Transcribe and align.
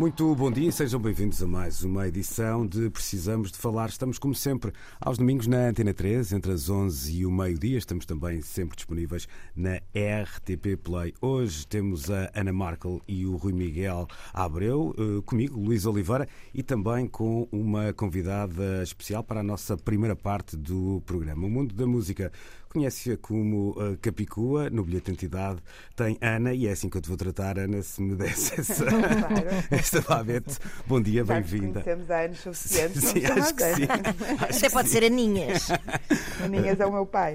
Muito 0.00 0.34
bom 0.34 0.50
dia 0.50 0.66
e 0.66 0.72
sejam 0.72 0.98
bem-vindos 0.98 1.42
a 1.42 1.46
mais 1.46 1.84
uma 1.84 2.08
edição 2.08 2.66
de 2.66 2.88
Precisamos 2.88 3.52
de 3.52 3.58
Falar. 3.58 3.90
Estamos, 3.90 4.18
como 4.18 4.34
sempre, 4.34 4.72
aos 4.98 5.18
domingos 5.18 5.46
na 5.46 5.68
Antena 5.68 5.92
3, 5.92 6.32
entre 6.32 6.52
as 6.52 6.70
11 6.70 7.18
e 7.18 7.26
o 7.26 7.30
meio-dia. 7.30 7.76
Estamos 7.76 8.06
também 8.06 8.40
sempre 8.40 8.76
disponíveis 8.76 9.28
na 9.54 9.76
RTP 9.76 10.78
Play. 10.82 11.12
Hoje 11.20 11.66
temos 11.66 12.10
a 12.10 12.30
Ana 12.34 12.50
Markel 12.50 13.02
e 13.06 13.26
o 13.26 13.36
Rui 13.36 13.52
Miguel 13.52 14.08
Abreu, 14.32 14.94
eh, 14.96 15.20
comigo, 15.26 15.60
Luís 15.60 15.84
Oliveira, 15.84 16.26
e 16.54 16.62
também 16.62 17.06
com 17.06 17.46
uma 17.52 17.92
convidada 17.92 18.82
especial 18.82 19.22
para 19.22 19.40
a 19.40 19.44
nossa 19.44 19.76
primeira 19.76 20.16
parte 20.16 20.56
do 20.56 21.02
programa. 21.04 21.46
O 21.46 21.50
mundo 21.50 21.74
da 21.74 21.86
música 21.86 22.32
conhece-a 22.70 23.16
como 23.16 23.70
uh, 23.70 23.98
Capicua, 24.00 24.70
no 24.70 24.84
bilhete 24.84 25.06
de 25.06 25.10
identidade 25.12 25.60
tem 25.96 26.16
Ana, 26.20 26.54
e 26.54 26.66
é 26.68 26.70
assim 26.70 26.88
que 26.88 26.96
eu 26.96 27.02
te 27.02 27.08
vou 27.08 27.16
tratar, 27.16 27.58
Ana, 27.58 27.82
se 27.82 28.00
me 28.00 28.14
desse 28.14 28.54
essa, 28.60 28.84
Claro. 28.86 29.48
esta 29.70 30.00
babete. 30.00 30.56
Bom 30.86 31.00
dia, 31.00 31.24
bem-vinda. 31.24 31.80
Temos 31.80 32.08
há 32.10 32.20
anos 32.20 32.38
suficientes. 32.38 33.02
Sim, 33.04 33.20
não 33.22 33.42
acho 33.42 33.54
que 33.54 33.74
sim. 33.74 33.82
Até 34.56 34.70
pode 34.70 34.88
ser 34.88 35.04
Aninhas. 35.04 35.68
Aninhas 36.42 36.78
é 36.78 36.86
o 36.86 36.92
meu 36.92 37.04
pai. 37.04 37.34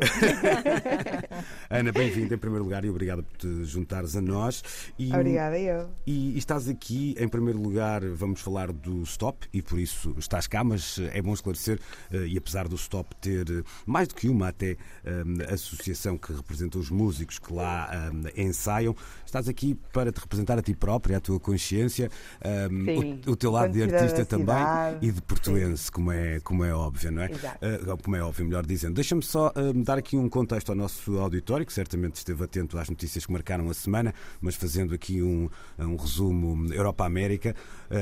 Ana, 1.70 1.92
bem-vinda 1.92 2.36
em 2.36 2.38
primeiro 2.38 2.64
lugar 2.64 2.86
e 2.86 2.90
obrigada 2.90 3.22
por 3.22 3.38
te 3.38 3.66
juntares 3.66 4.16
a 4.16 4.22
nós. 4.22 4.64
E, 4.98 5.14
Obrigada, 5.14 5.60
eu. 5.60 5.90
E, 6.08 6.36
e 6.36 6.38
estás 6.38 6.70
aqui, 6.70 7.14
em 7.20 7.28
primeiro 7.28 7.60
lugar, 7.62 8.04
vamos 8.06 8.40
falar 8.42 8.72
do 8.72 9.04
Stop, 9.04 9.48
e 9.54 9.62
por 9.62 9.78
isso 9.78 10.16
estás 10.18 10.48
cá, 10.48 10.64
mas 10.64 10.98
é 11.14 11.22
bom 11.22 11.34
esclarecer, 11.34 11.80
eh, 12.12 12.26
e 12.28 12.38
apesar 12.38 12.68
do 12.68 12.76
Stop 12.76 13.14
ter 13.18 13.46
eh, 13.50 13.64
mais 13.86 14.08
do 14.08 14.16
que 14.16 14.30
uma 14.30 14.48
até 14.48 14.78
eh, 15.04 15.25
associação 15.50 16.18
que 16.18 16.32
representa 16.34 16.78
os 16.78 16.90
músicos 16.90 17.40
que 17.40 17.54
lá 17.54 17.90
eh, 18.36 18.44
ensaiam, 18.44 18.96
estás 19.26 19.48
aqui 19.50 19.76
para 19.92 20.12
te 20.12 20.20
representar 20.20 20.58
a 20.58 20.62
ti 20.62 20.74
própria, 20.74 21.18
a 21.18 21.20
tua 21.20 21.40
consciência, 21.40 22.10
eh, 22.42 22.68
Sim. 22.70 23.22
o, 23.26 23.32
o 23.32 23.36
teu 23.36 23.52
lado 23.52 23.74
de 23.74 23.84
artista 23.84 24.26
também 24.26 24.56
e 25.02 25.12
de 25.12 25.22
portuense, 25.22 25.92
como 25.92 26.12
é, 26.12 26.40
como 26.42 26.64
é 26.64 26.74
óbvio, 26.74 27.12
não 27.12 27.24
é? 27.24 27.32
Exato. 27.32 27.58
Eh, 27.62 27.80
como 28.04 28.16
é 28.16 28.22
óbvio, 28.22 28.46
melhor 28.46 28.66
dizendo. 28.66 28.94
Deixa-me 28.94 29.24
só 29.24 29.52
dar 29.84 29.98
aqui 29.98 30.16
um 30.18 30.30
contexto 30.30 30.70
ao 30.70 30.76
nosso 30.76 31.18
auditório, 31.18 31.66
que 31.66 31.74
certamente 31.74 32.16
esteve 32.16 32.44
atento 32.44 32.78
às 32.78 32.90
notícias 32.90 33.26
que 33.26 33.32
marcaram 33.32 33.70
a 33.70 33.74
semana, 33.74 34.14
mas 34.42 34.56
fazendo 34.56 34.94
aqui 34.94 35.22
um, 35.22 35.50
um 35.80 35.96
resumo 35.96 36.74
Europa-América. 36.74 37.56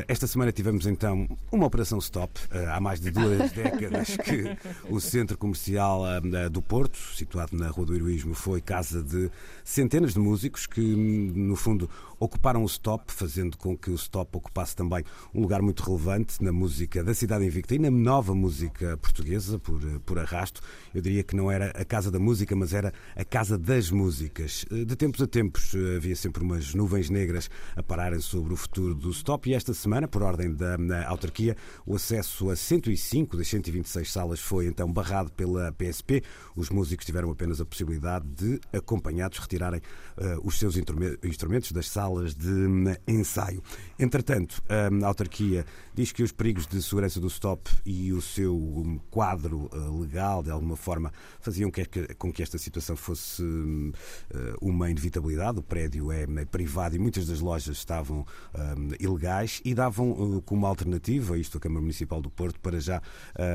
Esta 0.08 0.28
semana 0.28 0.52
tivemos 0.52 0.86
então 0.86 1.28
uma 1.52 1.66
operação 1.66 2.00
stop. 2.00 2.40
Há 2.72 2.80
mais 2.80 3.00
de 3.00 3.12
duas 3.12 3.52
décadas 3.54 4.18
que 4.18 4.58
o 4.90 5.00
centro 5.00 5.38
comercial 5.38 6.04
do 6.52 6.62
Porto, 6.62 6.98
situado 7.14 7.56
na 7.58 7.70
Rua 7.70 7.86
do 7.86 7.96
Heroísmo, 7.96 8.34
foi 8.34 8.62
casa 8.62 9.02
de 9.02 9.30
centenas 9.64 10.14
de 10.14 10.20
músicos 10.20 10.66
que, 10.66 10.82
no 10.82 11.56
fundo, 11.56 11.90
ocuparam 12.24 12.64
o 12.64 12.66
stop, 12.66 13.12
fazendo 13.12 13.58
com 13.58 13.78
que 13.78 13.90
o 13.90 13.96
stop 13.96 14.38
ocupasse 14.38 14.74
também 14.76 15.04
um 15.34 15.42
lugar 15.42 15.62
muito 15.62 15.84
relevante 15.84 16.42
na 16.42 16.54
música 16.54 17.04
da 17.04 17.14
Cidade 17.14 17.46
Invicta 17.46 17.76
e 17.76 17.80
na 17.80 17.92
nova 17.92 18.34
música 18.34 18.96
portuguesa, 18.98 19.60
por, 19.60 19.82
por 20.06 20.18
arrasto. 20.18 20.62
Eu 20.94 21.02
diria 21.02 21.22
que 21.24 21.36
não 21.36 21.52
era 21.52 21.72
a 21.72 21.84
casa 21.84 22.10
da 22.10 22.20
música, 22.20 22.56
mas 22.56 22.74
era 22.74 22.94
a 23.16 23.26
casa 23.26 23.58
das 23.58 23.92
músicas. 23.92 24.66
De 24.72 24.96
tempos 24.96 25.22
a 25.22 25.28
tempos 25.28 25.74
havia 25.98 26.16
sempre 26.16 26.44
umas 26.44 26.74
nuvens 26.74 27.10
negras 27.10 27.50
a 27.76 27.84
pararem 27.84 28.22
sobre 28.22 28.54
o 28.54 28.58
futuro 28.58 28.96
do 28.96 29.10
stop 29.12 29.50
e 29.50 29.54
esta 29.54 29.74
semana, 29.74 30.08
por 30.08 30.22
ordem 30.24 30.54
da 30.54 30.78
autarquia, 31.08 31.58
o 31.86 31.96
acesso 31.96 32.50
a 32.50 32.56
105 32.56 33.36
das 33.36 33.48
126 33.50 34.10
salas 34.12 34.40
foi 34.40 34.68
então 34.68 34.92
barrado 34.92 35.30
pela 35.34 35.72
PSP. 35.74 36.24
Os 36.56 36.70
músicos 36.70 37.06
tiveram 37.06 37.30
apenas 37.32 37.60
a 37.60 37.66
possibilidade 37.66 38.26
de, 38.28 38.62
acompanhados, 38.72 39.40
retirarem 39.40 39.82
eh, 40.18 40.38
os 40.42 40.58
seus 40.58 40.78
instrume- 40.78 41.18
instrumentos 41.24 41.72
das 41.72 41.90
salas 41.90 42.13
de 42.36 42.50
hum, 42.50 42.86
ensaio. 43.08 43.62
Entretanto, 43.98 44.62
a 44.68 45.06
autarquia 45.06 45.66
diz 45.94 46.12
que 46.12 46.24
os 46.24 46.32
perigos 46.32 46.66
de 46.66 46.82
segurança 46.82 47.20
do 47.20 47.28
stop 47.28 47.70
e 47.86 48.12
o 48.12 48.22
seu 48.22 48.56
hum, 48.56 49.00
quadro 49.10 49.70
eh, 49.72 49.78
legal, 50.00 50.42
de 50.42 50.50
alguma 50.50 50.76
forma, 50.76 51.12
faziam 51.40 51.72
com 52.18 52.32
que 52.32 52.42
esta 52.42 52.58
situação 52.58 52.96
fosse 52.96 53.44
hum, 53.44 53.92
eh, 54.34 54.56
uma 54.62 54.90
inevitabilidade. 54.90 55.60
O 55.60 55.64
prédio 55.64 56.12
é 56.12 56.24
é 56.24 56.46
privado 56.46 56.96
e 56.96 57.00
muitas 57.00 57.28
das 57.28 57.40
lojas 57.40 57.78
estavam 57.78 58.26
hum, 58.56 58.90
ilegais 59.00 59.62
e 59.64 59.74
davam 59.74 60.38
eh, 60.38 60.42
como 60.46 60.66
alternativa, 60.66 61.38
isto 61.38 61.58
a 61.58 61.62
Câmara 61.62 61.82
Municipal 61.82 62.22
do 62.22 62.30
Porto, 62.30 62.60
para 62.60 62.80
já 62.80 63.02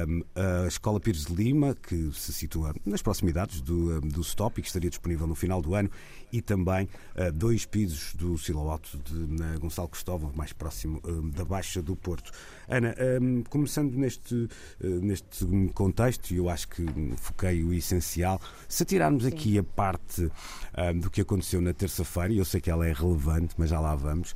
hum, 0.06 0.22
a 0.34 0.66
Escola 0.66 1.00
Pires 1.00 1.26
de 1.26 1.34
Lima, 1.34 1.74
que 1.74 2.10
se 2.12 2.32
situa 2.32 2.74
nas 2.84 3.02
proximidades 3.02 3.60
do, 3.60 3.98
hum, 3.98 4.08
do 4.08 4.20
stop 4.20 4.58
e 4.58 4.62
que 4.62 4.68
estaria 4.68 4.90
disponível 4.90 5.26
no 5.26 5.34
final 5.34 5.60
do 5.60 5.74
ano, 5.74 5.90
e 6.32 6.40
também 6.40 6.88
eh, 7.14 7.30
dois 7.30 7.66
pisos 7.66 8.14
do 8.14 8.38
Silo 8.38 8.68
Alto 8.70 8.98
de 8.98 9.58
Gonçalo 9.58 9.88
Cristóvão, 9.88 10.32
mais 10.34 10.52
próximo 10.52 11.00
hum, 11.04 11.30
da 11.30 11.44
Baixa 11.44 11.82
do 11.82 11.94
Porto. 11.94 12.30
Ana, 12.68 12.94
hum, 13.20 13.42
começando 13.48 13.94
neste, 13.94 14.48
eh, 14.82 14.86
neste 14.86 15.46
contexto, 15.74 16.32
e 16.32 16.36
eu 16.36 16.48
acho 16.48 16.68
que 16.68 16.86
foquei 17.16 17.62
o 17.62 17.72
essencial, 17.72 18.40
se 18.68 18.84
tirarmos 18.84 19.26
aqui 19.26 19.58
a 19.58 19.64
parte 19.64 20.30
do 21.00 21.10
que 21.10 21.20
aconteceu 21.20 21.60
na 21.60 21.72
terça-feira, 21.72 22.32
e 22.32 22.38
eu 22.38 22.44
sei 22.44 22.60
que 22.60 22.70
ela 22.70 22.86
é 22.86 22.92
relevante, 22.92 23.54
mas 23.58 23.70
já 23.70 23.80
lá 23.80 23.96
vamos, 23.96 24.34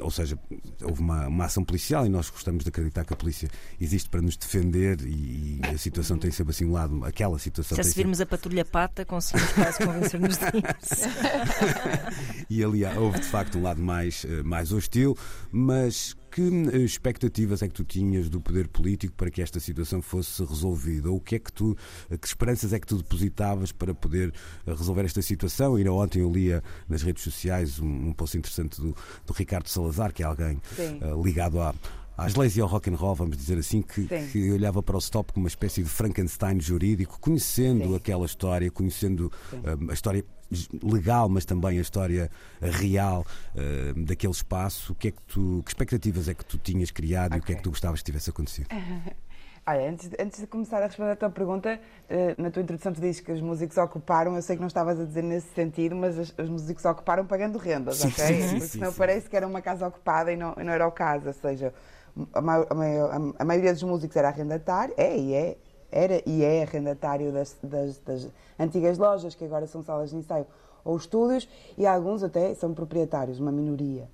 ou 0.00 0.10
seja, 0.10 0.36
houve 0.82 1.00
uma, 1.00 1.28
uma 1.28 1.44
ação 1.44 1.64
policial 1.64 2.04
e 2.04 2.08
nós 2.08 2.30
gostamos 2.30 2.64
de 2.64 2.68
acreditar 2.68 3.04
que 3.04 3.12
a 3.12 3.16
polícia 3.16 3.48
existe 3.80 4.10
para 4.10 4.20
nos 4.20 4.36
defender 4.36 5.00
e, 5.02 5.60
e 5.62 5.66
a 5.72 5.78
situação 5.78 6.18
tem 6.18 6.32
sempre 6.32 6.50
assim 6.50 6.64
um 6.64 6.72
lado, 6.72 7.04
aquela 7.04 7.38
situação 7.38 7.76
se 7.84 7.94
virmos 7.94 8.20
a 8.20 8.26
patrulha 8.26 8.64
pata, 8.64 9.04
conseguimos 9.04 9.52
quase 9.52 9.78
convencer-nos 9.78 10.36
disso. 10.36 10.50
e 12.50 12.62
ali 12.62 12.84
houve 12.84 13.20
de 13.20 13.26
facto 13.26 13.58
um 13.58 13.62
lado 13.62 13.80
mais, 13.80 14.24
eh, 14.24 14.42
mais 14.42 14.72
hostil, 14.72 15.16
mas 15.50 16.16
que 16.34 16.42
eh, 16.42 16.78
expectativas 16.78 17.62
é 17.62 17.68
que 17.68 17.74
tu 17.74 17.84
tinhas 17.84 18.28
do 18.28 18.40
poder 18.40 18.66
político 18.66 19.14
para 19.14 19.30
que 19.30 19.40
esta 19.40 19.60
situação 19.60 20.02
fosse 20.02 20.44
resolvida? 20.44 21.08
Ou 21.08 21.18
o 21.18 21.20
que 21.20 21.36
é 21.36 21.38
que 21.38 21.52
tu, 21.52 21.76
eh, 22.10 22.16
que 22.16 22.26
esperanças 22.26 22.72
é 22.72 22.80
que 22.80 22.86
tu 22.88 22.96
depositavas 22.96 23.70
para 23.70 23.94
poder 23.94 24.32
resolver 24.66 25.04
esta 25.04 25.22
situação? 25.22 25.78
E 25.78 25.88
ontem 25.88 26.22
eu 26.22 26.30
lia 26.30 26.62
nas 26.88 27.02
redes 27.02 27.22
sociais 27.22 27.78
um, 27.78 28.08
um 28.08 28.12
post 28.12 28.36
interessante 28.36 28.80
do, 28.80 28.96
do 29.24 29.32
Ricardo 29.32 29.68
Salazar, 29.68 30.12
que 30.12 30.24
é 30.24 30.26
alguém 30.26 30.60
eh, 30.76 30.98
ligado 31.22 31.60
à 31.60 31.72
às 32.16 32.34
leis 32.34 32.56
e 32.56 32.60
ao 32.60 32.68
rock 32.68 32.90
and 32.90 32.96
roll, 32.96 33.14
vamos 33.14 33.36
dizer 33.36 33.58
assim, 33.58 33.82
que, 33.82 34.06
que 34.30 34.52
olhava 34.52 34.82
para 34.82 34.96
o 34.96 34.98
stop 34.98 35.32
como 35.32 35.44
uma 35.44 35.48
espécie 35.48 35.82
de 35.82 35.88
Frankenstein 35.88 36.60
jurídico, 36.60 37.18
conhecendo 37.20 37.88
Sim. 37.90 37.96
aquela 37.96 38.26
história, 38.26 38.70
conhecendo 38.70 39.32
hum, 39.52 39.90
a 39.90 39.94
história 39.94 40.24
legal, 40.82 41.28
mas 41.28 41.44
também 41.44 41.78
a 41.78 41.80
história 41.82 42.30
real 42.60 43.24
hum, 43.96 44.04
daquele 44.04 44.32
espaço. 44.32 44.92
O 44.92 44.94
que 44.94 45.08
é 45.08 45.10
que 45.10 45.22
tu, 45.22 45.62
que 45.64 45.70
expectativas 45.70 46.28
é 46.28 46.34
que 46.34 46.44
tu 46.44 46.58
tinhas 46.58 46.90
criado 46.90 47.36
e 47.36 47.38
o 47.38 47.42
que 47.42 47.52
é 47.52 47.56
que 47.56 47.62
tu 47.62 47.70
gostavas 47.70 48.00
que 48.00 48.06
tivesse 48.06 48.30
acontecido? 48.30 48.68
Olha, 49.66 49.88
antes, 49.90 50.10
de- 50.10 50.16
antes 50.20 50.40
de 50.40 50.46
começar 50.46 50.82
a 50.82 50.86
responder 50.86 51.12
à 51.12 51.16
tua 51.16 51.30
pergunta, 51.30 51.80
eh, 52.10 52.34
na 52.36 52.50
tua 52.50 52.60
introdução 52.62 52.92
tu 52.92 53.00
dizes 53.00 53.22
que 53.22 53.32
os 53.32 53.40
músicos 53.40 53.78
ocuparam, 53.78 54.36
eu 54.36 54.42
sei 54.42 54.56
que 54.56 54.60
não 54.60 54.66
estavas 54.66 55.00
a 55.00 55.04
dizer 55.06 55.22
nesse 55.22 55.48
sentido, 55.54 55.96
mas 55.96 56.18
os, 56.18 56.34
os 56.38 56.50
músicos 56.50 56.84
ocuparam 56.84 57.24
pagando 57.24 57.56
rendas, 57.56 57.96
Sim, 57.96 58.10
ok? 58.10 58.24
sim, 58.26 58.40
sim, 58.42 58.58
Porque 58.58 58.72
senão 58.74 58.92
sim. 58.92 58.98
parece 58.98 59.26
que 59.30 59.34
era 59.34 59.46
uma 59.46 59.62
casa 59.62 59.86
ocupada 59.88 60.30
e 60.30 60.36
não, 60.36 60.54
e 60.58 60.62
não 60.62 60.70
era 60.70 60.86
o 60.86 60.92
caso, 60.92 61.28
ou 61.28 61.32
seja, 61.32 61.72
a, 62.32 62.40
ma- 62.40 62.66
a 62.68 62.74
ma- 62.74 63.34
a 63.38 63.44
maioria 63.44 63.72
dos 63.72 63.82
músicos 63.82 64.16
era 64.16 64.28
arrendatário, 64.28 64.94
é 64.96 65.16
e 65.16 65.34
é, 65.34 65.56
era 65.90 66.22
e 66.26 66.42
é 66.44 66.62
arrendatário 66.62 67.32
das, 67.32 67.56
das- 67.62 67.98
das 67.98 68.28
antigas 68.58 68.98
lojas, 68.98 69.34
que 69.34 69.44
agora 69.44 69.66
são 69.66 69.82
salas 69.82 70.10
de 70.10 70.16
ensaio 70.16 70.46
ou 70.84 70.96
estúdios, 70.96 71.48
e 71.78 71.86
alguns 71.86 72.22
até 72.22 72.54
são 72.54 72.74
proprietários, 72.74 73.40
uma 73.40 73.50
minoria. 73.52 74.08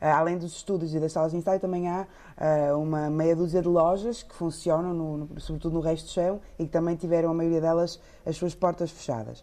Ah, 0.00 0.18
Além 0.18 0.36
dos 0.38 0.52
estúdios 0.52 0.94
e 0.94 1.00
das 1.00 1.12
salas 1.12 1.32
de 1.32 1.38
ensaio, 1.38 1.58
também 1.58 1.88
há 1.88 2.06
ah, 2.36 2.76
uma 2.76 3.08
meia 3.10 3.34
dúzia 3.34 3.60
de 3.62 3.68
lojas 3.68 4.22
que 4.22 4.34
funcionam, 4.34 4.92
no- 4.94 5.16
no- 5.18 5.40
sobretudo 5.40 5.74
no 5.74 5.80
resto 5.80 6.06
do 6.06 6.10
chão, 6.12 6.40
e 6.58 6.64
que 6.66 6.70
também 6.70 6.94
tiveram, 6.94 7.30
a 7.30 7.34
maioria 7.34 7.60
delas, 7.60 7.98
as 8.24 8.36
suas 8.36 8.54
portas 8.54 8.90
fechadas. 8.90 9.42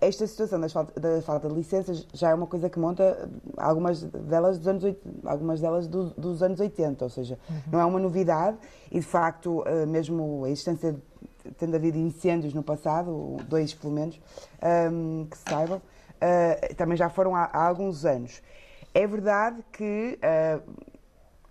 Esta 0.00 0.26
situação 0.26 0.60
das 0.60 0.72
falta- 0.72 0.98
da 1.00 1.22
falta 1.22 1.48
de 1.48 1.54
licenças 1.54 2.06
já 2.12 2.30
é 2.30 2.34
uma 2.34 2.46
coisa 2.46 2.68
que 2.68 2.78
monta 2.78 3.28
algumas 3.56 4.02
delas 4.02 4.58
dos 4.58 4.68
anos, 4.68 4.96
algumas 5.24 5.60
delas 5.60 5.86
do- 5.86 6.10
dos 6.10 6.42
anos 6.42 6.60
80, 6.60 7.04
ou 7.04 7.10
seja, 7.10 7.38
não 7.70 7.80
é 7.80 7.84
uma 7.84 7.98
novidade 7.98 8.56
e, 8.90 9.00
de 9.00 9.06
facto, 9.06 9.62
ah, 9.66 9.86
mesmo 9.86 10.44
a 10.44 10.50
existência, 10.50 10.92
de- 10.92 11.50
tendo 11.58 11.74
havido 11.74 11.98
incêndios 11.98 12.52
no 12.54 12.62
passado, 12.62 13.36
dois 13.48 13.72
pelo 13.74 13.92
menos, 13.92 14.20
ahm, 14.60 15.24
que 15.26 15.36
se 15.38 15.44
saibam, 15.48 15.78
uh, 15.78 16.74
também 16.74 16.96
já 16.96 17.08
foram 17.10 17.36
há, 17.36 17.44
há, 17.44 17.66
alguns 17.66 18.04
anos. 18.04 18.42
É 18.94 19.06
verdade 19.06 19.62
que, 19.72 20.18
uh, 20.22 20.62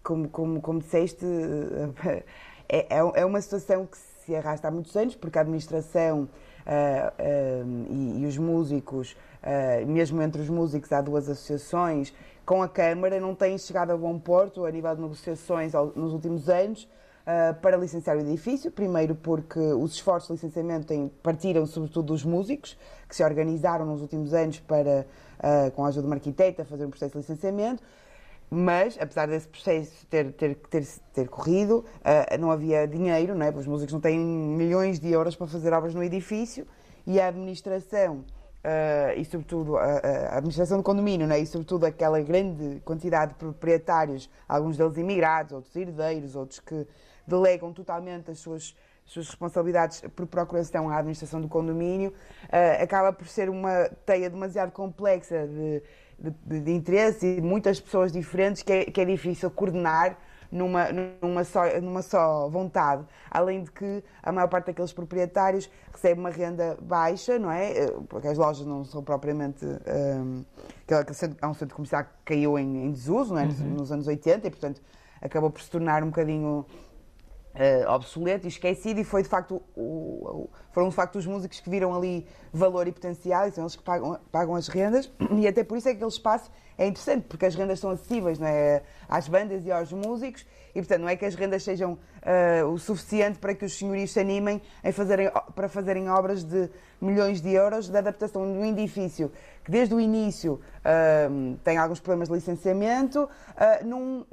como, 0.04 0.28
como, 0.30 0.62
como 0.62 0.80
disseste, 0.80 1.24
uh, 1.26 1.94
é, 2.68 2.88
é 2.90 3.26
uma 3.26 3.40
situação 3.42 3.86
que 3.86 3.98
se 3.98 4.36
arrasta 4.36 4.68
há 4.68 4.72
muitos 4.72 4.96
anos, 4.96 5.16
porque 5.16 5.38
a 5.38 5.42
administração 5.42 6.28
e, 6.66 8.22
e, 8.22 8.26
os 8.26 8.38
músicos, 8.38 9.16
mesmo 9.88 10.22
entre 10.22 10.42
os 10.42 10.50
músicos, 10.50 10.92
há 10.92 11.02
duas 11.02 11.30
associações, 11.30 12.14
com 12.46 12.62
a 12.62 12.68
Câmara 12.68 13.20
não 13.20 13.34
têm 13.34 13.58
chegado 13.58 13.92
a 13.92 13.98
bom 13.98 14.20
porto 14.20 14.66
a 14.66 14.72
nível 14.72 14.96
de 14.96 15.02
negociações 15.02 15.74
nos 15.96 16.14
últimos 16.14 16.50
anos. 16.50 16.88
Uh, 17.24 17.56
para 17.62 17.78
licenciar 17.78 18.18
o 18.18 18.20
edifício. 18.20 18.70
Primeiro, 18.70 19.16
porque 19.16 19.58
os 19.58 19.94
esforços 19.94 20.28
de 20.28 20.34
licenciamento 20.34 20.88
têm, 20.88 21.10
partiram 21.24 21.66
sobretudo 21.66 22.08
dos 22.08 22.26
músicos, 22.26 22.78
que 23.08 23.16
se 23.16 23.24
organizaram 23.24 23.86
nos 23.86 24.02
últimos 24.02 24.34
anos 24.34 24.60
para, 24.60 25.08
uh, 25.40 25.72
com 25.72 25.86
a 25.86 25.88
ajuda 25.88 26.02
de 26.02 26.08
uma 26.08 26.18
arquiteta, 26.18 26.66
fazer 26.66 26.86
um 26.86 26.90
processo 26.90 27.14
de 27.14 27.20
licenciamento. 27.20 27.82
Mas, 28.56 28.96
apesar 29.00 29.28
desse 29.28 29.48
processo 29.48 30.06
ter, 30.06 30.32
ter, 30.34 30.56
ter, 30.70 30.86
ter 31.12 31.28
corrido, 31.28 31.84
uh, 32.02 32.38
não 32.40 32.52
havia 32.52 32.88
dinheiro, 32.88 33.34
não 33.34 33.44
é? 33.44 33.50
os 33.50 33.66
músicos 33.66 33.92
não 33.92 34.00
têm 34.00 34.20
milhões 34.20 35.00
de 35.00 35.12
euros 35.12 35.36
para 35.36 35.48
fazer 35.48 35.74
obras 35.74 35.96
no 35.96 36.04
edifício 36.04 36.68
e 37.06 37.20
a 37.20 37.28
administração 37.28 38.24
Uh, 38.64 39.20
e 39.20 39.26
sobretudo 39.26 39.76
a, 39.76 39.84
a, 39.84 40.38
administração 40.38 40.78
do 40.78 40.84
condomínio, 40.84 41.28
né? 41.28 41.38
e 41.38 41.46
sobretudo 41.46 41.86
aquela 41.86 42.22
grande 42.22 42.80
quantidade 42.86 43.34
de 43.34 43.38
proprietários, 43.38 44.30
alguns 44.48 44.78
deles 44.78 44.96
imigrados, 44.96 45.52
outros 45.52 45.76
herdeiros, 45.76 46.34
outros 46.34 46.62
que 46.62 46.88
delegam 47.28 47.74
totalmente 47.74 48.32
as 48.32 48.40
suas, 48.40 48.74
as 49.06 49.12
suas 49.12 49.28
responsabilidades 49.28 50.02
por 50.16 50.26
procuração 50.28 50.90
à 50.90 50.96
administração 50.96 51.42
do 51.42 51.50
condomínio, 51.50 52.12
uh, 52.12 52.82
acaba 52.82 53.12
por 53.12 53.28
ser 53.28 53.50
uma 53.50 53.90
teia 54.06 54.30
demasiado 54.30 54.72
complexa 54.72 55.46
de, 55.46 55.84
de, 56.24 56.60
de 56.62 56.72
interesse 56.72 57.26
e 57.26 57.36
de 57.36 57.42
muitas 57.42 57.80
pessoas 57.80 58.12
diferentes 58.12 58.64
que 58.64 58.72
é, 58.72 58.86
que 58.86 59.02
é 59.02 59.06
difícil 59.06 59.52
coordenar 59.52 60.18
numa, 60.54 60.86
numa, 61.22 61.44
só, 61.44 61.64
numa 61.82 62.02
só 62.04 62.48
vontade. 62.48 63.04
Além 63.30 63.64
de 63.64 63.72
que 63.72 64.04
a 64.22 64.32
maior 64.32 64.48
parte 64.48 64.68
daqueles 64.68 64.94
proprietários 64.94 65.70
recebe 65.92 66.20
uma 66.20 66.30
renda 66.30 66.78
baixa, 66.82 67.40
não 67.40 67.52
é? 67.52 67.72
Eh, 67.72 67.94
porque 68.08 68.28
as 68.28 68.38
lojas 68.38 68.66
não 68.66 68.86
são 68.86 69.04
propriamente. 69.04 69.66
Um, 69.66 70.46
é 71.42 71.48
um 71.48 71.54
centro 71.54 71.76
comercial 71.76 72.04
que 72.04 72.10
caiu 72.26 72.58
em, 72.60 72.86
em 72.86 72.92
desuso, 72.92 73.34
não 73.34 73.42
é? 73.42 73.46
Uhum. 73.46 73.74
Nos 73.78 73.92
anos 73.92 74.08
80 74.08 74.48
e, 74.48 74.50
portanto, 74.52 74.82
acabou 75.20 75.50
por 75.50 75.62
se 75.62 75.72
tornar 75.72 76.04
um 76.04 76.08
bocadinho 76.08 76.66
uh, 77.56 77.92
obsoleto 77.92 78.48
e 78.48 78.50
esquecido 78.50 79.00
e 79.00 79.04
foi 79.04 79.24
de 79.24 79.30
facto 79.30 79.62
o, 79.76 79.82
o, 79.82 80.50
foram 80.72 80.90
de 80.90 80.96
facto 80.96 81.18
os 81.18 81.26
músicos 81.26 81.60
que 81.60 81.70
viram 81.70 81.94
ali 81.96 82.26
valor 82.52 82.88
e 82.88 82.92
potencial 82.92 83.48
e 83.48 83.52
são 83.52 83.64
eles 83.64 83.76
que 83.76 83.84
pagam, 83.84 84.20
pagam 84.32 84.56
as 84.56 84.68
rendas 84.68 85.12
e 85.38 85.48
até 85.48 85.64
por 85.64 85.78
isso 85.78 85.88
é 85.88 85.92
que 85.92 85.98
aquele 85.98 86.12
espaço 86.12 86.52
é 86.78 86.88
interessante 86.88 87.26
porque 87.28 87.46
as 87.46 87.56
rendas 87.56 87.80
são 87.80 87.92
acessíveis 87.92 88.40
não 88.40 88.48
é? 88.48 88.82
às 89.08 89.28
bandas 89.28 89.66
e 89.66 89.72
aos 89.72 89.92
músicos 89.92 90.46
e 90.76 90.80
portanto 90.80 91.02
não 91.02 91.10
é 91.10 91.16
que 91.16 91.26
as 91.26 91.36
rendas 91.36 91.64
sejam 91.64 91.94
uh, 91.94 92.68
o 92.68 92.78
suficiente 92.80 93.40
para 93.40 93.54
que 93.54 93.66
os 93.66 93.78
senhorios 93.78 94.12
se 94.12 94.20
animem 94.20 94.62
em 94.84 94.92
fazerem, 94.92 95.32
para 95.56 95.70
fazerem 95.70 96.10
obras 96.10 96.44
de 96.44 96.70
milhões 97.00 97.42
de 97.42 97.52
euros 97.52 97.90
de 97.90 97.98
adaptação 97.98 98.52
de 98.52 98.58
um 98.58 98.66
edifício 98.66 99.32
que 99.64 99.72
desde 99.72 99.94
o 99.96 100.00
início 100.00 100.54
uh, 100.80 101.58
tem 101.64 101.78
alguns 101.78 102.00
problemas 102.00 102.28
de 102.28 102.36
licenciamento, 102.36 103.24
uh, 103.24 103.86
num, 103.86 104.26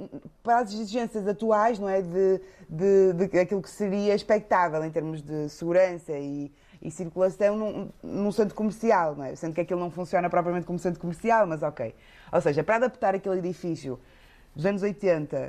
para 0.42 0.58
as 0.58 0.72
exigências 0.72 1.26
atuais, 1.26 1.78
não 1.78 1.88
é, 1.88 2.02
de, 2.02 2.40
de, 2.68 3.28
de, 3.28 3.38
aquilo 3.38 3.62
que 3.62 3.70
seria 3.70 4.14
expectável 4.14 4.84
em 4.84 4.90
termos 4.90 5.22
de 5.22 5.48
segurança 5.48 6.12
e, 6.12 6.52
e 6.82 6.90
circulação 6.90 7.56
num, 7.56 7.90
num, 8.02 8.32
centro 8.32 8.54
comercial, 8.54 9.14
não 9.14 9.24
é? 9.24 9.34
sendo 9.34 9.54
que 9.54 9.60
aquilo 9.60 9.80
não 9.80 9.90
funciona 9.90 10.30
propriamente 10.30 10.66
como 10.66 10.78
centro 10.78 11.00
comercial, 11.00 11.46
mas 11.46 11.62
ok. 11.62 11.94
Ou 12.32 12.40
seja, 12.40 12.64
para 12.64 12.76
adaptar 12.76 13.14
aquele 13.14 13.38
edifício 13.38 13.98
dos 14.54 14.64
anos 14.66 14.82
80, 14.82 15.36
uh, 15.36 15.40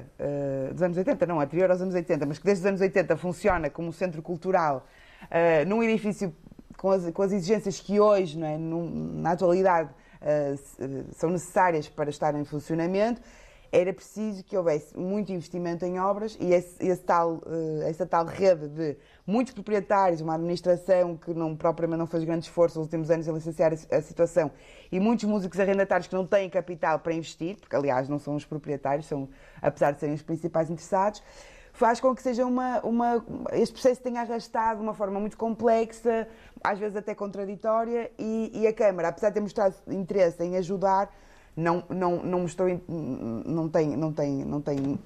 ah, 0.70 0.74
dos 0.74 0.82
anos 0.82 0.98
80 0.98 1.26
não, 1.26 1.40
anterior 1.40 1.72
aos 1.72 1.82
anos 1.82 1.96
80, 1.96 2.26
mas 2.26 2.38
que 2.38 2.46
desde 2.46 2.64
os 2.64 2.68
anos 2.68 2.82
80 2.82 3.18
funciona 3.18 3.70
como 3.70 3.92
centro 3.92 4.22
cultural, 4.22 4.86
uh, 5.24 5.68
num 5.68 5.82
edifício 5.82 6.36
com 6.78 6.92
as, 6.92 7.10
com 7.12 7.22
as 7.22 7.32
exigências 7.32 7.80
que 7.80 8.00
hoje, 8.00 8.38
não 8.38 8.48
é, 8.48 8.58
na 8.58 9.32
atualidade, 9.32 9.90
uh, 10.22 11.14
são 11.14 11.30
necessárias 11.30 11.88
para 11.88 12.10
estar 12.10 12.36
em 12.36 12.44
funcionamento, 12.44 13.22
era 13.72 13.94
preciso 13.94 14.44
que 14.44 14.58
houvesse 14.58 14.98
muito 14.98 15.32
investimento 15.32 15.86
em 15.86 15.98
obras 15.98 16.38
e 16.40 16.54
esse, 16.54 16.76
esse 16.86 17.02
tal, 17.02 17.36
uh, 17.36 17.82
essa 17.84 18.06
tal 18.06 18.26
rede 18.26 18.68
de 18.68 18.98
muitos 19.26 19.54
proprietários, 19.54 20.20
uma 20.20 20.36
administração 20.36 21.16
que 21.16 21.34
não, 21.34 21.56
propriamente 21.56 22.00
não 22.00 22.08
fez 22.08 22.24
grande 22.26 22.46
esforço 22.46 22.78
nos 22.78 22.88
últimos 22.88 23.10
anos 23.10 23.28
em 23.28 23.34
licenciar 23.34 23.72
a, 23.72 23.96
a 23.96 24.02
situação 24.02 24.52
e 24.92 25.00
muitos 25.00 25.24
músicos 25.24 25.58
arrendatários 25.60 26.08
que 26.08 26.16
não 26.16 26.28
têm 26.28 26.50
capital 26.50 27.00
para 27.00 27.14
investir, 27.14 27.58
porque 27.58 27.76
aliás 27.76 28.10
não 28.10 28.20
são 28.20 28.36
os 28.36 28.44
proprietários, 28.44 29.06
são, 29.06 29.30
apesar 29.62 29.92
de 29.92 30.02
serem 30.02 30.16
os 30.16 30.22
principais 30.22 30.70
interessados, 30.70 31.24
faz 31.72 32.02
com 32.02 32.14
que 32.14 32.22
seja 32.22 32.46
uma, 32.46 32.82
uma. 32.82 33.26
Este 33.54 33.74
processo 33.74 34.02
tenha 34.02 34.22
arrastado 34.22 34.80
de 34.80 34.84
uma 34.84 34.94
forma 34.94 35.20
muito 35.20 35.38
complexa, 35.38 36.28
às 36.62 36.78
vezes 36.78 36.98
até 36.98 37.16
contraditória, 37.16 38.12
e, 38.20 38.52
e 38.54 38.68
a 38.68 38.74
Câmara, 38.74 39.08
apesar 39.08 39.30
de 39.30 39.36
ter 39.36 39.42
mostrado 39.42 39.76
interesse 39.88 40.44
em 40.44 40.58
ajudar, 40.58 41.10
não, 41.56 41.84
não, 41.90 42.24
não 42.24 42.40
mostrou. 42.42 42.70
não 42.88 43.70
tem. 43.70 43.96
Não 43.96 44.14
tem, 44.14 44.46
não 44.46 44.62
tem 44.62 45.00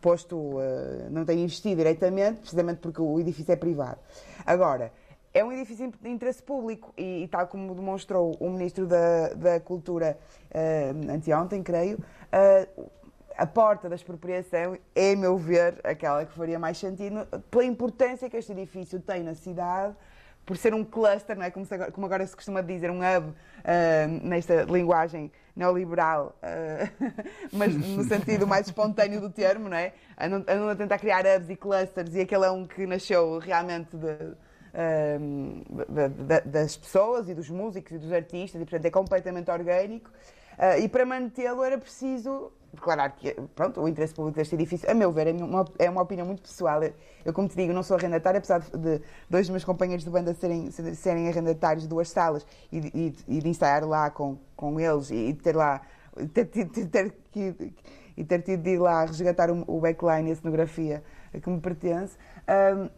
posto, 0.00 0.36
uh, 0.36 1.10
não 1.10 1.24
tem 1.24 1.42
investido 1.42 1.76
diretamente, 1.76 2.40
precisamente 2.40 2.78
porque 2.78 3.00
o 3.00 3.18
edifício 3.18 3.52
é 3.52 3.56
privado. 3.56 3.98
Agora, 4.44 4.92
é 5.34 5.44
um 5.44 5.52
edifício 5.52 5.92
de 6.00 6.08
interesse 6.08 6.42
público 6.42 6.94
e, 6.96 7.24
e 7.24 7.28
tal 7.28 7.46
como 7.48 7.74
demonstrou 7.74 8.36
o 8.38 8.48
Ministro 8.48 8.86
da, 8.86 9.30
da 9.30 9.60
Cultura 9.60 10.16
uh, 10.54 11.12
anteontem, 11.12 11.62
creio, 11.62 11.98
uh, 11.98 12.90
a 13.36 13.46
porta 13.46 13.88
da 13.88 13.94
expropriação 13.94 14.78
é, 14.94 15.12
a 15.12 15.16
meu 15.16 15.36
ver, 15.36 15.78
aquela 15.84 16.24
que 16.24 16.32
faria 16.32 16.58
mais 16.58 16.78
sentido 16.78 17.26
pela 17.50 17.64
importância 17.64 18.30
que 18.30 18.36
este 18.36 18.52
edifício 18.52 18.98
tem 19.00 19.22
na 19.22 19.34
cidade, 19.34 19.94
por 20.46 20.56
ser 20.56 20.72
um 20.72 20.84
cluster, 20.84 21.36
não 21.36 21.44
é? 21.44 21.50
como, 21.50 21.66
agora, 21.68 21.90
como 21.90 22.06
agora 22.06 22.26
se 22.26 22.36
costuma 22.36 22.60
dizer, 22.60 22.88
um 22.88 23.00
hub, 23.00 23.30
uh, 23.30 23.34
nesta 24.22 24.62
linguagem 24.62 25.30
neoliberal, 25.56 26.38
uh, 26.40 27.12
mas 27.52 27.74
no 27.74 28.04
sentido 28.04 28.46
mais 28.46 28.66
espontâneo 28.66 29.20
do 29.20 29.28
termo, 29.28 29.68
não 29.68 29.76
é? 29.76 29.92
Andam 30.16 30.68
a 30.68 30.76
tentar 30.76 30.98
criar 30.98 31.24
hubs 31.26 31.50
e 31.50 31.56
clusters 31.56 32.14
e 32.14 32.20
aquele 32.20 32.44
é 32.44 32.50
um 32.50 32.64
que 32.64 32.86
nasceu 32.86 33.38
realmente 33.40 33.96
de, 33.96 34.06
uh, 34.06 35.84
de, 35.88 36.08
de, 36.08 36.40
das 36.42 36.76
pessoas 36.76 37.28
e 37.28 37.34
dos 37.34 37.50
músicos 37.50 37.90
e 37.90 37.98
dos 37.98 38.12
artistas 38.12 38.62
e, 38.62 38.64
portanto, 38.64 38.86
é 38.86 38.90
completamente 38.90 39.50
orgânico. 39.50 40.10
e 40.80 40.88
para 40.88 41.04
mantê-lo 41.04 41.64
era 41.64 41.76
preciso 41.76 42.52
declarar 42.76 43.10
que 43.10 43.34
pronto, 43.54 43.80
o 43.80 43.88
interesse 43.88 44.14
público 44.14 44.36
deste 44.36 44.54
edifício, 44.54 44.90
a 44.90 44.94
meu 44.94 45.10
ver, 45.10 45.26
é 45.26 45.32
uma, 45.32 45.64
é 45.78 45.90
uma 45.90 46.02
opinião 46.02 46.26
muito 46.26 46.42
pessoal. 46.42 46.80
Eu, 47.24 47.32
como 47.32 47.48
te 47.48 47.56
digo, 47.56 47.72
não 47.72 47.82
sou 47.82 47.96
arrendatária, 47.96 48.38
apesar 48.38 48.60
de, 48.60 49.02
dois 49.28 49.46
dos 49.46 49.50
meus 49.50 49.64
companheiros 49.64 50.04
de 50.04 50.10
banda 50.10 50.32
serem, 50.34 50.70
serem 50.70 51.28
arrendatários 51.28 51.82
de 51.82 51.88
duas 51.88 52.08
salas 52.08 52.46
e, 52.72 52.78
e, 52.78 53.36
e 53.36 53.40
de 53.40 53.48
ensaiar 53.48 53.84
lá 53.84 54.10
com, 54.10 54.38
com 54.54 54.78
eles 54.78 55.10
e 55.10 55.32
de 55.32 55.42
ter 55.42 55.56
lá. 55.56 55.80
Ter, 56.32 56.46
ter, 56.46 56.64
ter, 56.66 56.86
ter, 56.86 57.12
e 58.16 58.24
ter 58.24 58.40
tido 58.42 58.62
de 58.62 58.70
ir 58.70 58.78
lá 58.78 59.04
resgatar 59.04 59.50
o, 59.50 59.80
backline 59.80 60.30
e 60.30 60.32
a 60.32 60.36
cenografia 60.36 61.02
que 61.42 61.50
me 61.50 61.60
pertence. 61.60 62.16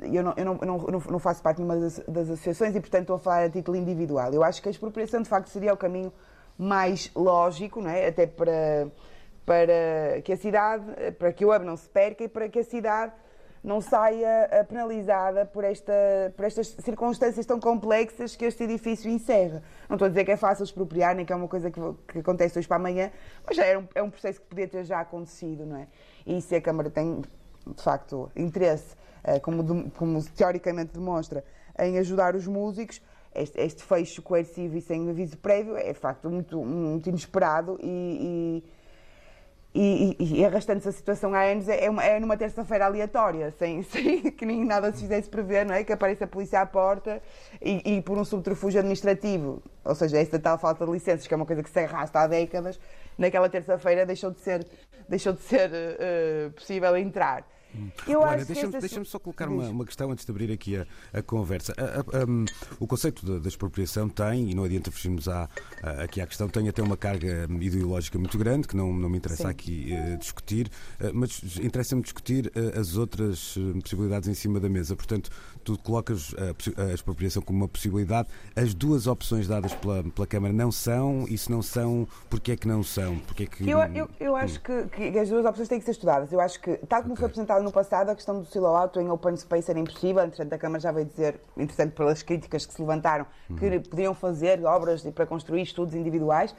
Eu, 0.00 0.22
não, 0.22 0.34
eu, 0.36 0.44
não, 0.44 0.54
não, 0.54 1.00
não, 1.10 1.18
faço 1.18 1.42
parte 1.42 1.58
nenhuma 1.58 1.76
das, 1.76 1.98
das 2.06 2.30
associações 2.30 2.76
e, 2.76 2.80
portanto, 2.80 3.02
estou 3.02 3.16
a 3.16 3.18
falar 3.18 3.44
a 3.44 3.50
título 3.50 3.76
individual. 3.76 4.32
Eu 4.32 4.44
acho 4.44 4.62
que 4.62 4.68
a 4.68 4.70
expropriação, 4.70 5.20
de 5.20 5.28
facto, 5.28 5.48
seria 5.48 5.74
o 5.74 5.76
caminho 5.76 6.12
mais 6.56 7.10
lógico, 7.14 7.80
não 7.80 7.90
é? 7.90 8.08
até 8.08 8.26
para 8.26 8.88
para 9.48 10.20
que 10.22 10.34
a 10.34 10.36
cidade, 10.36 10.84
para 11.18 11.32
que 11.32 11.42
o 11.42 11.56
hub 11.56 11.64
não 11.64 11.74
se 11.74 11.88
perca 11.88 12.22
e 12.22 12.28
para 12.28 12.50
que 12.50 12.58
a 12.58 12.62
cidade 12.62 13.14
não 13.64 13.80
saia 13.80 14.46
eh, 14.50 14.62
penalizada 14.62 15.46
por, 15.46 15.64
esta, 15.64 15.92
por 16.36 16.44
estas 16.44 16.66
circunstâncias 16.80 17.46
tão 17.46 17.58
complexas 17.58 18.36
que 18.36 18.44
este 18.44 18.64
edifício 18.64 19.10
encerra. 19.10 19.62
Não 19.88 19.94
estou 19.94 20.04
a 20.04 20.08
dizer 20.10 20.26
que 20.26 20.32
é 20.32 20.36
fácil 20.36 20.64
expropriar, 20.64 21.16
nem 21.16 21.24
que 21.24 21.32
é 21.32 21.36
uma 21.36 21.48
coisa 21.48 21.70
que, 21.70 21.80
que 22.08 22.18
acontece 22.18 22.58
hoje 22.58 22.68
para 22.68 22.76
amanhã, 22.76 23.10
mas 23.46 23.56
já 23.56 23.64
é 23.64 23.78
um, 23.78 23.88
é 23.94 24.02
um 24.02 24.10
processo 24.10 24.38
que 24.38 24.46
podia 24.46 24.68
ter 24.68 24.84
já 24.84 25.00
acontecido, 25.00 25.64
não 25.64 25.78
é? 25.78 25.86
E 26.26 26.42
se 26.42 26.54
a 26.54 26.60
Câmara 26.60 26.90
tem, 26.90 27.22
de 27.66 27.82
facto, 27.82 28.30
interesse, 28.36 28.94
eh, 29.24 29.40
como, 29.40 29.90
como 29.92 30.22
teoricamente 30.24 30.92
demonstra, 30.92 31.42
em 31.78 31.98
ajudar 31.98 32.36
os 32.36 32.46
músicos, 32.46 33.00
este, 33.34 33.58
este 33.60 33.82
fecho 33.82 34.20
coercivo 34.20 34.76
e 34.76 34.82
sem 34.82 35.08
aviso 35.08 35.38
prévio 35.38 35.74
é, 35.74 35.90
de 35.90 35.98
facto, 35.98 36.28
muito, 36.28 36.62
muito 36.62 37.08
inesperado 37.08 37.78
e, 37.82 38.62
e 38.62 38.77
e, 39.80 40.40
e, 40.40 40.44
arrastando-se 40.44 40.88
a 40.88 40.92
situação 40.92 41.32
há 41.34 41.42
anos, 41.42 41.68
é, 41.68 41.88
uma, 41.88 42.02
é 42.02 42.18
numa 42.18 42.36
terça-feira 42.36 42.86
aleatória, 42.86 43.52
sem, 43.58 43.82
sem, 43.84 44.22
que 44.32 44.44
nem 44.44 44.64
nada 44.64 44.90
se 44.92 45.00
fizesse 45.00 45.28
prever, 45.28 45.64
não 45.64 45.74
é? 45.74 45.84
Que 45.84 45.92
apareça 45.92 46.24
a 46.24 46.26
polícia 46.26 46.60
à 46.60 46.66
porta 46.66 47.22
e, 47.62 47.96
e, 47.96 48.02
por 48.02 48.18
um 48.18 48.24
subterfúgio 48.24 48.80
administrativo, 48.80 49.62
ou 49.84 49.94
seja, 49.94 50.18
esta 50.18 50.38
tal 50.38 50.58
falta 50.58 50.84
de 50.84 50.90
licenças, 50.90 51.26
que 51.26 51.34
é 51.34 51.36
uma 51.36 51.46
coisa 51.46 51.62
que 51.62 51.70
se 51.70 51.78
arrasta 51.78 52.20
há 52.20 52.26
décadas, 52.26 52.80
naquela 53.16 53.48
terça-feira 53.48 54.04
deixou 54.04 54.30
de 54.30 54.40
ser, 54.40 54.66
deixou 55.08 55.32
de 55.32 55.42
ser 55.42 55.70
uh, 55.70 56.50
possível 56.52 56.96
entrar. 56.96 57.46
Eu 58.06 58.22
que 58.38 58.44
deixa-me 58.44 58.80
deixa 58.80 59.04
só 59.04 59.18
colocar 59.18 59.48
uma, 59.48 59.68
uma 59.68 59.84
questão 59.84 60.10
antes 60.10 60.24
de 60.24 60.30
abrir 60.30 60.50
aqui 60.50 60.76
a, 60.76 60.86
a 61.12 61.22
conversa. 61.22 61.72
A- 61.76 62.18
a- 62.22 62.24
um, 62.28 62.44
o 62.80 62.86
conceito 62.86 63.24
da, 63.24 63.38
da 63.38 63.48
expropriação 63.48 64.08
tem, 64.08 64.50
e 64.50 64.54
não 64.54 64.64
adianta 64.64 64.90
fugirmos 64.90 65.28
à, 65.28 65.48
aqui 66.02 66.20
à 66.20 66.26
questão, 66.26 66.48
tem 66.48 66.68
até 66.68 66.82
uma 66.82 66.96
carga 66.96 67.46
hum, 67.48 67.60
ideológica 67.62 68.18
muito 68.18 68.36
grande, 68.38 68.66
que 68.66 68.76
não, 68.76 68.92
não 68.92 69.08
me 69.08 69.18
interessa 69.18 69.44
Sim. 69.44 69.48
aqui 69.48 69.92
eh, 69.92 70.16
discutir, 70.16 70.70
eh, 70.98 71.10
mas 71.12 71.40
interessa-me 71.62 72.02
discutir 72.02 72.50
eh, 72.54 72.78
as 72.78 72.96
outras 72.96 73.54
eh, 73.58 73.80
possibilidades 73.80 74.28
em 74.28 74.34
cima 74.34 74.58
da 74.58 74.68
mesa. 74.68 74.96
Portanto, 74.96 75.30
tu 75.68 75.78
colocas 75.82 76.34
a, 76.38 76.82
a 76.82 76.94
expropriação 76.94 77.42
como 77.42 77.58
uma 77.58 77.68
possibilidade. 77.68 78.28
As 78.56 78.72
duas 78.72 79.06
opções 79.06 79.46
dadas 79.46 79.74
pela, 79.74 80.02
pela 80.02 80.26
Câmara 80.26 80.52
não 80.54 80.72
são, 80.72 81.26
e 81.28 81.36
se 81.36 81.50
não 81.50 81.60
são, 81.60 82.08
porquê 82.30 82.52
é 82.52 82.56
que 82.56 82.66
não 82.66 82.82
são? 82.82 83.18
Porquê 83.18 83.42
é 83.42 83.46
que, 83.46 83.68
Eu, 83.68 83.78
eu, 83.94 84.08
eu 84.18 84.34
acho 84.36 84.60
que, 84.60 84.84
que 84.84 85.18
as 85.18 85.28
duas 85.28 85.44
opções 85.44 85.68
têm 85.68 85.78
que 85.78 85.84
ser 85.84 85.90
estudadas. 85.90 86.32
Eu 86.32 86.40
acho 86.40 86.58
que, 86.60 86.76
tal 86.88 87.02
como 87.02 87.12
Ok. 87.12 87.20
foi 87.20 87.26
apresentado 87.26 87.62
no 87.62 87.70
passado, 87.72 88.08
a 88.08 88.14
questão 88.14 88.40
do 88.40 88.46
silo 88.46 88.66
auto 88.66 88.98
em 89.00 89.10
open 89.10 89.36
space 89.36 89.70
era 89.70 89.78
impossível. 89.78 90.22
Entretanto, 90.24 90.52
a 90.54 90.58
Câmara 90.58 90.80
já 90.80 90.90
veio 90.90 91.06
dizer, 91.06 91.40
entretanto, 91.56 91.92
pelas 91.94 92.22
críticas 92.22 92.64
que 92.64 92.72
se 92.72 92.80
levantaram, 92.80 93.26
que 93.58 93.80
podiam 93.80 94.14
fazer 94.14 94.64
obras 94.64 95.02
para 95.14 95.26
construir 95.26 95.62
estudos 95.62 95.94
individuais. 95.94 96.54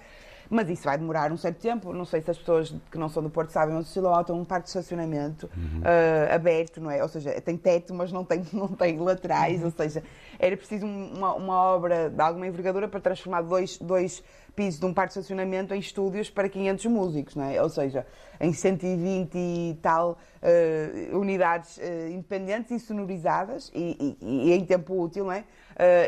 Mas 0.50 0.68
isso 0.70 0.84
vai 0.84 0.98
demorar 0.98 1.32
um 1.32 1.38
certo 1.38 1.58
tempo. 1.60 1.94
Não 1.94 2.06
sei 2.06 2.22
se 2.22 2.32
as 2.32 2.38
pessoas 2.38 2.74
que 2.92 2.98
não 2.98 3.08
são 3.08 3.22
do 3.22 3.30
Porto 3.30 3.52
sabem, 3.52 3.76
mas 3.76 3.88
o 3.88 3.92
Silo 3.92 4.08
Auto 4.08 4.32
é 4.32 4.36
um 4.36 4.44
parque 4.44 4.64
de 4.64 4.70
estacionamento 4.70 5.50
ah, 5.84 6.34
aberto, 6.34 6.82
não 6.82 6.90
é? 6.90 7.02
Ou 7.04 7.08
seja, 7.10 7.40
tem 7.42 7.56
teto, 7.56 7.94
mas 7.94 8.12
não 8.12 8.26
tem, 8.26 8.44
não 8.54 8.68
tem 8.70 8.98
laterais. 8.98 9.64
Ou 9.64 9.70
seja, 9.72 10.04
era 10.40 10.58
preciso 10.58 10.86
um- 10.88 11.14
uma, 11.18 11.36
uma 11.36 11.62
obra 11.62 12.10
de 12.10 12.20
alguma 12.22 12.48
envergadura 12.48 12.88
para 12.88 13.00
transformar 13.00 13.42
dois, 13.44 13.78
dois 13.78 14.24
pisos 14.56 14.80
de 14.80 14.86
um 14.88 14.94
parque 14.94 15.14
de 15.14 15.20
estacionamento 15.20 15.74
em 15.74 15.80
estúdios 15.80 16.30
para 16.30 16.50
500 16.50 16.86
músicos, 16.88 17.36
não 17.36 17.46
é? 17.46 17.62
Ou 17.62 17.70
seja, 17.70 18.06
em 18.42 18.52
120 18.52 19.36
e 19.36 19.78
tal 19.82 20.18
ah, 20.42 21.16
unidades 21.18 21.80
ah, 21.80 22.10
independentes 22.10 22.72
e 22.72 22.80
sonorizadas 22.80 23.72
e, 23.74 24.18
e- 24.22 24.50
e 24.50 24.54
em 24.54 24.66
tempo 24.66 25.00
útil, 25.02 25.26
não 25.26 25.32
é? 25.32 25.44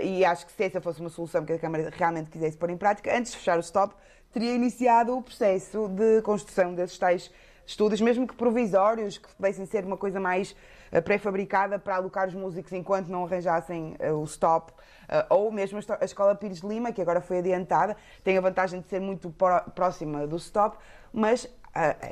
E 0.03 0.25
acho 0.25 0.45
que 0.45 0.51
se 0.51 0.63
essa 0.65 0.81
fosse 0.81 1.00
uma 1.00 1.10
solução 1.10 1.45
que 1.45 1.53
a 1.53 1.60
Câmara 1.60 1.89
realmente 1.95 2.29
quisesse 2.29 2.57
pôr 2.57 2.69
em 2.71 2.75
prática, 2.77 3.15
antes 3.17 3.31
de 3.31 3.38
fechar 3.38 3.57
o 3.57 3.62
stop, 3.62 3.95
teria 4.32 4.54
iniciado 4.54 5.18
o 5.18 5.22
processo 5.22 5.88
de 5.90 6.22
construção 6.22 6.74
desses 6.74 6.98
tais 6.98 7.32
estúdios, 7.66 8.02
mesmo 8.02 8.28
que 8.28 8.36
provisórios, 8.36 9.18
que 9.18 9.34
pudessem 9.36 9.66
ser 9.66 9.86
uma 9.86 9.98
coisa 9.98 10.20
mais 10.20 10.56
eh, 10.92 11.00
pré-fabricada 11.00 11.78
para 11.80 11.96
alocar 11.96 12.28
os 12.28 12.34
músicos 12.34 12.74
enquanto 12.74 13.08
não 13.08 13.24
arranjassem 13.26 13.96
eh, 14.00 14.12
o 14.12 14.24
stop, 14.24 14.74
eh, 15.08 15.26
ou 15.30 15.52
mesmo 15.52 15.80
a 16.00 16.06
Escola 16.06 16.36
Pires 16.36 16.62
de 16.62 16.68
Lima, 16.68 16.92
que 16.92 17.02
agora 17.02 17.22
foi 17.22 17.40
adiantada, 17.40 17.96
tem 18.24 18.38
a 18.38 18.42
vantagem 18.42 18.82
de 18.82 18.88
ser 18.88 19.00
muito 19.00 19.30
pró- 19.30 19.62
próxima 19.76 20.26
do 20.28 20.36
stop, 20.38 20.78
mas 21.14 21.48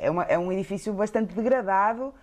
é, 0.00 0.10
uma- 0.10 0.24
é 0.24 0.38
um 0.38 0.50
edifício 0.50 0.92
bastante 0.92 1.34
degradado, 1.34 2.14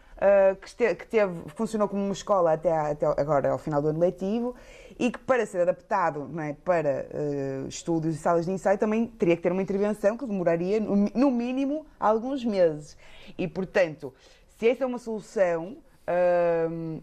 que, 0.96 1.06
teve, 1.06 1.32
funcionou 1.50 1.88
como 1.88 2.04
uma 2.04 2.12
escola 2.14 2.54
até, 2.54 2.72
até 2.76 3.06
agora, 3.06 3.52
ao 3.52 3.60
final 3.60 3.80
do 3.80 3.90
ano 3.90 4.00
letivo, 4.00 4.56
e 5.00 5.12
que 5.12 5.20
para 5.20 5.46
ser 5.46 5.62
adaptado 5.62 6.28
não 6.32 6.42
é, 6.44 6.54
para 6.54 7.08
eh, 7.12 7.64
estúdios 7.68 8.16
e 8.16 8.18
salas 8.18 8.46
de 8.46 8.52
ensaio 8.52 8.78
também 8.78 9.06
teria 9.08 9.36
que 9.36 9.44
ter 9.44 9.52
uma 9.52 9.62
intervenção 9.62 10.18
que 10.18 10.26
demoraria, 10.26 10.80
no, 10.80 10.96
mínimo, 11.32 11.86
alguns 12.00 12.44
meses. 12.44 12.98
E, 13.38 13.48
portanto, 13.48 14.14
se 14.58 14.68
essa 14.70 14.84
é 14.84 14.88
uma 14.88 14.98
solução, 15.00 15.78
ahm, 16.08 17.00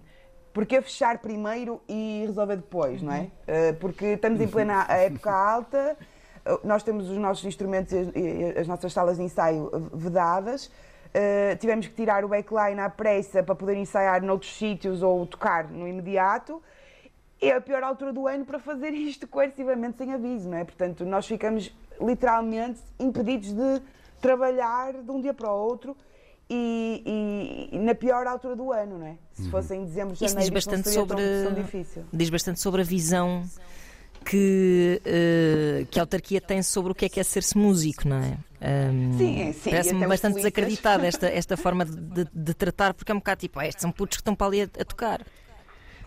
Porquê 0.53 0.81
fechar 0.81 1.19
primeiro 1.19 1.81
e 1.89 2.23
resolver 2.29 2.55
depois, 2.55 3.03
não 3.03 3.13
é? 3.13 3.29
Eh, 3.45 3.73
Porque 3.73 4.05
estamos 4.07 4.41
em 4.41 4.47
plena 4.47 4.87
época 4.89 5.33
alta, 5.33 5.97
eh, 6.47 6.59
nós 6.63 6.85
temos 6.85 7.11
os 7.11 7.17
nossos 7.19 7.45
instrumentos 7.45 7.93
e 7.93 8.45
as- 8.53 8.59
as 8.59 8.67
nossas 8.69 8.93
salas 8.93 9.17
de 9.17 9.25
ensaio 9.25 9.69
vedadas, 9.93 10.71
eh, 11.13 11.57
tivemos 11.57 11.89
que 11.89 11.95
tirar 11.95 12.25
o 12.25 12.29
backline 12.29 12.79
à 12.81 12.89
pressa 12.89 13.43
para 13.43 13.57
poder 13.57 13.77
ensaiar 13.77 14.23
noutros 14.23 14.57
sítios 14.57 15.03
ou 15.03 15.27
tocar 15.27 15.65
no 15.69 15.89
imediato. 15.89 16.63
É 17.41 17.53
a 17.53 17.61
pior 17.61 17.83
altura 17.83 18.13
do 18.13 18.27
ano 18.27 18.45
para 18.45 18.59
fazer 18.59 18.91
isto 18.95 19.27
coercivamente 19.27 19.99
sem 19.99 20.13
aviso, 20.13 20.49
não 20.49 20.57
é? 20.59 20.65
Portanto, 20.65 21.05
nós 21.05 21.27
ficamos 21.27 21.71
literalmente 22.01 22.81
impedidos 22.99 23.53
de 23.53 23.83
trabalhar 24.21 24.95
de 24.95 25.11
um 25.11 25.21
dia 25.21 25.35
para 25.35 25.51
o 25.53 25.57
outro 25.57 25.97
e, 26.49 27.69
e- 27.73 27.77
e 27.77 27.79
na 27.79 27.95
pior 27.95 28.27
altura 28.27 28.57
do 28.57 28.73
ano, 28.73 28.99
não 28.99 29.07
é? 29.07 29.17
Se 29.33 29.49
fosse 29.51 29.75
em 29.75 29.85
dezembro, 29.85 30.15
Isso 30.15 30.25
janeiro, 30.27 30.41
diz 30.55 30.59
isto 30.59 30.71
não 30.71 30.79
bastante 30.79 30.85
seria 30.85 31.01
sobre, 31.09 31.43
tão, 31.43 31.55
tão 31.55 31.63
difícil. 31.63 32.05
diz 32.13 32.31
bastante 32.31 32.61
sobre 32.61 32.81
a 32.83 32.85
visão 32.85 33.45
que, 34.25 35.01
eh, 35.05 35.87
que 35.91 35.99
a 35.99 36.03
autarquia 36.03 36.41
tem 36.41 36.63
sobre 36.63 36.93
o 36.93 36.95
que 36.95 37.05
é 37.05 37.09
que 37.09 37.21
é 37.21 37.23
ser-se 37.23 37.57
músico, 37.59 38.09
não 38.09 38.17
é? 38.17 38.39
Ahm, 38.61 39.19
Sim, 39.19 39.53
sim, 39.53 39.69
e 39.69 39.73
Parece-me 39.73 40.07
bastante 40.07 40.37
desacreditada 40.37 41.07
esta, 41.07 41.27
esta 41.31 41.57
forma 41.57 41.85
de, 41.85 41.97
de- 42.25 42.31
de 42.33 42.55
tratar, 42.55 42.95
porque 42.95 43.13
é 43.13 43.15
um 43.15 43.19
bocado 43.19 43.41
tipo, 43.41 43.59
ah, 43.59 43.67
estes 43.67 43.83
são 43.83 43.93
putos 43.93 44.17
que 44.17 44.23
estão 44.23 44.35
para 44.35 44.47
ali 44.47 44.63
a, 44.63 44.65
a 44.65 44.85
tocar. 44.85 45.21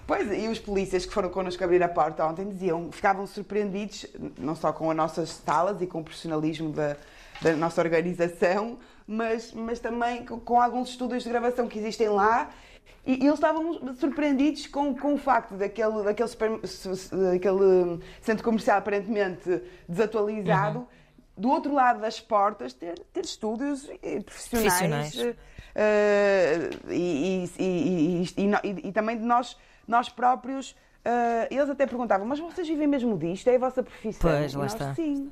Pois, 0.07 0.31
e 0.31 0.47
os 0.47 0.57
polícias 0.57 1.05
que 1.05 1.13
foram 1.13 1.29
connosco 1.29 1.61
abrir 1.63 1.83
a 1.83 1.89
porta 1.89 2.25
ontem 2.25 2.47
diziam, 2.47 2.89
ficavam 2.93 3.27
surpreendidos, 3.27 4.05
não 4.37 4.55
só 4.55 4.71
com 4.71 4.89
as 4.89 4.95
nossas 4.95 5.29
salas 5.29 5.81
e 5.81 5.85
com 5.85 5.99
o 5.99 6.03
profissionalismo 6.03 6.71
da, 6.71 6.95
da 7.41 7.55
nossa 7.57 7.81
organização, 7.81 8.79
mas, 9.05 9.51
mas 9.53 9.79
também 9.79 10.25
com, 10.25 10.39
com 10.39 10.61
alguns 10.61 10.89
estúdios 10.91 11.23
de 11.23 11.29
gravação 11.29 11.67
que 11.67 11.77
existem 11.77 12.07
lá. 12.07 12.49
E, 13.05 13.15
e 13.23 13.27
eles 13.27 13.33
estavam 13.35 13.93
surpreendidos 13.95 14.67
com, 14.67 14.95
com 14.95 15.13
o 15.13 15.17
facto 15.17 15.55
daquele, 15.55 16.03
daquele, 16.03 16.29
super- 16.29 16.59
daquele 17.31 17.99
centro 18.21 18.43
comercial 18.43 18.77
aparentemente 18.79 19.61
desatualizado, 19.89 20.87
do 21.37 21.49
outro 21.49 21.73
lado 21.73 21.99
das 22.01 22.19
portas, 22.19 22.71
ter, 22.73 22.97
ter 23.13 23.25
estúdios 23.25 23.89
profissionais. 24.25 25.13
Profissionais. 25.13 25.35
eh, 25.75 26.69
e, 26.89 27.49
e- 27.59 28.23
e- 28.37 28.87
e 28.87 28.91
também 28.91 29.17
de 29.17 29.23
nós, 29.23 29.55
nós 29.87 30.09
próprios. 30.09 30.75
eh, 31.05 31.47
eles 31.51 31.69
até 31.69 31.85
perguntavam, 31.87 32.27
mas 32.27 32.39
vocês 32.39 32.67
vivem 32.67 32.87
mesmo 32.87 33.17
disto? 33.17 33.47
É 33.47 33.55
a 33.55 33.59
vossa 33.59 33.81
profissão? 33.81 34.29
Pois, 34.29 34.53
lá 34.53 34.63
nós, 34.63 34.73
está. 34.73 34.93
Sim. 34.93 35.31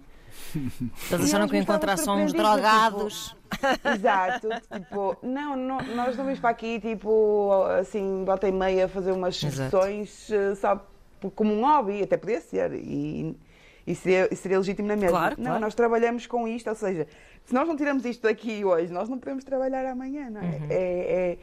Eles 1.12 1.26
acharam 1.26 1.48
que 1.48 1.58
encontrar 1.58 1.98
só 1.98 2.14
uns 2.16 2.32
surpreendidos, 2.32 2.62
drogados. 2.62 3.36
tipo, 3.52 3.88
exato, 3.90 4.50
tipo, 4.74 5.18
não, 5.24 5.56
não, 5.56 5.78
nós 5.96 6.18
não 6.18 6.26
vimos 6.26 6.40
para 6.40 6.50
aqui, 6.50 6.80
tipo, 6.80 7.52
assim, 7.80 8.24
volta 8.26 8.48
e 8.48 8.52
meia 8.52 8.88
fazer 8.88 9.12
umas 9.12 9.38
sessões 9.38 10.30
eh, 10.32 10.56
só 10.56 10.86
como 11.36 11.54
um 11.54 11.62
hobby, 11.66 12.04
até 12.04 12.18
podia 12.18 12.40
ser, 12.42 12.74
e, 12.74 13.36
e 13.88 13.96
seria, 13.96 14.28
e 14.32 14.36
seria 14.36 14.58
legítimo 14.58 14.88
na 14.88 14.96
mesma. 14.96 15.18
Claro, 15.18 15.36
não, 15.38 15.46
claro. 15.46 15.62
nós 15.62 15.74
trabalhamos 15.74 16.28
com 16.28 16.48
isto, 16.48 16.70
ou 16.70 16.76
seja, 16.76 17.08
se 17.46 17.54
nós 17.54 17.68
não 17.68 17.76
tiramos 17.76 18.04
isto 18.06 18.24
daqui 18.24 18.64
hoje, 18.66 18.92
nós 18.92 19.08
não 19.10 19.18
podemos 19.18 19.44
trabalhar 19.44 19.86
amanhã, 19.86 20.30
não 20.30 20.42
é? 20.42 20.46
Uhum. 20.46 20.68
É- 20.70 20.76
é- 21.32 21.38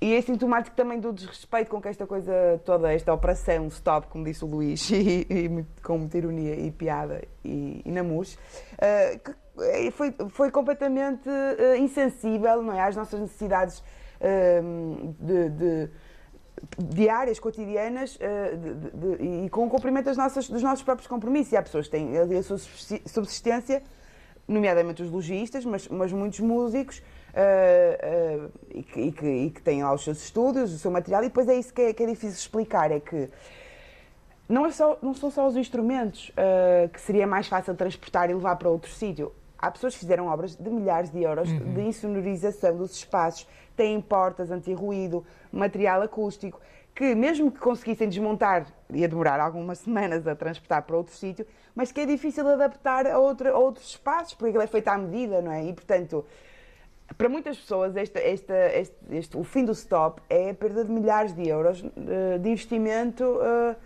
e 0.00 0.14
é 0.14 0.20
sintomático 0.20 0.76
também 0.76 1.00
do 1.00 1.12
desrespeito 1.12 1.70
com 1.70 1.80
que 1.80 1.88
esta 1.88 2.06
coisa 2.06 2.60
toda, 2.64 2.92
esta 2.92 3.12
operação 3.14 3.66
stop, 3.68 4.08
como 4.08 4.24
disse 4.24 4.44
o 4.44 4.48
Luís, 4.48 4.88
e, 4.92 5.26
e 5.30 5.64
com 5.82 5.98
muita 5.98 6.18
ironia 6.18 6.54
e 6.54 6.70
piada 6.70 7.22
e, 7.44 7.80
e 7.84 7.90
namus, 7.90 8.38
eh, 8.78 9.18
que 9.24 9.30
eh, 9.62 9.90
foi, 9.90 10.14
foi 10.28 10.50
completamente 10.50 11.28
eh, 11.28 11.78
insensível 11.78 12.62
não 12.62 12.74
é, 12.74 12.80
às 12.82 12.94
nossas 12.94 13.18
necessidades 13.20 13.82
eh, 14.20 14.60
de, 15.18 15.48
de- 15.50 15.90
diárias, 16.78 17.38
cotidianas 17.38 18.18
de- 18.18 18.74
de- 18.74 19.16
de- 19.18 19.44
e 19.46 19.50
com 19.50 19.66
o 19.66 19.70
cumprimento 19.70 20.06
das 20.06 20.16
nossas, 20.16 20.48
dos 20.48 20.62
nossos 20.62 20.82
próprios 20.82 21.06
compromissos. 21.06 21.52
E 21.52 21.56
há 21.56 21.62
pessoas 21.62 21.86
que 21.86 21.92
têm 21.92 22.16
a 22.18 22.42
sua 22.42 22.58
subsi- 22.58 23.02
subsistência, 23.06 23.82
nomeadamente 24.48 25.02
os 25.02 25.10
lojistas, 25.10 25.64
mas, 25.64 25.86
mas 25.88 26.12
muitos 26.12 26.40
músicos 26.40 27.02
eh, 27.36 27.98
eh, 28.02 28.48
e, 28.74 28.82
que, 28.82 29.00
e 29.00 29.12
que- 29.12 29.26
e 29.26 29.50
que 29.50 29.60
têm 29.62 29.82
lá 29.84 29.92
os 29.92 30.02
seus 30.02 30.22
estúdios, 30.24 30.72
o 30.72 30.78
seu 30.78 30.90
material, 30.90 31.22
e 31.22 31.28
depois 31.28 31.46
é 31.48 31.54
isso 31.54 31.72
que 31.72 31.82
é, 31.82 31.92
que 31.92 32.02
é 32.02 32.06
difícil 32.06 32.30
explicar, 32.38 32.90
é 32.90 32.98
que 32.98 33.28
não, 34.48 34.64
é 34.64 34.70
só, 34.70 34.96
não 35.02 35.12
são 35.14 35.30
só 35.30 35.46
os 35.46 35.56
instrumentos 35.56 36.32
eh, 36.36 36.88
que 36.92 37.00
seria 37.00 37.26
mais 37.26 37.48
fácil 37.48 37.74
transportar 37.74 38.30
e 38.30 38.34
levar 38.34 38.56
para 38.56 38.68
outro 38.68 38.90
sítio. 38.90 39.32
Há 39.58 39.70
pessoas 39.70 39.94
que 39.94 40.00
fizeram 40.00 40.28
obras 40.28 40.54
de 40.54 40.70
milhares 40.70 41.10
de 41.10 41.22
euros 41.22 41.48
de 41.48 41.80
insonorização 41.80 42.76
dos 42.76 42.92
espaços, 42.94 43.46
têm 43.76 44.00
portas 44.00 44.50
anti-ruído, 44.50 45.24
material 45.52 46.02
acústico, 46.02 46.60
que 46.94 47.14
mesmo 47.14 47.50
que 47.50 47.58
conseguissem 47.58 48.08
desmontar, 48.08 48.66
ia 48.90 49.08
demorar 49.08 49.40
algumas 49.40 49.78
semanas 49.78 50.26
a 50.26 50.34
transportar 50.34 50.82
para 50.82 50.96
outro 50.96 51.14
sítio, 51.14 51.46
mas 51.74 51.90
que 51.92 52.00
é 52.00 52.06
difícil 52.06 52.46
adaptar 52.48 53.06
a, 53.06 53.18
outra- 53.18 53.50
a 53.50 53.58
outros 53.58 53.88
espaços, 53.90 54.32
porque 54.34 54.48
aquilo 54.50 54.62
é 54.62 54.66
feito 54.66 54.88
à 54.88 54.96
medida, 54.96 55.42
não 55.42 55.50
é? 55.52 55.64
E, 55.64 55.72
portanto, 55.74 56.24
para 57.14 57.28
muitas 57.28 57.56
pessoas, 57.56 57.96
esta, 57.96 58.20
este, 58.20 58.52
este- 59.10 59.36
o 59.36 59.44
fim 59.44 59.64
do 59.64 59.72
stop 59.72 60.20
é 60.28 60.50
a 60.50 60.54
perda 60.54 60.84
de 60.84 60.90
milhares 60.90 61.32
de 61.34 61.48
euros 61.48 61.84
eh, 61.84 62.38
de 62.38 62.48
investimento 62.50 63.38
eh, 63.42 63.76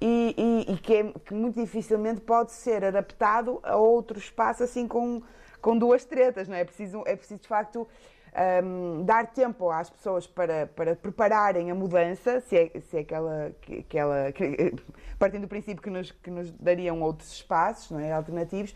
e, 0.00 0.34
e- 0.68 0.72
e 0.72 0.76
que, 0.78 0.94
é, 0.94 1.12
que 1.24 1.32
muito 1.34 1.60
dificilmente 1.60 2.20
pode 2.20 2.52
ser 2.52 2.84
adaptado 2.84 3.60
a 3.62 3.76
outro 3.76 4.18
espaço 4.18 4.62
assim 4.64 4.86
com, 4.88 5.22
com 5.60 5.78
duas 5.78 6.04
tretas, 6.04 6.48
não 6.48 6.56
é? 6.56 6.60
É 6.60 6.64
preciso, 6.64 7.02
é 7.06 7.16
preciso 7.16 7.40
de 7.42 7.48
facto 7.48 7.86
ahm, 8.34 9.04
dar 9.04 9.28
tempo 9.28 9.70
às 9.70 9.88
pessoas 9.88 10.26
para, 10.26 10.66
para 10.66 10.96
prepararem 10.96 11.70
a 11.70 11.74
mudança, 11.74 12.40
se 12.40 12.56
é, 12.56 12.80
se 12.80 12.96
é 12.96 13.00
aquela, 13.00 13.52
que, 13.62 13.82
que 13.84 13.98
que, 14.34 14.74
partindo 15.18 15.42
do 15.42 15.48
princípio 15.48 15.80
que 15.80 15.90
nos, 15.90 16.10
que 16.10 16.30
nos 16.30 16.50
dariam 16.50 17.00
outros 17.00 17.32
espaços 17.32 17.92
não 17.92 18.00
é? 18.00 18.12
alternativos, 18.12 18.74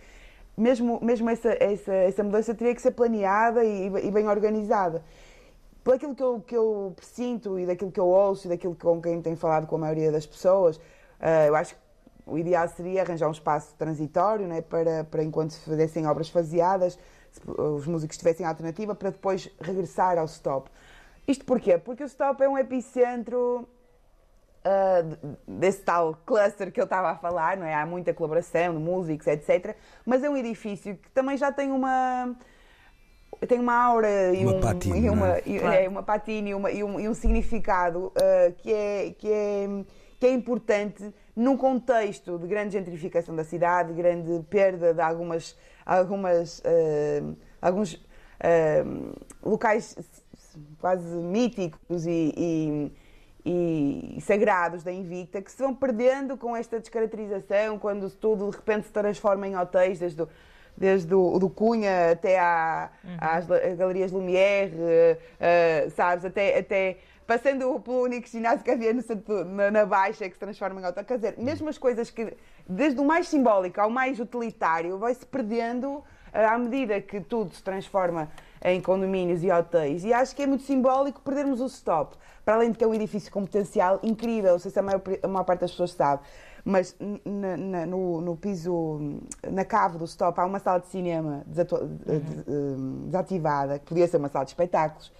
mesmo, 0.58 0.98
mesmo 1.02 1.30
essa, 1.30 1.56
essa, 1.60 1.92
essa 1.92 2.24
mudança 2.24 2.54
teria 2.54 2.74
que 2.74 2.82
ser 2.82 2.90
planeada 2.90 3.64
e, 3.64 3.86
e 3.86 4.10
bem 4.10 4.28
organizada. 4.28 5.02
por 5.84 5.94
aquilo 5.94 6.14
que 6.14 6.22
eu, 6.22 6.40
que 6.40 6.56
eu 6.56 6.92
presinto 6.96 7.58
e 7.58 7.66
daquilo 7.66 7.90
que 7.90 8.00
eu 8.00 8.06
ouço 8.06 8.46
e 8.46 8.50
daquilo 8.50 8.74
com 8.74 9.00
quem 9.00 9.22
tenho 9.22 9.36
falado 9.36 9.66
com 9.66 9.76
a 9.76 9.78
maioria 9.78 10.12
das 10.12 10.26
pessoas, 10.26 10.76
uh, 10.76 11.46
eu 11.46 11.56
acho 11.56 11.74
que 11.74 11.80
o 12.26 12.36
ideal 12.36 12.68
seria 12.68 13.02
arranjar 13.02 13.28
um 13.28 13.32
espaço 13.32 13.74
transitório 13.78 14.46
né, 14.46 14.60
para, 14.60 15.04
para 15.04 15.22
enquanto 15.22 15.52
se 15.52 15.60
fizessem 15.60 16.06
obras 16.06 16.28
faseadas, 16.28 16.98
os 17.46 17.86
músicos 17.86 18.16
tivessem 18.18 18.44
alternativa 18.44 18.94
para 18.94 19.10
depois 19.10 19.50
regressar 19.60 20.18
ao 20.18 20.26
stop. 20.26 20.70
Isto 21.26 21.44
porquê? 21.44 21.78
Porque 21.78 22.02
o 22.02 22.06
stop 22.06 22.42
é 22.42 22.48
um 22.48 22.58
epicentro 22.58 23.66
uh, 24.64 25.36
desse 25.46 25.82
tal 25.82 26.14
cluster 26.26 26.72
que 26.72 26.80
eu 26.80 26.84
estava 26.84 27.10
a 27.10 27.16
falar, 27.16 27.56
não 27.56 27.66
é? 27.66 27.74
Há 27.74 27.86
muita 27.86 28.12
colaboração 28.14 28.74
de 28.74 28.80
músicos, 28.80 29.26
etc. 29.26 29.76
Mas 30.04 30.22
é 30.22 30.30
um 30.30 30.36
edifício 30.36 30.96
que 30.96 31.10
também 31.10 31.36
já 31.36 31.52
tem 31.52 31.70
uma 31.70 32.34
tem 33.46 33.60
uma 33.60 33.74
aura 33.74 34.34
e, 34.34 34.44
uma 34.44 34.54
um, 34.54 34.60
patina, 34.60 34.96
e 34.96 35.10
uma, 35.10 35.36
é? 35.36 35.42
e, 35.46 35.58
é, 35.58 35.88
uma 35.88 36.02
patina 36.02 36.48
e, 36.48 36.54
uma, 36.54 36.70
e, 36.72 36.82
um, 36.82 36.98
e 36.98 37.08
um 37.08 37.14
significado 37.14 38.06
uh, 38.06 38.52
que, 38.56 38.72
é, 38.72 39.14
que, 39.16 39.30
é, 39.30 39.84
que 40.18 40.26
é 40.26 40.32
importante 40.32 41.14
num 41.36 41.56
contexto 41.56 42.36
de 42.36 42.48
grande 42.48 42.72
gentrificação 42.72 43.36
da 43.36 43.44
cidade, 43.44 43.92
grande 43.92 44.42
perda 44.50 44.92
de 44.92 45.00
algumas, 45.00 45.56
algumas, 45.86 46.58
uh, 46.60 47.36
alguns 47.62 47.94
uh, 47.94 49.16
locais 49.40 49.94
quase 50.80 51.06
míticos 51.06 52.06
e, 52.06 52.34
e 52.36 52.92
e 53.50 54.20
sagrados 54.20 54.82
da 54.82 54.92
Invicta 54.92 55.40
que 55.40 55.50
se 55.50 55.62
vão 55.62 55.74
perdendo 55.74 56.36
com 56.36 56.54
esta 56.54 56.78
descaracterização, 56.78 57.78
quando 57.78 58.10
tudo 58.10 58.50
de 58.50 58.56
repente 58.56 58.86
se 58.86 58.92
transforma 58.92 59.48
em 59.48 59.56
hotéis, 59.56 59.98
desde 59.98 60.20
o, 60.20 60.28
desde 60.76 61.14
o 61.14 61.38
do 61.38 61.48
Cunha 61.48 62.10
até 62.12 62.38
à, 62.38 62.90
uhum. 63.02 63.16
às 63.18 63.46
galerias 63.76 64.12
Lumière, 64.12 64.70
uh, 64.74 65.90
sabes, 65.92 66.26
até, 66.26 66.58
até 66.58 66.98
passando 67.26 67.80
pelo 67.80 68.02
único 68.02 68.28
ginásio 68.28 68.62
que 68.62 68.70
havia 68.70 68.92
no 68.92 69.02
na, 69.46 69.70
na, 69.70 69.86
Baixa, 69.86 70.28
que 70.28 70.34
se 70.34 70.40
transforma 70.40 70.82
em 70.82 70.84
hotel. 70.84 71.04
Quer 71.04 71.16
dizer, 71.16 71.34
mesmo 71.38 71.70
as 71.70 71.78
coisas 71.78 72.10
que, 72.10 72.36
desde 72.68 73.00
o 73.00 73.04
mais 73.04 73.28
simbólico 73.28 73.80
ao 73.80 73.88
mais 73.88 74.20
utilitário, 74.20 74.98
vai-se 74.98 75.24
perdendo 75.24 76.04
à 76.34 76.58
medida 76.58 77.00
que 77.00 77.18
tudo 77.18 77.54
se 77.54 77.62
transforma 77.62 78.28
em 78.62 78.80
condomínios 78.80 79.42
e 79.42 79.50
hotéis. 79.50 80.04
E 80.04 80.12
acho 80.12 80.34
que 80.34 80.42
é 80.42 80.46
muito 80.46 80.64
simbólico 80.64 81.20
perdermos 81.20 81.60
o 81.60 81.66
stop. 81.66 82.16
Para 82.44 82.54
além 82.54 82.72
de 82.72 82.78
que 82.78 82.84
é 82.84 82.86
um 82.86 82.94
edifício 82.94 83.30
com 83.30 83.42
potencial 83.42 84.00
incrível, 84.02 84.52
não 84.52 84.58
sei 84.58 84.70
se 84.70 84.78
a 84.78 84.82
maior, 84.82 85.02
a 85.22 85.28
maior 85.28 85.44
parte 85.44 85.60
das 85.60 85.70
pessoas 85.70 85.92
sabe, 85.92 86.22
mas 86.64 86.96
na, 87.24 87.56
na, 87.56 87.86
no, 87.86 88.20
no, 88.20 88.36
piso, 88.36 89.20
na 89.50 89.64
cave 89.64 89.98
do 89.98 90.04
stop, 90.04 90.38
há 90.38 90.44
uma 90.44 90.58
sala 90.58 90.80
de 90.80 90.86
cinema 90.88 91.44
uhum. 91.46 93.04
desativada, 93.06 93.78
que 93.78 93.86
podia 93.86 94.06
ser 94.06 94.16
uma 94.16 94.28
sala 94.28 94.44
de 94.44 94.50
espetáculos. 94.50 95.12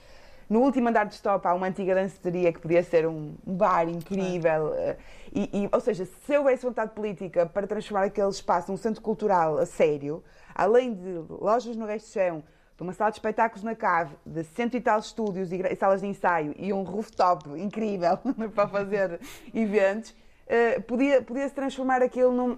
No 0.49 0.61
último 0.61 0.89
andar 0.89 1.05
do 1.05 1.13
stop 1.13 1.47
há 1.47 1.53
uma 1.53 1.67
antiga 1.67 1.95
danceteria 1.95 2.51
que 2.53 2.59
podia 2.59 2.83
ser 2.83 3.07
um 3.07 3.35
bar 3.47 3.87
incrível. 3.87 4.75
Eh, 4.75 4.97
e, 5.35 5.51
e, 5.53 5.69
ou 5.71 5.81
seja, 5.81 6.07
se 6.07 6.39
houvesse 6.39 6.65
vontade 6.65 6.93
política 6.93 7.45
para 7.45 7.67
transformar 7.67 8.05
aquele 8.05 8.31
espaço 8.31 8.71
num 8.71 8.79
centro 8.79 9.03
cultural 9.03 9.59
a 9.59 9.67
sério, 9.67 10.25
além 10.55 10.95
de 10.95 11.23
lojas 11.29 11.77
no 11.77 11.85
resto 11.85 12.07
do 12.07 12.13
chão, 12.13 12.43
de 12.79 12.83
uma 12.85 12.93
sala 12.93 13.11
de 13.11 13.17
espetáculos 13.17 13.65
na 13.65 13.75
cave, 13.75 14.15
de 14.25 14.45
cento 14.45 14.77
e 14.77 14.81
tal 14.81 15.01
estúdios 15.01 15.51
e 15.53 15.75
salas 15.75 16.01
de 16.01 16.07
ensaio 16.07 16.55
e 16.57 16.73
um 16.73 16.85
rooftop 16.85 17.51
incrível 17.61 18.17
para 18.55 18.69
fazer 18.69 19.21
eventos, 19.53 20.11
uh, 20.13 20.81
podia, 20.83 21.21
podia 21.21 21.49
se 21.49 21.55
transformar 21.55 22.03
aquilo 22.03 22.33
num. 22.33 22.57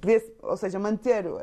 Podia, 0.00 0.22
ou 0.42 0.56
seja, 0.56 0.78
manter 0.78 1.26
uh, 1.26 1.40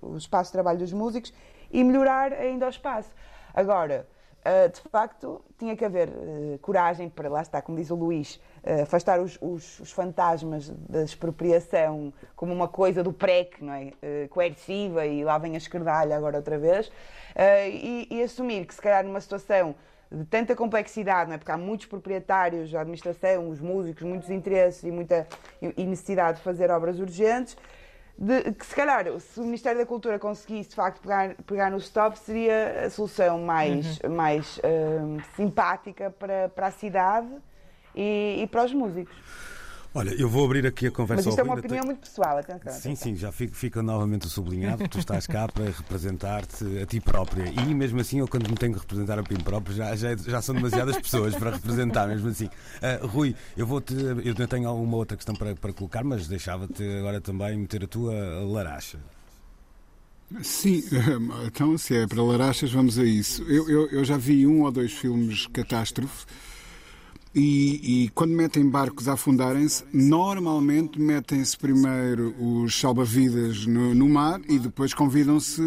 o 0.00 0.16
espaço 0.16 0.48
de 0.48 0.52
trabalho 0.52 0.78
dos 0.78 0.92
músicos 0.92 1.32
e 1.70 1.84
melhorar 1.84 2.32
ainda 2.32 2.64
o 2.64 2.70
espaço. 2.70 3.10
Agora, 3.52 4.08
uh, 4.48 4.72
de 4.72 4.80
facto, 4.90 5.44
tinha 5.58 5.76
que 5.76 5.84
haver 5.84 6.08
coragem 6.62 7.08
para, 7.08 7.28
lá 7.28 7.42
está, 7.42 7.60
como 7.60 7.76
diz 7.76 7.90
o 7.90 7.94
Luís, 7.94 8.40
uh, 8.64 8.82
afastar 8.82 9.20
os, 9.20 9.38
os, 9.40 9.80
os, 9.80 9.92
fantasmas 9.92 10.70
da 10.70 11.02
expropriação 11.02 12.12
como 12.36 12.52
uma 12.52 12.68
coisa 12.68 13.02
do 13.02 13.12
PREC, 13.12 13.62
não 13.62 13.72
é? 13.72 13.92
Uh, 14.02 14.28
coerciva 14.28 15.06
e 15.06 15.24
lá 15.24 15.38
vem 15.38 15.54
a 15.54 15.58
esquerdalha 15.58 16.16
agora 16.16 16.36
outra 16.36 16.58
vez, 16.58 16.88
uh, 16.88 16.92
e, 17.68 18.08
e, 18.10 18.22
assumir 18.22 18.66
que 18.66 18.74
se 18.74 18.80
calhar 18.80 19.04
numa 19.04 19.20
situação 19.20 19.74
de 20.10 20.24
tanta 20.24 20.56
complexidade, 20.56 21.28
não 21.28 21.34
é? 21.34 21.38
porque 21.38 21.52
há 21.52 21.58
muitos 21.58 21.86
proprietários, 21.86 22.74
a 22.74 22.80
administração, 22.80 23.50
os 23.50 23.60
músicos, 23.60 24.02
muitos 24.02 24.30
interesses 24.30 24.82
e 24.82 24.90
muita 24.90 25.26
e 25.60 25.84
necessidade 25.84 26.38
de 26.38 26.44
fazer 26.44 26.70
obras 26.70 26.98
urgentes, 26.98 27.56
de, 28.18 28.52
que 28.52 28.66
se 28.66 28.74
calhar, 28.74 29.06
se 29.20 29.38
o 29.38 29.44
Ministério 29.44 29.78
da 29.78 29.86
Cultura 29.86 30.18
conseguisse 30.18 30.70
de 30.70 30.74
facto 30.74 31.00
pegar, 31.00 31.36
pegar 31.46 31.70
no 31.70 31.76
stop, 31.78 32.18
seria 32.18 32.86
a 32.86 32.90
solução 32.90 33.38
mais, 33.38 34.00
uhum. 34.00 34.10
mais 34.10 34.58
uh, 34.58 35.22
simpática 35.36 36.10
para, 36.10 36.48
para 36.48 36.66
a 36.66 36.70
cidade 36.72 37.28
e, 37.94 38.40
e 38.42 38.46
para 38.48 38.64
os 38.64 38.74
músicos. 38.74 39.16
Olha, 39.94 40.10
eu 40.10 40.28
vou 40.28 40.44
abrir 40.44 40.66
aqui 40.66 40.86
a 40.86 40.90
conversa. 40.90 41.24
Mas 41.24 41.32
isto 41.32 41.40
é 41.40 41.42
uma 41.42 41.54
opinião 41.54 41.84
muito 41.84 42.00
pessoal, 42.00 42.38
atenção. 42.38 42.72
Sim, 42.72 42.94
sim, 42.94 43.16
já 43.16 43.32
fica, 43.32 43.54
fica 43.54 43.82
novamente 43.82 44.28
sublinhado. 44.28 44.86
tu 44.86 44.98
estás 44.98 45.26
cá 45.26 45.48
para 45.48 45.64
representar-te 45.64 46.78
a 46.78 46.86
ti 46.86 47.00
própria. 47.00 47.48
E 47.48 47.74
mesmo 47.74 48.00
assim, 48.00 48.18
eu 48.18 48.28
quando 48.28 48.48
me 48.48 48.56
tenho 48.56 48.74
que 48.74 48.80
representar 48.80 49.18
a 49.18 49.22
mim 49.22 49.42
próprio, 49.42 49.74
já, 49.74 49.96
já, 49.96 50.14
já 50.14 50.42
são 50.42 50.54
demasiadas 50.54 50.98
pessoas 50.98 51.34
para 51.34 51.52
representar, 51.52 52.06
mesmo 52.06 52.28
assim. 52.28 52.46
Uh, 52.46 53.06
Rui, 53.06 53.34
eu 53.56 53.66
vou-te. 53.66 53.94
Eu 54.24 54.46
tenho 54.46 54.68
alguma 54.68 54.96
outra 54.98 55.16
questão 55.16 55.34
para, 55.34 55.54
para 55.54 55.72
colocar, 55.72 56.04
mas 56.04 56.28
deixava-te 56.28 56.82
agora 56.98 57.20
também 57.20 57.56
meter 57.56 57.84
a 57.84 57.86
tua 57.86 58.14
laracha. 58.44 58.98
Sim, 60.42 60.84
então 61.46 61.78
se 61.78 61.96
é 61.96 62.06
para 62.06 62.22
larachas, 62.22 62.70
vamos 62.70 62.98
a 62.98 63.04
isso. 63.04 63.42
Eu, 63.44 63.68
eu, 63.68 63.86
eu 63.88 64.04
já 64.04 64.18
vi 64.18 64.46
um 64.46 64.62
ou 64.62 64.70
dois 64.70 64.92
filmes 64.92 65.46
catástrofe 65.46 66.26
e, 67.34 68.04
e, 68.04 68.08
quando 68.10 68.32
metem 68.32 68.68
barcos 68.68 69.08
a 69.08 69.12
afundarem-se, 69.12 69.84
normalmente 69.92 70.98
metem-se 70.98 71.56
primeiro 71.56 72.34
os 72.38 72.78
salva-vidas 72.78 73.66
no, 73.66 73.94
no, 73.94 74.08
mar 74.08 74.40
e 74.48 74.58
depois 74.58 74.94
convidam-se 74.94 75.62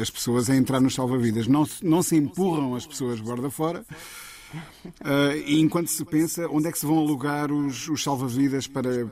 as 0.00 0.08
pessoas 0.08 0.48
a 0.48 0.56
entrar 0.56 0.80
nos 0.80 0.94
salva-vidas. 0.94 1.46
Não, 1.46 1.66
não 1.82 2.02
se 2.02 2.16
empurram 2.16 2.74
as 2.74 2.86
pessoas 2.86 3.20
borda 3.20 3.50
fora. 3.50 3.84
Uh, 4.54 5.36
enquanto 5.46 5.88
se 5.88 6.04
pensa 6.04 6.48
onde 6.48 6.68
é 6.68 6.72
que 6.72 6.78
se 6.78 6.86
vão 6.86 6.98
alugar 6.98 7.52
os, 7.52 7.88
os 7.88 8.02
salva-vidas 8.02 8.66
para 8.66 9.06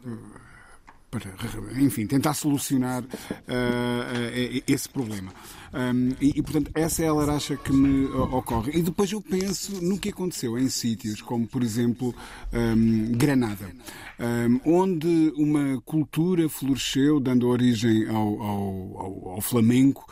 para, 1.20 1.80
enfim, 1.80 2.06
tentar 2.06 2.34
solucionar 2.34 3.02
uh, 3.02 3.06
uh, 3.06 4.62
esse 4.66 4.88
problema. 4.88 5.32
Um, 5.72 6.10
e, 6.20 6.38
e, 6.38 6.42
portanto, 6.42 6.70
essa 6.74 7.02
é 7.02 7.08
a 7.08 7.12
laracha 7.12 7.56
que 7.56 7.72
me 7.72 8.06
ocorre. 8.06 8.72
E 8.78 8.82
depois 8.82 9.10
eu 9.12 9.20
penso 9.20 9.82
no 9.82 9.98
que 9.98 10.10
aconteceu 10.10 10.58
em 10.58 10.68
sítios 10.68 11.20
como, 11.20 11.46
por 11.46 11.62
exemplo, 11.62 12.14
um, 12.52 13.12
Granada, 13.12 13.70
um, 14.18 14.60
onde 14.64 15.32
uma 15.36 15.80
cultura 15.84 16.48
floresceu, 16.48 17.20
dando 17.20 17.48
origem 17.48 18.08
ao, 18.08 18.42
ao, 18.42 18.98
ao, 18.98 19.28
ao 19.30 19.40
flamenco, 19.40 20.06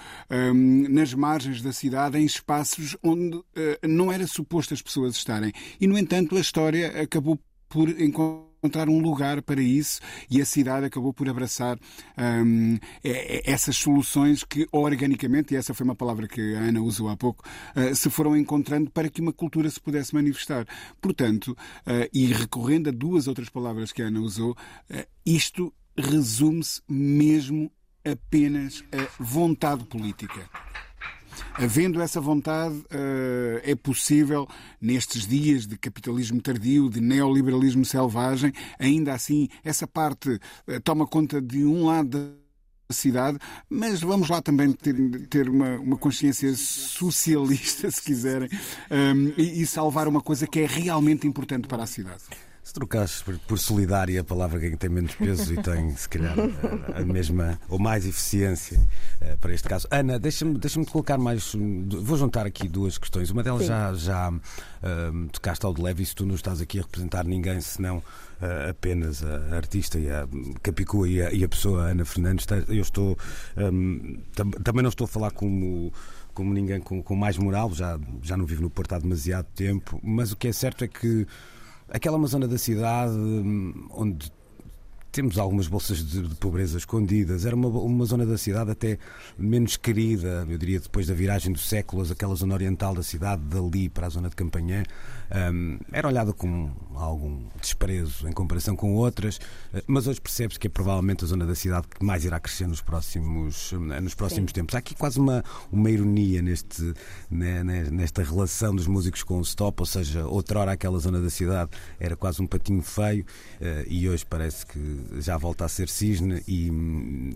nas 0.89 1.15
margens 1.15 1.63
da 1.63 1.73
cidade, 1.73 2.19
em 2.19 2.25
espaços 2.25 2.97
onde 3.03 3.37
uh, 3.37 3.45
não 3.89 4.13
era 4.13 4.27
suposto 4.27 4.75
as 4.75 4.83
pessoas 4.83 5.17
estarem. 5.17 5.53
E, 5.81 5.87
no 5.87 5.97
entanto, 5.97 6.37
a 6.37 6.41
história 6.41 7.01
acabou 7.01 7.39
por 7.69 7.89
encontrar 7.89 8.54
encontrar 8.65 8.89
um 8.89 8.99
lugar 8.99 9.43
para 9.43 9.61
isso 9.61 10.01
e 10.31 10.41
a 10.41 10.47
cidade 10.47 10.87
acabou 10.87 11.13
por 11.13 11.29
abraçar 11.29 11.79
um, 12.43 12.79
essas 13.45 13.77
soluções 13.77 14.43
que 14.43 14.67
organicamente, 14.73 15.53
e 15.53 15.57
essa 15.57 15.75
foi 15.75 15.85
uma 15.85 15.95
palavra 15.95 16.27
que 16.27 16.55
a 16.55 16.61
Ana 16.61 16.81
usou 16.81 17.11
há 17.11 17.17
pouco, 17.17 17.45
uh, 17.77 17.95
se 17.95 18.09
foram 18.09 18.35
encontrando 18.35 18.91
para 18.91 19.11
que 19.11 19.21
uma 19.21 19.33
cultura 19.33 19.69
se 19.69 19.79
pudesse 19.79 20.15
manifestar. 20.15 20.67
Portanto, 21.01 21.49
uh, 21.49 22.09
e 22.13 22.27
recorrendo 22.27 22.89
a 22.89 22.93
duas 22.93 23.29
outras 23.29 23.51
palavras 23.51 23.93
que 23.93 24.01
a 24.01 24.07
Ana 24.07 24.21
usou, 24.21 24.53
uh, 24.53 25.07
isto 25.27 25.73
resume-se 25.97 26.81
mesmo 26.89 27.71
apenas 28.03 28.83
a 28.93 29.23
vontade 29.23 29.85
política. 29.85 30.49
Havendo 31.55 32.01
essa 32.01 32.21
vontade, 32.21 32.83
eh, 32.91 33.63
é 33.65 33.75
possível, 33.75 34.47
nestes 34.81 35.27
dias 35.27 35.67
de 35.67 35.77
capitalismo 35.79 36.41
tardio, 36.41 36.89
de 36.89 37.01
neoliberalismo 37.01 37.85
selvagem, 37.85 38.53
ainda 38.79 39.13
assim, 39.13 39.49
essa 39.63 39.87
parte 39.87 40.39
eh, 40.67 40.81
toma 40.81 41.07
conta 41.07 41.41
de 41.41 41.65
um 41.65 41.87
lado 41.87 42.09
da 42.89 42.95
cidade, 42.95 43.39
mas 43.69 44.01
vamos 44.01 44.29
lá 44.29 44.43
também 44.43 44.73
ter, 44.73 44.95
ter 45.29 45.49
uma, 45.49 45.79
uma, 45.79 45.97
consciência 45.97 46.55
socialista, 46.55 47.91
se 47.91 48.03
quiserem, 48.03 48.49
um, 48.91 49.29
eh, 49.29 49.35
e, 49.39 49.63
e 49.63 49.67
salvar 49.67 50.09
uma 50.09 50.21
coisa 50.21 50.47
que 50.47 50.61
é 50.61 50.67
realmente 50.67 51.27
importante 51.27 51.67
para 51.67 51.83
a 51.83 51.87
cidade. 51.87 52.23
Se 52.65 52.73
trocares 52.73 53.21
por, 53.21 53.39
por 53.41 53.59
solidária 53.59 54.23
a 54.23 54.25
palavra 54.25 54.59
que 54.59 54.75
tem 54.75 54.89
menos 54.89 55.15
peso 55.15 55.53
e 55.53 55.63
tem, 55.63 55.95
se 55.95 56.09
calhar, 56.09 56.35
a, 56.95 57.03
a 57.03 57.05
mesma 57.05 57.61
ou 57.69 57.79
mais 57.79 58.07
eficiência 58.07 58.81
uh, 59.21 59.37
para 59.37 59.53
este 59.53 59.69
caso. 59.69 59.87
Ana, 59.91 60.19
deixa-me 60.19 60.57
deixa 60.57 60.83
colocar 60.87 61.19
mais. 61.19 61.53
Vou 61.55 62.17
juntar 62.17 62.47
aqui 62.47 62.67
duas 62.67 62.97
questões. 62.97 63.29
Uma 63.29 63.43
delas 63.43 63.63
Sim. 63.63 63.69
já, 63.69 63.93
já 63.93 64.31
uh, 64.31 65.29
tocaste 65.31 65.67
ao 65.67 65.75
de 65.75 65.83
leve, 65.83 66.05
e 66.05 66.07
se 66.07 66.15
tu 66.15 66.25
não 66.25 66.35
estás 66.35 66.63
aqui 66.63 66.79
a 66.79 66.83
representar 66.83 67.25
ninguém 67.25 67.61
senão 67.61 67.99
uh, 67.99 68.71
apenas 68.71 69.23
a 69.23 69.57
artista 69.57 69.99
e 69.99 70.11
a 70.11 70.27
Capicua 70.63 71.07
e 71.07 71.21
a, 71.21 71.33
e 71.35 71.45
a 71.45 71.49
pessoa 71.49 71.91
Ana 71.91 72.07
Fernandes, 72.07 72.47
eu 72.69 72.81
estou. 72.81 73.19
Um, 73.59 74.23
tam, 74.35 74.51
também 74.51 74.83
não 74.83 74.89
estou 74.89 75.05
a 75.05 75.09
falar 75.09 75.33
como 75.33 75.93
como 76.33 76.53
ninguém 76.53 76.81
com, 76.81 77.03
com 77.03 77.15
mais 77.15 77.39
moral, 77.39 77.73
já, 77.73 77.99
já 78.21 78.37
não 78.37 78.45
vivo 78.45 78.61
no 78.61 78.69
Porto 78.69 78.95
há 78.95 78.99
demasiado 78.99 79.47
tempo, 79.55 80.01
mas 80.03 80.33
o 80.33 80.37
que 80.37 80.49
é 80.49 80.53
certo 80.53 80.83
é 80.83 80.89
que 80.89 81.27
aquela 81.95 82.17
é 82.17 82.19
uma 82.19 82.27
zona 82.27 82.49
da 82.49 82.59
cidade 82.59 83.13
hum, 83.15 83.87
onde 83.93 84.31
temos 85.15 85.39
algumas 85.39 85.69
bolsas 85.69 86.05
de, 86.05 86.23
de, 86.23 86.35
pobreza 86.35 86.77
escondidas. 86.77 87.47
Era 87.47 87.55
uma, 87.55 87.69
uma 87.69 88.05
zona 88.05 88.27
da 88.27 88.37
cidade 88.37 88.73
até 88.73 88.99
menos 89.39 89.77
querida, 89.77 90.45
eu 90.49 90.59
diria, 90.59 90.81
depois 90.81 91.07
da 91.07 91.15
viragem 91.15 91.53
dos 91.53 91.69
séculos, 91.69 92.11
aquela 92.11 92.35
zona 92.35 92.53
oriental 92.53 92.93
da 92.97 93.03
cidade, 93.03 93.41
dali 93.43 93.89
para 93.89 94.09
a 94.09 94.11
zona 94.11 94.29
de 94.29 94.35
Campanhã, 94.35 94.83
um, 95.53 95.79
era 95.93 96.09
olhada 96.09 96.33
com 96.33 96.69
algum 96.97 97.45
desprezo 97.61 98.29
em 98.29 98.33
comparação 98.33 98.75
com 98.75 98.95
outras, 98.95 99.39
eh, 99.73 99.85
mas 99.87 100.09
hoje 100.09 100.21
percebe-se 100.21 100.59
que 100.59 100.67
é 100.67 100.71
provavelmente 100.71 101.25
a 101.25 101.29
zona 101.29 101.47
da 101.47 101.55
cidade 101.55 101.87
que 101.89 102.05
mais 102.05 102.25
irá 102.25 102.41
crescer 102.41 102.67
nos 102.67 102.81
próximos, 102.81 103.73
eh, 103.73 104.01
nos 104.01 104.15
próximos 104.15 104.53
tempos. 104.53 104.75
Há 104.75 104.79
aqui 104.79 104.97
quase 104.97 105.21
uma, 105.21 105.45
uma 105.71 105.91
ironia 105.91 106.43
neste, 106.43 106.93
né, 107.31 107.63
né, 107.63 107.89
nesta 107.91 108.23
relação 108.23 108.75
dos 108.75 108.89
músicos 108.89 109.23
com 109.23 109.39
o 109.39 109.43
stop, 109.43 109.81
ou 109.81 109.87
seja, 109.87 110.27
outrora 110.27 110.73
aquela 110.73 110.99
zona 110.99 111.21
da 111.21 111.31
cidade 111.31 111.71
era 112.01 112.17
quase 112.17 112.43
um 112.43 112.47
patinho 112.47 112.83
feio 112.83 113.25
uh, 113.61 113.85
e 113.87 114.09
hoje 114.09 114.27
parece 114.27 114.67
que 114.67 115.04
já 115.19 115.37
volta 115.37 115.65
a 115.65 115.69
ser 115.69 115.89
cisne 115.89 116.43
e, 116.47 116.71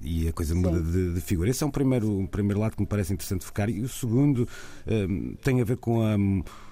e 0.03 0.29
a 0.29 0.33
coisa 0.33 0.55
muda 0.55 0.81
de, 0.81 1.15
de, 1.15 1.21
figura. 1.21 1.51
Esse 1.51 1.65
é 1.65 1.67
um 1.67 1.71
primeiro, 1.71 2.11
um 2.11 2.27
primeiro 2.27 2.61
lado 2.61 2.77
que 2.77 2.81
me 2.81 2.87
parece 2.87 3.13
interessante 3.13 3.45
focar. 3.45 3.69
E 3.69 3.81
o 3.81 3.89
segundo 3.89 4.41
uh, 4.43 5.37
tem 5.43 5.61
a 5.61 5.65
ver 5.65 5.77
com 5.77 6.03
a 6.03 6.17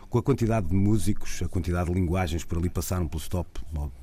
com 0.09 0.19
a 0.19 0.23
quantidade 0.23 0.69
de 0.69 0.75
músicos, 0.75 1.43
a 1.43 1.49
quantidade 1.49 1.91
de 1.91 1.95
linguagens 1.95 2.45
por 2.45 2.59
ali 2.59 2.71
passaram 2.71 3.09
pelo 3.09 3.21
stop 3.21 3.51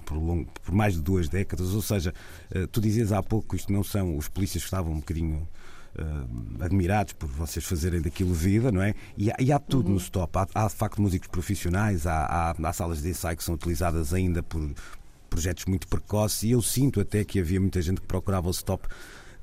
por, 0.05 0.15
longo, 0.15 0.51
por 0.61 0.75
mais 0.75 0.95
de 0.95 1.01
duas 1.01 1.29
décadas. 1.29 1.73
Ou 1.73 1.81
seja, 1.81 2.13
uh, 2.55 2.67
tu 2.67 2.81
dizias 2.81 3.11
há 3.11 3.23
pouco 3.23 3.49
que 3.49 3.55
isto 3.55 3.71
não 3.71 3.83
são. 3.83 4.17
Os 4.17 4.27
polícias 4.27 4.63
estavam 4.63 4.93
um 4.93 4.99
bocadinho. 4.99 5.47
Uh, 5.95 6.63
admirados 6.63 7.13
por 7.13 7.29
vocês 7.29 7.63
fazerem 7.63 8.01
daquilo 8.01 8.33
vida, 8.33 8.71
não 8.71 8.81
é? 8.81 8.95
E 9.15 9.29
há, 9.29 9.35
e 9.39 9.51
há 9.51 9.59
tudo 9.59 9.89
uhum. 9.89 9.93
no 9.93 9.99
stop. 9.99 10.39
Há, 10.39 10.47
há, 10.55 10.67
de 10.67 10.73
facto 10.73 10.99
músicos 10.99 11.27
profissionais, 11.27 12.07
há, 12.07 12.25
há, 12.25 12.55
há, 12.67 12.73
salas 12.73 13.03
de 13.03 13.09
ensaio 13.09 13.37
que 13.37 13.43
são 13.43 13.53
utilizadas 13.53 14.11
ainda 14.11 14.41
por, 14.41 14.71
projetos 15.33 15.65
muito 15.65 15.87
precoces 15.87 16.43
e 16.43 16.51
eu 16.51 16.61
sinto 16.61 17.01
até 17.01 17.23
que 17.23 17.39
havia 17.39 17.59
muita 17.59 17.81
gente 17.81 17.99
que 17.99 18.07
procurava 18.07 18.47
o 18.47 18.51
stop 18.51 18.87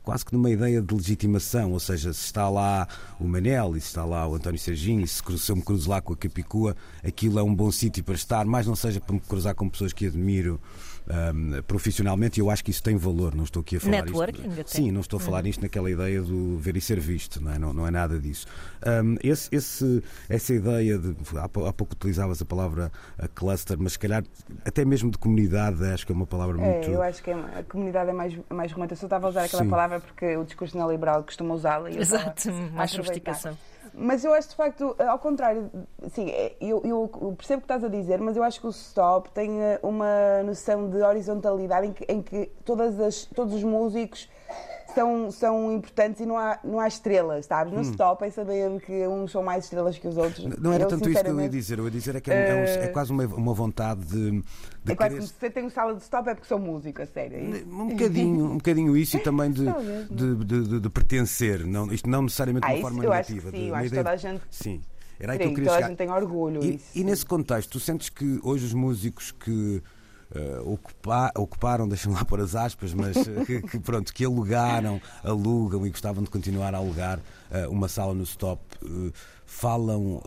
quase 0.03 0.25
que 0.25 0.33
numa 0.33 0.51
ideia 0.51 0.81
de 0.81 0.95
legitimação, 0.95 1.73
ou 1.73 1.81
seja, 1.81 2.13
se 2.13 2.25
está 2.25 2.49
lá 2.49 2.89
o 3.19 3.25
Manel 3.25 3.77
e 3.77 3.81
se 3.81 3.89
está 3.89 4.05
lá 4.05 4.27
o 4.27 4.35
António 4.35 4.59
Serginho, 4.59 5.07
se, 5.07 5.23
se 5.39 5.53
eu 5.53 5.57
me 5.57 5.63
cruzo 5.63 5.91
lá 5.91 6.01
com 6.01 6.13
a 6.13 6.17
Capicua, 6.17 6.77
aquilo 7.05 7.39
é 7.39 7.43
um 7.43 7.55
bom 7.55 7.71
sítio 7.71 8.03
para 8.03 8.15
estar, 8.15 8.45
mais 8.47 8.67
não 8.67 8.75
seja 8.75 9.01
para 9.01 9.15
me 9.15 9.21
cruzar 9.21 9.55
com 9.55 9.69
pessoas 9.69 9.93
que 9.93 10.07
admiro 10.07 10.61
um, 11.11 11.63
profissionalmente 11.63 12.39
e 12.39 12.41
eu 12.41 12.51
acho 12.51 12.65
que 12.65 12.71
isso 12.71 12.83
tem 12.83 12.97
valor. 12.97 13.35
Não 13.35 13.45
estou 13.45 13.61
aqui 13.61 13.77
a 13.77 13.81
falar 13.81 14.03
Networking 14.03 14.49
isto. 14.49 14.71
Sim, 14.71 14.91
não 14.91 15.01
estou 15.01 15.19
a 15.19 15.21
falar 15.21 15.43
uhum. 15.43 15.51
isto 15.51 15.63
naquela 15.63 15.91
ideia 15.91 16.23
do 16.23 16.57
ver 16.59 16.77
e 16.77 16.81
ser 16.81 17.01
visto, 17.01 17.43
não 17.43 17.53
é, 17.53 17.59
não, 17.59 17.73
não 17.73 17.87
é 17.87 17.91
nada 17.91 18.19
disso. 18.19 18.47
Um, 18.87 19.17
esse, 19.23 19.49
esse, 19.53 20.03
essa 20.29 20.55
ideia 20.55 20.99
de. 20.99 21.17
Há, 21.37 21.49
pouco 21.49 21.93
utilizavas 21.93 22.41
a 22.41 22.45
palavra 22.45 22.93
a 23.19 23.29
cluster, 23.29 23.77
mas 23.79 23.93
se 23.93 23.99
calhar 23.99 24.25
até 24.65 24.85
mesmo 24.85 25.11
de 25.11 25.19
comunidade, 25.19 25.85
acho 25.85 26.07
que 26.07 26.13
é 26.13 26.15
uma 26.15 26.27
palavra 26.27 26.61
é, 26.61 26.73
muito. 26.73 26.91
Eu 26.91 27.03
acho 27.03 27.23
que 27.23 27.31
é, 27.31 27.35
a 27.35 27.63
comunidade 27.65 28.11
é 28.11 28.13
mais, 28.13 28.39
mais 28.49 28.73
romântica. 28.73 28.95
Eu 28.95 28.99
só 28.99 29.07
estava 29.07 29.27
a 29.27 29.31
usar 29.31 29.45
aquela 29.45 29.65
Sim. 29.65 29.71
palavra 29.71 30.01
porque 30.01 30.37
o 30.37 30.45
discurso 30.45 30.77
neoliberal 30.77 31.23
costuma 31.25 31.55
usá-la. 31.55 31.91
Exato, 31.91 32.53
mais 32.73 32.91
sofisticação. 32.91 33.57
Mas 33.95 34.25
eu 34.25 34.33
acho 34.33 34.49
de 34.51 34.55
facto, 34.55 34.95
ao 34.99 35.19
contrário, 35.19 35.71
sim, 36.11 36.29
é, 36.31 36.55
eu, 36.61 36.83
eu, 36.85 37.35
percebo 37.37 37.59
o 37.59 37.61
que 37.61 37.65
estás 37.65 37.85
a 37.85 37.89
dizer, 37.89 38.21
mas 38.21 38.37
eu 38.37 38.43
acho 38.43 38.61
que 38.61 38.67
o 38.67 38.71
stop 38.71 39.31
tem 39.31 39.61
eh, 39.61 39.81
uma 39.83 40.43
noção 40.45 40.89
de 40.89 41.03
horizontalidade 41.03 41.87
em 41.87 41.93
que, 41.93 42.05
em 42.09 42.23
que 42.23 42.47
todas 42.65 42.99
as, 43.01 43.25
todos 43.27 43.55
os 43.55 43.65
músicos 43.65 44.29
são, 44.95 45.31
são 45.31 45.73
importantes 45.73 46.21
e 46.21 46.27
não 46.27 46.37
há, 46.37 46.59
não 46.63 46.81
há 46.81 46.89
estrelas, 46.89 47.47
sabes? 47.47 47.73
No 47.73 47.81
hum. 47.81 47.83
stop 47.83 48.25
é 48.25 48.31
saber 48.31 48.81
que 48.81 49.07
uns 49.07 49.31
são 49.31 49.43
mais 49.43 49.65
estrelas 49.65 49.99
que 49.99 50.07
os 50.07 50.17
outros. 50.17 50.45
Não 50.59 50.73
era 50.73 50.85
eu, 50.85 50.89
tanto 50.89 51.09
isso 51.09 51.23
que 51.23 51.29
eu 51.29 51.41
ia 51.41 51.49
dizer, 51.49 51.79
eu 51.79 51.85
ia 51.85 51.91
dizer 51.91 52.17
é 52.17 52.21
que 52.21 52.31
é, 52.31 52.51
é, 52.51 52.55
um, 52.55 52.59
é 52.59 52.85
eh, 52.85 52.89
quase 52.89 53.13
uma, 53.13 53.25
uma 53.27 53.55
vontade 53.55 54.05
de. 54.05 54.43
de 54.85 54.93
é 54.93 54.95
quase 54.95 55.17
como 55.17 55.27
se 55.27 55.35
você 55.35 55.51
tem 55.51 55.65
um 55.65 55.71
sala 55.71 55.95
de 55.95 56.03
stop 56.03 56.29
é 56.29 56.35
porque 56.35 56.49
sou 56.49 56.59
músico, 56.59 57.03
a 57.03 57.07
sério. 57.07 57.37
É 57.39 57.65
um 57.73 57.89
bocadinho, 57.89 58.45
um 58.45 58.57
bocadinho 58.57 58.97
isso 58.97 59.17
e 59.17 59.21
também 59.21 59.51
de, 59.53 59.65
de, 60.11 60.45
de, 60.45 60.81
de, 60.81 60.91
pertencer, 60.91 61.67
não, 61.67 61.93
isto 61.93 62.09
não 62.09 62.23
necessariamente 62.23 62.67
de 62.67 62.73
ah, 62.73 62.77
uma 62.77 62.83
forma 62.83 63.05
eu 63.05 63.11
negativa. 63.11 63.49
Acho 63.49 63.53
que 63.53 63.59
sim, 63.59 63.69
eu 63.69 63.75
acho 63.75 63.89
que 63.91 63.97
toda 63.97 64.11
a 64.11 64.17
gente. 64.17 64.43
Sim. 64.51 64.81
Era 65.19 65.33
aí 65.35 65.39
que 65.39 65.45
eu 65.45 65.51
queria 65.51 65.65
toda 65.65 65.75
chegar. 65.75 65.87
a 65.87 65.89
gente 65.91 65.99
tem 65.99 66.11
orgulho. 66.11 66.65
E, 66.65 66.81
e 66.95 67.05
nesse 67.05 67.27
contexto, 67.27 67.73
tu 67.73 67.81
sentes 67.81 68.09
que 68.09 68.41
hoje 68.43 68.65
os 68.65 68.73
músicos 68.73 69.31
que 69.33 69.83
uh, 70.35 70.73
ocupa, 70.73 71.33
ocuparam, 71.37 71.89
deixam 71.89 72.13
lá 72.13 72.25
pôr 72.25 72.41
as 72.41 72.55
aspas, 72.55 72.95
mas 72.95 73.17
uh, 73.17 73.45
que, 73.47 73.63
que, 73.63 73.79
pronto, 73.79 74.13
que 74.13 74.25
alugaram, 74.25 75.01
alugam 75.23 75.87
e 75.87 75.91
gostavam 75.91 76.23
de 76.23 76.31
continuar 76.31 76.75
a 76.75 76.79
alugar 76.79 77.19
uh, 77.19 77.71
uma 77.71 77.89
sala 77.89 78.15
no 78.15 78.23
stop, 78.23 78.61
falam 79.45 80.23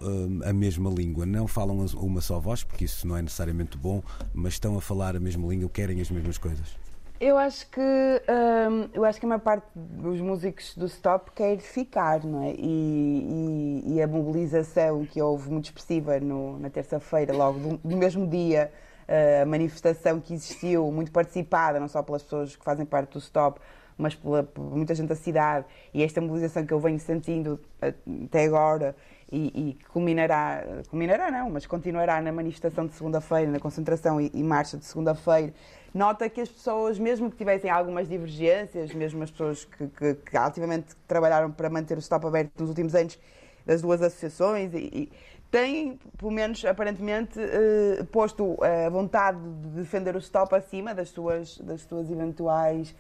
a 0.46 0.52
mesma 0.52 0.90
língua, 0.90 1.26
não 1.26 1.48
falam 1.48 1.86
uma 1.96 2.20
só 2.20 2.40
voz, 2.40 2.64
porque 2.64 2.86
isso 2.86 3.08
não 3.08 3.16
é 3.16 3.22
necessariamente 3.22 3.78
bom, 3.78 4.04
mas 4.34 4.54
estão 4.54 4.78
a 4.78 4.82
falar 4.82 5.16
a 5.16 5.20
mesma 5.20 5.48
língua, 5.48 5.70
querem 5.70 6.02
as 6.02 6.12
mesmas 6.12 6.38
coisas. 6.38 6.84
Eu 7.22 7.38
acho 7.38 7.70
que 7.70 7.80
hum, 7.80 8.90
eu 8.94 9.06
acho 9.06 9.18
que 9.18 9.26
a 9.26 9.30
maior 9.30 9.40
parte 9.40 9.66
dos 9.74 10.20
músicos 10.20 10.76
do 10.76 10.88
stop 10.88 11.32
quer 11.32 11.58
ficar, 11.60 12.22
não 12.22 12.44
é? 12.44 12.54
E, 12.54 13.82
e, 13.86 13.94
e 13.94 14.02
a 14.02 14.08
mobilização 14.08 15.06
que 15.06 15.22
houve 15.22 15.50
muito 15.50 15.66
expressiva 15.66 16.20
no, 16.20 16.60
na 16.60 16.70
terça-feira, 16.70 17.34
logo 17.34 17.60
do, 17.60 17.78
do 17.78 17.96
mesmo 17.96 18.28
dia, 18.28 18.70
a 19.08 19.46
manifestação 19.46 20.20
que 20.20 20.34
existiu, 20.34 20.92
muito 20.92 21.12
participada, 21.12 21.80
não 21.80 21.88
só 21.88 22.02
pelas 22.02 22.24
pessoas 22.24 22.56
que 22.56 22.64
fazem 22.64 22.86
parte 22.86 23.14
do 23.14 23.22
STOP, 23.22 23.60
mas 23.98 24.16
pela, 24.16 24.44
por 24.44 24.64
muita 24.76 24.96
gente 24.96 25.08
da 25.08 25.16
cidade, 25.16 25.66
e 25.94 26.04
esta 26.04 26.20
mobilização 26.20 26.66
que 26.66 26.74
eu 26.74 26.80
venho 26.80 27.00
sentindo 27.00 27.60
até 27.82 28.46
agora 28.46 28.96
e, 29.32 29.48
e 29.70 29.78
culminará, 29.92 30.64
culminará 30.90 31.32
não, 31.32 31.50
mas 31.50 31.66
continuará 31.66 32.22
na 32.22 32.32
manifestação 32.32 32.88
de 32.88 32.94
segunda-feira, 32.94 33.52
na 33.52 33.60
concentração 33.60 34.20
e, 34.20 34.32
e 34.34 34.44
marcha 34.44 34.78
de 34.78 34.86
segunda-feira, 34.86 35.54
nota 35.94 36.30
que 36.30 36.42
as 36.42 36.50
pessoas, 36.50 37.00
mesmo 37.00 37.30
que 37.30 37.38
tivessem 37.38 37.70
algumas 37.70 38.08
divergências, 38.08 38.94
mesmo 38.94 39.24
as 39.24 39.32
pessoas 39.32 39.66
que, 39.66 39.88
que, 39.88 40.16
que 40.16 40.38
ativamente 40.38 40.96
trabalharam 41.08 41.52
para 41.52 41.70
manter 41.70 41.98
o 41.98 42.00
stop 42.00 42.26
aberto 42.26 42.52
nos 42.60 42.70
últimos 42.70 42.96
anos, 42.96 43.20
das 43.66 43.82
duas 43.82 44.02
associações, 44.02 44.74
e, 44.74 45.10
têm, 45.54 46.00
pelo 46.18 46.32
menos 46.32 46.66
aparentemente, 46.66 47.40
eh, 47.40 48.04
posto 48.12 48.58
a 48.64 48.90
vontade 48.90 49.38
de 49.38 49.82
defender 49.82 50.16
o 50.16 50.18
stop 50.18 50.56
acima 50.56 50.96
das 50.96 51.10
suas, 51.10 51.60
das 51.60 51.82
suas 51.82 52.10
eventuais 52.10 52.96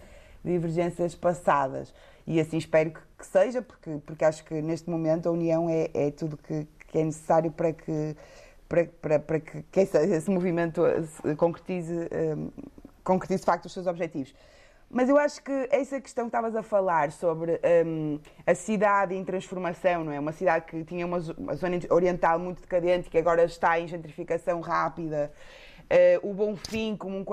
divergências 0.45 1.15
passadas. 1.15 1.91
E 2.27 2.39
assim 2.39 2.57
espero 2.57 2.91
que, 2.91 2.99
que 3.17 3.25
seja, 3.25 3.63
porque, 3.63 3.97
porque 4.05 4.23
acho 4.23 4.45
que 4.45 4.61
neste 4.61 4.87
momento 4.87 5.27
a 5.27 5.31
união 5.31 5.67
é, 5.67 5.89
é 5.95 6.11
tudo 6.11 6.37
que, 6.37 6.67
que 6.89 6.99
é 6.99 7.03
necessário 7.03 7.51
para 7.51 7.73
que, 7.73 8.15
para, 8.69 8.85
para, 8.85 9.19
para 9.19 9.39
que, 9.39 9.63
que 9.63 9.79
esse, 9.79 9.97
esse, 9.97 10.29
movimento 10.29 10.83
concretize, 11.37 12.07
um, 12.37 12.51
concretize 13.03 13.39
de 13.39 13.45
facto 13.45 13.65
os 13.65 13.73
seus 13.73 13.87
objetivos. 13.87 14.31
Mas 14.93 15.10
eu 15.10 15.17
acho 15.17 15.41
que 15.41 15.67
essa 15.71 15.99
questão 15.99 16.25
que 16.25 16.29
estavas 16.29 16.56
a 16.56 16.62
falar 16.62 17.12
sobre 17.12 17.60
um, 17.84 18.19
a 18.45 18.53
cidade 18.53 19.15
em 19.15 19.25
transformação, 19.25 20.03
não 20.03 20.12
é? 20.12 20.19
Uma 20.19 20.32
cidade 20.32 20.65
que 20.65 20.84
tinha 20.84 21.03
uma, 21.03 21.19
zona 21.19 21.79
oriental 21.89 22.38
muito 22.38 22.62
decadente, 22.62 23.10
que 23.10 23.17
agora 23.17 23.43
está 23.43 23.79
em 23.79 23.88
gentrificação 23.88 24.62
rápida. 24.62 25.32
Uh, 25.84 26.29
o 26.29 26.34
Bonfim 26.34 26.95
como 26.95 27.17
um 27.17 27.25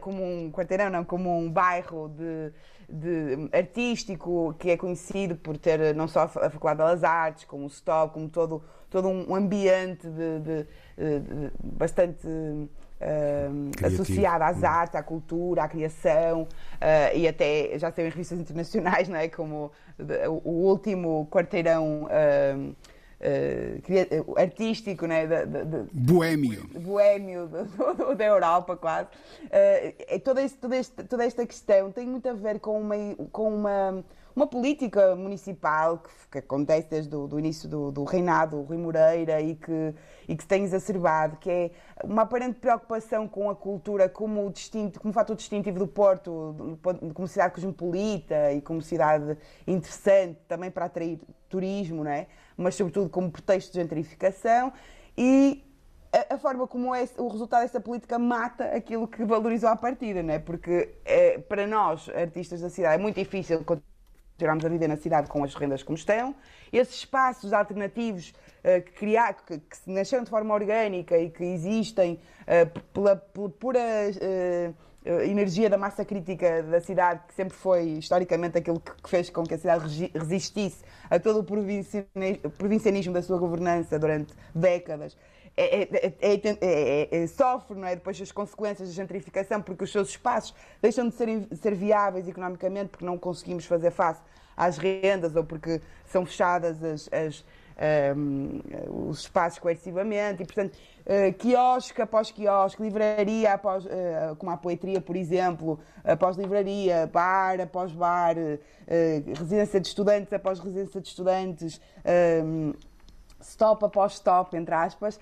como 0.00 0.22
um 0.22 0.50
quarteirão, 0.50 0.90
não, 0.90 1.04
como 1.04 1.38
um 1.38 1.48
bairro 1.48 2.08
de, 2.08 2.52
de, 2.88 3.56
artístico 3.56 4.54
que 4.58 4.70
é 4.70 4.76
conhecido 4.76 5.36
por 5.36 5.56
ter 5.56 5.94
não 5.94 6.08
só 6.08 6.22
a 6.22 6.28
Faculdade 6.28 6.78
de 6.78 6.84
Belas 6.84 7.04
Artes, 7.04 7.44
como 7.44 7.64
o 7.64 7.68
Stop, 7.68 8.14
como 8.14 8.28
todo, 8.28 8.64
todo 8.90 9.08
um 9.08 9.32
ambiente 9.34 10.08
de, 10.08 10.40
de, 10.40 10.64
de 11.20 11.52
bastante 11.62 12.26
associada 13.84 14.46
às 14.46 14.58
hum. 14.58 14.66
artes, 14.66 14.94
à 14.94 15.02
cultura, 15.02 15.64
à 15.64 15.68
criação 15.68 16.42
uh, 16.42 17.16
e 17.16 17.28
até 17.28 17.78
já 17.78 17.90
saiu 17.90 18.06
em 18.06 18.10
revistas 18.10 18.38
internacionais, 18.38 19.08
não 19.08 19.16
é? 19.16 19.28
Como 19.28 19.70
o 20.44 20.50
último 20.50 21.26
quarteirão. 21.30 22.04
Uh, 22.04 22.74
uh, 23.20 24.38
artístico, 24.38 25.06
né? 25.06 25.26
De, 25.26 25.46
de, 25.46 25.64
de, 25.64 25.90
boêmio. 25.92 26.68
Boêmio 26.80 27.48
da 28.16 28.24
Europa, 28.24 28.76
quase. 28.76 29.08
Uh, 29.44 30.20
toda, 30.20 30.42
este, 30.42 31.02
toda 31.04 31.24
esta 31.24 31.46
questão 31.46 31.90
tem 31.90 32.06
muito 32.06 32.28
a 32.28 32.34
ver 32.34 32.60
com 32.60 32.80
uma, 32.80 32.96
com 33.30 33.54
uma 33.54 34.04
uma 34.36 34.46
política 34.46 35.16
municipal 35.16 35.98
que, 35.98 36.10
que 36.30 36.38
acontece 36.38 36.86
desde 36.88 37.16
o 37.16 37.26
do 37.26 37.38
início 37.38 37.66
do, 37.66 37.90
do, 37.90 38.04
reinado, 38.04 38.60
Rui 38.60 38.76
Moreira, 38.76 39.40
e 39.40 39.54
que, 39.54 39.94
e 40.28 40.36
que 40.36 40.42
se 40.42 40.48
tem 40.48 40.62
exacerbado, 40.62 41.38
que 41.38 41.50
é 41.50 41.70
uma 42.04 42.22
aparente 42.22 42.60
preocupação 42.60 43.26
com 43.26 43.48
a 43.48 43.56
cultura 43.56 44.10
como, 44.10 44.50
distinto, 44.50 45.00
como 45.00 45.14
fator 45.14 45.34
distintivo 45.34 45.78
do 45.78 45.86
Porto, 45.88 46.78
como 47.14 47.26
cidade 47.26 47.54
cosmopolita 47.54 48.52
e 48.52 48.60
como 48.60 48.82
cidade 48.82 49.38
interessante 49.66 50.38
também 50.46 50.70
para 50.70 50.84
atrair 50.84 51.18
turismo, 51.48 52.04
não 52.04 52.10
é? 52.10 52.26
mas 52.56 52.74
sobretudo 52.74 53.08
como 53.08 53.30
pretexto 53.30 53.72
de 53.72 53.80
gentrificação. 53.80 54.72
E 55.16 55.64
a, 56.12 56.34
a, 56.34 56.38
forma 56.38 56.66
como 56.66 56.94
é, 56.94 57.08
o 57.18 57.28
resultado 57.28 57.62
dessa 57.62 57.80
política 57.80 58.18
mata 58.18 58.64
aquilo 58.64 59.06
que 59.06 59.24
valorizou 59.24 59.68
à 59.68 59.76
partida, 59.76 60.22
não 60.22 60.34
é? 60.34 60.38
Porque 60.38 60.94
é, 61.04 61.38
para 61.38 61.66
nós, 61.66 62.08
artistas 62.10 62.60
da 62.60 62.70
cidade, 62.70 62.96
é 62.96 62.98
muito 62.98 63.16
difícil 63.16 63.64
continuarmos 64.36 64.64
a 64.66 64.68
viver 64.68 64.86
na 64.86 64.96
cidade 64.96 65.28
com 65.28 65.42
as 65.42 65.54
rendas 65.54 65.82
como 65.82 65.96
estão. 65.96 66.34
Esses 66.70 66.96
espaços 66.96 67.52
alternativos 67.52 68.34
uh, 68.60 68.82
que, 68.82 68.92
criar, 68.92 69.34
que, 69.34 69.58
que 69.58 69.90
nasceram 69.90 70.24
de 70.24 70.30
forma 70.30 70.52
orgânica 70.52 71.16
e 71.16 71.30
que 71.30 71.42
existem 71.42 72.20
uh, 72.42 72.80
pela, 72.92 73.16
pela 73.16 73.48
pura 73.48 73.80
uh, 73.80 74.74
energia 75.24 75.70
da 75.70 75.78
massa 75.78 76.04
crítica 76.04 76.62
da 76.64 76.80
cidade, 76.80 77.20
que 77.28 77.34
sempre 77.34 77.56
foi 77.56 77.84
historicamente 77.90 78.58
aquilo 78.58 78.80
que 78.80 79.08
fez 79.08 79.30
com 79.30 79.44
que 79.44 79.54
a 79.54 79.58
cidade 79.58 80.10
resistisse 80.12 80.84
a 81.08 81.18
todo 81.18 81.40
o 81.40 82.50
provincianismo 82.50 83.14
da 83.14 83.22
sua 83.22 83.38
governança 83.38 83.98
durante 83.98 84.34
décadas. 84.54 85.16
É, 85.56 85.88
é, 86.20 87.22
é, 87.22 87.26
sofre 87.26 87.78
não 87.78 87.88
é? 87.88 87.94
depois 87.94 88.20
as 88.20 88.30
consequências 88.30 88.88
da 88.88 88.94
gentrificação, 88.94 89.62
porque 89.62 89.84
os 89.84 89.90
seus 89.90 90.10
espaços 90.10 90.54
deixam 90.82 91.08
de 91.08 91.14
ser, 91.14 91.48
ser 91.54 91.74
viáveis 91.74 92.28
economicamente, 92.28 92.90
porque 92.90 93.04
não 93.04 93.16
conseguimos 93.16 93.64
fazer 93.64 93.90
face 93.90 94.20
às 94.54 94.76
rendas 94.76 95.34
ou 95.34 95.44
porque 95.44 95.80
são 96.04 96.26
fechadas 96.26 96.82
as, 96.84 97.08
as 97.12 97.44
um, 98.16 98.60
os 99.08 99.20
espaços 99.20 99.58
coercivamente 99.58 100.42
e, 100.42 100.46
portanto, 100.46 100.74
uh, 100.74 101.32
quiosque 101.34 102.00
após 102.00 102.30
quiosque, 102.30 102.82
livraria 102.82 103.52
após, 103.52 103.84
uh, 103.84 104.34
como 104.38 104.50
a 104.50 104.56
poetria, 104.56 105.00
por 105.00 105.16
exemplo, 105.16 105.78
após 106.04 106.36
livraria, 106.36 107.06
bar 107.06 107.60
após 107.60 107.92
bar, 107.92 108.36
uh, 108.36 109.38
residência 109.38 109.80
de 109.80 109.88
estudantes 109.88 110.32
após 110.32 110.58
residência 110.58 111.00
de 111.00 111.08
estudantes, 111.08 111.80
um, 112.44 112.72
stop 113.40 113.84
após 113.84 114.14
stop, 114.14 114.56
entre 114.56 114.74
aspas, 114.74 115.20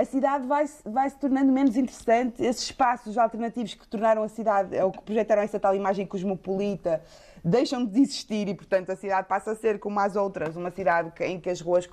a 0.00 0.04
cidade 0.04 0.46
vai, 0.46 0.64
vai 0.84 1.10
se 1.10 1.16
tornando 1.16 1.52
menos 1.52 1.76
interessante. 1.76 2.42
Esses 2.42 2.64
espaços 2.64 3.18
alternativos 3.18 3.74
que 3.74 3.86
tornaram 3.86 4.22
a 4.22 4.28
cidade, 4.28 4.74
ou 4.80 4.90
que 4.90 5.02
projetaram 5.02 5.42
essa 5.42 5.60
tal 5.60 5.74
imagem 5.74 6.06
cosmopolita, 6.06 7.02
deixam 7.44 7.84
de 7.84 8.00
existir 8.00 8.48
e, 8.48 8.54
portanto, 8.54 8.90
a 8.90 8.96
cidade 8.96 9.28
passa 9.28 9.52
a 9.52 9.54
ser 9.54 9.78
como 9.78 10.00
as 10.00 10.16
outras, 10.16 10.56
uma 10.56 10.70
cidade 10.70 11.12
em 11.20 11.38
que 11.38 11.50
as 11.50 11.60
ruas 11.60 11.88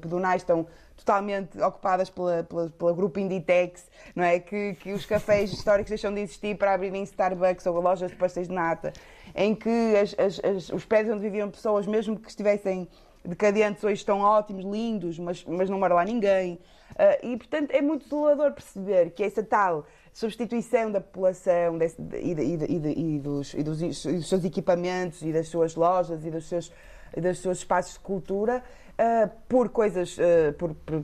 pedonais 0.00 0.42
estão 0.42 0.66
totalmente 0.96 1.60
ocupadas 1.60 2.08
pela, 2.08 2.44
pela, 2.44 2.70
pela 2.70 2.92
grupo 2.92 3.18
Inditex, 3.18 3.88
não 4.14 4.22
é? 4.22 4.38
Que, 4.38 4.74
que 4.74 4.92
os 4.92 5.04
cafés 5.04 5.50
históricos 5.52 5.88
deixam 5.90 6.14
de 6.14 6.20
existir 6.20 6.56
para 6.56 6.74
abrirem 6.74 7.02
Starbucks 7.02 7.66
ou 7.66 7.80
lojas 7.80 8.10
de 8.10 8.16
pastéis 8.16 8.46
de 8.46 8.54
nata, 8.54 8.92
em 9.34 9.56
que 9.56 9.96
as, 9.96 10.14
as, 10.18 10.40
as, 10.44 10.68
os 10.68 10.84
prédios 10.84 11.16
onde 11.16 11.22
viviam 11.22 11.50
pessoas, 11.50 11.84
mesmo 11.86 12.16
que 12.16 12.28
estivessem 12.28 12.86
decadentes, 13.24 13.82
hoje 13.82 13.94
estão 13.94 14.20
ótimos, 14.20 14.64
lindos, 14.64 15.18
mas, 15.18 15.44
mas 15.44 15.68
não 15.68 15.78
mora 15.78 15.94
lá 15.94 16.04
ninguém. 16.04 16.60
Uh, 16.92 17.26
e, 17.26 17.36
portanto, 17.36 17.70
é 17.70 17.80
muito 17.80 18.04
desolador 18.04 18.52
perceber 18.52 19.10
que 19.10 19.22
essa 19.22 19.42
tal 19.42 19.86
substituição 20.12 20.90
da 20.90 21.00
população 21.00 21.78
desse, 21.78 21.96
e, 22.14 22.32
e, 22.32 23.16
e, 23.16 23.18
dos, 23.18 23.54
e, 23.54 23.62
dos, 23.62 23.78
dos, 23.78 24.28
seus 24.28 24.44
equipamentos 24.44 25.22
e 25.22 25.32
das 25.32 25.48
suas 25.48 25.74
lojas 25.76 26.24
e 26.24 26.30
dos 26.30 26.48
seus, 26.48 26.72
dos 27.16 27.38
seus 27.38 27.58
espaços 27.58 27.94
de 27.94 28.00
cultura 28.00 28.62
uh, 28.98 29.30
por 29.48 29.68
coisas, 29.68 30.18
uh, 30.18 30.52
por, 30.58 30.74
por, 30.74 31.02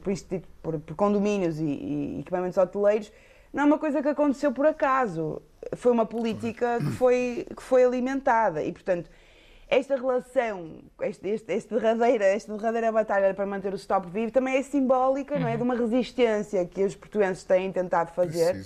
por, 0.62 0.81
por, 0.81 0.94
condomínios 0.96 1.61
e, 1.61 2.18
equipamentos 2.20 2.59
hoteleiros, 2.59 3.12
não 3.53 3.62
é 3.62 3.66
uma 3.66 3.79
coisa 3.79 4.03
que 4.03 4.09
aconteceu 4.09 4.53
por 4.53 4.66
acaso. 4.66 5.40
Foi 5.75 5.90
uma 5.90 6.05
política 6.05 6.79
que 6.79 6.90
foi, 6.92 7.46
que 7.57 7.62
foi 7.62 7.85
alimentada 7.85 8.62
e, 8.62 8.72
portanto, 8.72 9.11
esta 9.69 9.97
relação, 9.97 10.81
este, 11.01 11.29
este, 11.29 11.53
este 11.53 11.75
derradeira, 11.75 12.25
esta 12.25 12.57
derradeira 12.57 12.93
batalha 12.93 13.35
para 13.35 13.45
manter 13.45 13.73
o 13.73 13.77
stop 13.77 14.09
vivo 14.09 14.31
também 14.31 14.57
é 14.57 14.63
simbólica, 14.63 15.35
uhum. 15.35 15.41
não 15.41 15.49
é? 15.49 15.57
De 15.57 15.63
uma 15.63 15.75
resistência 15.75 16.65
que 16.67 16.85
os 16.85 16.95
portugueses 16.95 17.43
têm 17.43 17.73
tentado 17.73 18.13
fazer 18.13 18.65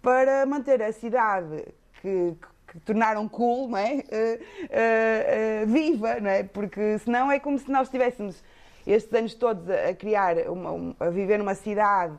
para 0.00 0.46
manter 0.46 0.82
a 0.82 0.90
cidade 0.90 1.64
que, 2.00 2.34
que 2.66 2.80
tornaram 2.80 3.28
cool, 3.28 3.68
não 3.68 3.78
é? 3.78 3.92
Uh, 3.92 3.98
uh, 3.98 5.64
uh, 5.64 5.66
viva, 5.66 6.18
não 6.18 6.30
é? 6.30 6.42
Porque 6.42 6.98
senão 7.00 7.30
é 7.30 7.38
como 7.38 7.58
se 7.58 7.70
nós 7.70 7.88
estivéssemos 7.88 8.42
estes 8.86 9.12
anos 9.12 9.34
todos 9.34 9.68
a, 9.68 9.94
criar, 9.94 10.36
uma, 10.48 10.96
a 10.98 11.10
viver 11.10 11.38
numa 11.38 11.54
cidade 11.54 12.18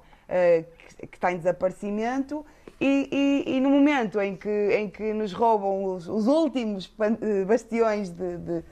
que, 0.98 1.08
que 1.08 1.18
está 1.18 1.32
em 1.32 1.38
desaparecimento 1.38 2.46
e, 2.80 3.44
e, 3.48 3.56
e, 3.56 3.62
no 3.62 3.70
momento 3.70 4.20
em 4.20 4.36
que, 4.36 4.50
em 4.50 4.90
que 4.90 5.14
nos 5.14 5.32
roubam 5.32 5.86
os, 5.86 6.08
os 6.08 6.28
últimos 6.28 6.94
eh, 7.00 7.46
bastiões 7.46 8.10
de, 8.10 8.38
de, 8.38 8.64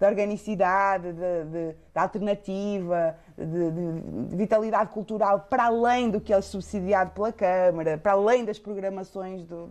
de 0.00 0.06
organicidade, 0.06 1.12
de, 1.12 1.44
de, 1.44 1.74
alternativa, 1.94 3.16
de, 3.36 4.36
vitalidade 4.36 4.90
cultural, 4.90 5.46
para 5.48 5.64
além 5.64 6.10
do 6.10 6.20
que 6.20 6.32
é 6.32 6.40
subsidiado 6.40 7.10
pela 7.10 7.32
Câmara, 7.32 7.98
para 7.98 8.12
além 8.12 8.44
das 8.44 8.58
programações 8.58 9.44
do, 9.44 9.68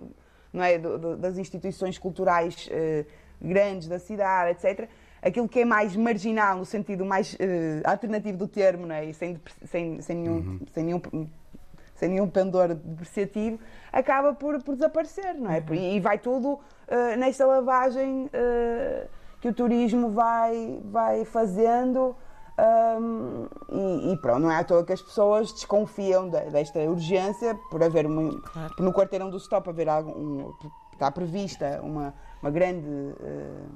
não 0.53 0.63
é, 0.63 0.77
do, 0.77 0.97
do, 0.97 1.17
das 1.17 1.37
instituições 1.37 1.97
culturais 1.97 2.69
eh, 2.71 3.05
grandes 3.41 3.87
da 3.87 3.99
cidade, 3.99 4.51
etc., 4.51 4.87
aquilo 5.21 5.47
que 5.49 5.61
é 5.61 5.65
mais 5.65 5.95
marginal, 5.95 6.57
no 6.57 6.65
sentido 6.65 7.05
mais 7.05 7.35
eh, 7.39 7.81
alternativo 7.83 8.37
do 8.37 8.47
termo, 8.47 8.85
não 8.85 8.95
é? 8.95 9.11
sem, 9.13 9.39
sem, 9.65 10.01
sem, 10.01 10.15
nenhum, 10.15 10.35
uhum. 10.35 10.59
sem 10.71 10.83
nenhum 10.83 11.01
sem 11.99 12.09
nenhum 12.09 12.29
pendor 12.29 12.73
depreciativo, 12.73 13.59
acaba 13.91 14.33
por, 14.33 14.63
por 14.63 14.75
desaparecer, 14.75 15.35
não 15.35 15.51
é? 15.51 15.59
Uhum. 15.59 15.75
E 15.75 15.99
vai 15.99 16.17
tudo 16.17 16.53
uh, 16.53 17.17
nesta 17.17 17.45
lavagem 17.45 18.25
uh, 18.27 19.07
que 19.41 19.49
o 19.49 19.53
turismo 19.53 20.09
vai, 20.09 20.79
vai 20.85 21.25
fazendo. 21.25 22.15
Um, 22.99 23.47
e, 23.69 24.13
e, 24.13 24.17
pronto, 24.17 24.39
não 24.39 24.51
é 24.51 24.57
à 24.57 24.63
toa 24.63 24.83
que 24.83 24.91
as 24.91 25.01
pessoas 25.01 25.51
desconfiam 25.53 26.29
de, 26.29 26.39
desta 26.49 26.79
urgência 26.79 27.57
por 27.69 27.81
haver 27.83 28.05
uma, 28.05 28.37
claro. 28.41 28.75
por 28.75 28.83
no 28.83 28.93
quarteirão 28.93 29.29
do 29.29 29.37
stop 29.37 29.69
haver 29.69 29.87
algo, 29.87 30.11
um, 30.11 30.53
está 30.93 31.09
prevista 31.11 31.79
uma, 31.81 32.13
uma 32.41 32.51
grande 32.51 32.87
uh, 32.87 33.69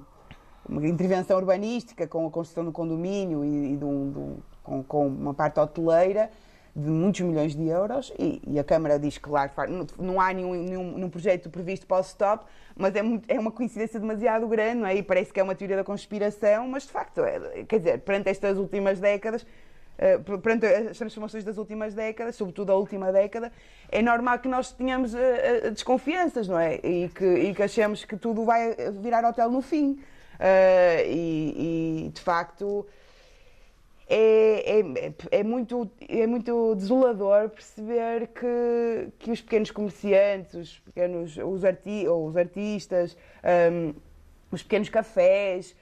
uma 0.68 0.86
intervenção 0.88 1.38
urbanística 1.38 2.08
com 2.08 2.26
a 2.26 2.32
construção 2.32 2.64
do 2.64 2.72
condomínio 2.72 3.44
e, 3.44 3.74
e 3.74 3.78
de 3.78 3.84
um, 3.84 4.12
de 4.12 4.20
um, 4.20 4.38
com, 4.64 4.84
com 4.84 5.08
uma 5.08 5.34
parte 5.34 5.60
hoteleira 5.60 6.30
de 6.76 6.90
muitos 6.90 7.22
milhões 7.22 7.56
de 7.56 7.68
euros 7.68 8.12
e, 8.18 8.42
e 8.48 8.60
a 8.60 8.64
Câmara 8.64 8.98
diz 8.98 9.18
que, 9.18 9.30
claro, 9.30 9.52
não, 9.70 9.86
não 10.00 10.22
há 10.22 10.34
nenhum, 10.34 10.54
nenhum, 10.54 10.92
nenhum, 10.94 11.10
projeto 11.10 11.50
previsto 11.50 11.86
para 11.86 11.98
o 11.98 12.02
stop, 12.02 12.46
mas 12.76 12.96
é, 12.96 13.04
muito, 13.04 13.30
é 13.30 13.40
uma 13.40 13.52
coincidência 13.52 14.00
demasiado 14.00 14.48
grande, 14.48 14.78
não 14.78 14.88
é? 14.88 14.96
E 14.96 15.04
parece 15.04 15.32
que 15.32 15.40
é 15.40 15.44
uma 15.44 15.54
teoria 15.54 15.78
da 15.78 15.84
conspiração, 15.84 16.68
mas 16.68 16.84
de 16.84 16.90
facto, 16.90 17.22
é, 17.22 17.64
quer 17.68 17.78
dizer, 17.78 18.00
perante 18.00 18.30
estas 18.30 18.58
últimas 18.58 19.00
décadas, 19.00 19.44
uh, 19.44 20.40
perante 20.40 20.66
as 20.66 20.98
transformações 20.98 21.44
das 21.44 21.60
últimas 21.60 21.94
décadas, 21.94 22.36
sobretudo 22.36 22.72
a 22.72 22.76
última 22.76 23.12
década, 23.12 23.52
é 23.92 24.02
normal 24.02 24.40
que 24.40 24.48
nós 24.48 24.72
tenhamos 24.72 25.14
uh, 25.14 25.18
uh, 25.68 25.72
desconfianças, 25.72 26.48
não 26.48 26.58
é? 26.58 26.80
E 26.84 27.08
que, 27.10 27.26
e 27.26 27.54
que 27.54 27.62
achemos 27.62 28.04
que 28.04 28.18
tudo 28.18 28.46
vai 28.46 28.76
virar 29.00 29.24
hotel 29.26 29.52
no 29.52 29.62
fim. 29.62 30.00
E, 31.06 32.06
e, 32.08 32.10
de 32.10 32.20
facto 32.20 32.86
é, 34.08 34.80
é, 34.80 35.14
é, 35.32 35.44
muito, 35.44 35.90
é 36.08 36.28
muito 36.28 36.76
desolador 36.76 37.50
perceber 37.50 38.28
que, 38.28 39.10
que 39.20 39.32
os 39.32 39.42
pequenos 39.42 39.72
comerciantes, 39.72 40.54
os 40.54 40.80
pequenos 40.80 41.38
os, 41.38 41.64
arti, 41.64 42.08
ou 42.08 42.28
os 42.28 42.36
artistas, 42.36 43.16
um, 43.72 43.94
os 44.52 44.62
pequenos 44.62 44.90
cafés, 44.90 45.76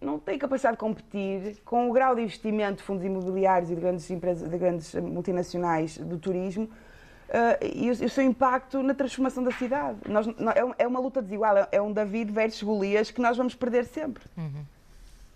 não 0.00 0.18
têm 0.18 0.38
capacidade 0.38 0.76
de 0.76 0.80
competir 0.80 1.56
com 1.64 1.88
o 1.88 1.92
grau 1.92 2.14
de 2.14 2.22
investimento 2.22 2.78
de 2.78 2.82
fundos 2.82 3.04
imobiliários 3.04 3.70
e 3.70 3.74
de 3.74 3.80
grandes 3.80 4.10
empresas, 4.10 4.48
de 4.48 4.58
grandes 4.58 4.94
multinacionais 4.94 5.96
do 5.96 6.18
turismo 6.18 6.64
uh, 6.64 7.64
e, 7.74 7.90
o, 7.90 7.94
e, 7.94 8.04
o, 8.04 8.10
seu 8.10 8.24
impacto 8.24 8.82
na 8.82 8.94
transformação 8.94 9.42
da 9.42 9.52
cidade. 9.52 9.98
Nós, 10.08 10.26
é, 10.26 10.84
é 10.84 10.86
uma 10.86 11.00
luta 11.00 11.22
desigual, 11.22 11.68
é 11.70 11.80
um 11.80 11.92
David 11.92 12.30
versus 12.32 12.62
Golias 12.62 13.10
que 13.10 13.20
nós 13.20 13.36
vamos 13.36 13.54
perder 13.54 13.86
sempre. 13.86 14.24
Uhum. 14.36 14.64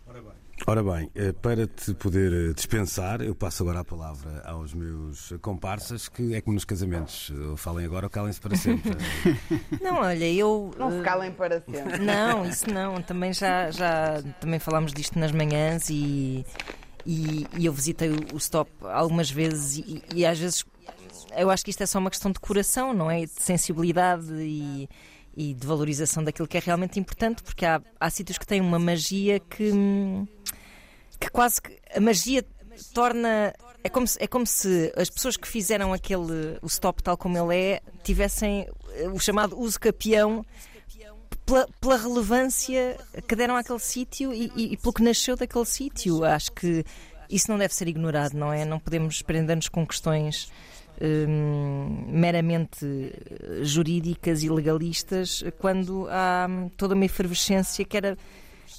Ora 0.09 0.21
bem. 0.21 0.46
Ora 0.69 0.83
bem, 0.83 1.09
eh, 1.15 1.31
para 1.31 1.65
te 1.69 1.95
poder 1.95 2.51
eh, 2.51 2.53
dispensar, 2.53 3.21
eu 3.21 3.37
passo 3.37 3.63
agora 3.63 3.79
a 3.79 3.85
palavra 3.85 4.43
aos 4.45 4.75
meus 4.75 5.33
comparsas, 5.41 6.09
que 6.09 6.35
é 6.35 6.41
como 6.41 6.55
nos 6.55 6.65
casamentos, 6.65 7.33
eh, 7.33 7.57
falem 7.57 7.87
agora 7.87 8.07
ou 8.07 8.11
calem-se 8.11 8.41
para 8.41 8.57
sempre. 8.57 8.91
Não, 9.81 9.99
olha, 10.01 10.29
eu. 10.29 10.73
Não 10.77 10.91
se 10.91 11.03
calem 11.03 11.31
para 11.31 11.61
sempre. 11.61 11.99
Não, 11.99 12.45
isso 12.45 12.69
não. 12.69 13.01
Também 13.01 13.33
já, 13.33 13.71
já 13.71 14.21
também 14.41 14.59
falámos 14.59 14.93
disto 14.93 15.17
nas 15.21 15.31
manhãs 15.31 15.89
e, 15.89 16.45
e, 17.07 17.47
e 17.57 17.67
eu 17.67 17.73
visitei 17.73 18.11
o 18.11 18.37
Stop 18.37 18.69
algumas 18.83 19.31
vezes 19.31 19.79
e, 19.79 20.03
e 20.13 20.27
às 20.27 20.37
vezes 20.37 20.65
eu 21.37 21.49
acho 21.49 21.65
que 21.65 21.71
isto 21.71 21.83
é 21.85 21.87
só 21.87 22.01
uma 22.01 22.11
questão 22.11 22.33
de 22.33 22.41
coração, 22.41 22.93
não 22.93 23.09
é? 23.09 23.21
De 23.21 23.41
sensibilidade 23.41 24.33
e 24.33 24.89
e 25.37 25.53
de 25.53 25.67
valorização 25.67 26.25
daquilo 26.25 26.49
que 26.49 26.57
é 26.57 26.61
realmente 26.65 26.99
importante, 26.99 27.43
porque 27.43 27.67
há, 27.67 27.81
há 28.01 28.09
sítios 28.09 28.39
que 28.39 28.47
têm 28.47 28.61
uma 28.61 28.79
magia 28.79 29.39
que, 29.39 29.71
que 31.19 31.31
quase 31.31 31.61
que 31.61 31.79
a 31.95 32.01
magia 32.01 32.45
torna. 32.93 33.55
É 33.83 33.89
como, 33.89 34.07
se, 34.07 34.19
é 34.21 34.27
como 34.27 34.47
se 34.47 34.93
as 34.97 35.09
pessoas 35.09 35.37
que 35.37 35.47
fizeram 35.47 35.93
aquele 35.93 36.59
o 36.61 36.67
stop 36.67 37.03
tal 37.03 37.17
como 37.17 37.39
ele 37.39 37.57
é 37.57 37.81
tivessem 38.03 38.67
eh, 38.95 39.09
o 39.09 39.19
chamado 39.21 39.57
uso 39.57 39.79
capião 39.79 40.45
pela, 41.45 41.69
pela 41.81 41.97
relevância 41.97 42.99
que 43.29 43.37
deram 43.37 43.55
àquele 43.57 43.79
sítio 43.79 44.33
e, 44.33 44.51
e, 44.57 44.73
e 44.73 44.77
pelo 44.77 44.93
que 44.93 45.03
nasceu 45.03 45.37
daquele 45.37 45.65
sítio. 45.65 46.25
Acho 46.25 46.51
que 46.51 46.85
isso 47.31 47.49
não 47.49 47.57
deve 47.59 47.75
ser 47.75 47.87
ignorado, 47.87 48.37
não 48.37 48.53
é? 48.53 48.65
Não 48.65 48.81
podemos 48.81 49.23
prender-nos 49.23 49.69
com 49.69 49.87
questões 49.87 50.51
Hum, 50.99 52.07
meramente 52.09 53.13
jurídicas 53.61 54.43
e 54.43 54.49
legalistas 54.49 55.45
quando 55.59 56.09
há 56.09 56.49
toda 56.75 56.95
uma 56.95 57.05
efervescência 57.05 57.85
que 57.85 57.99
era 57.99 58.17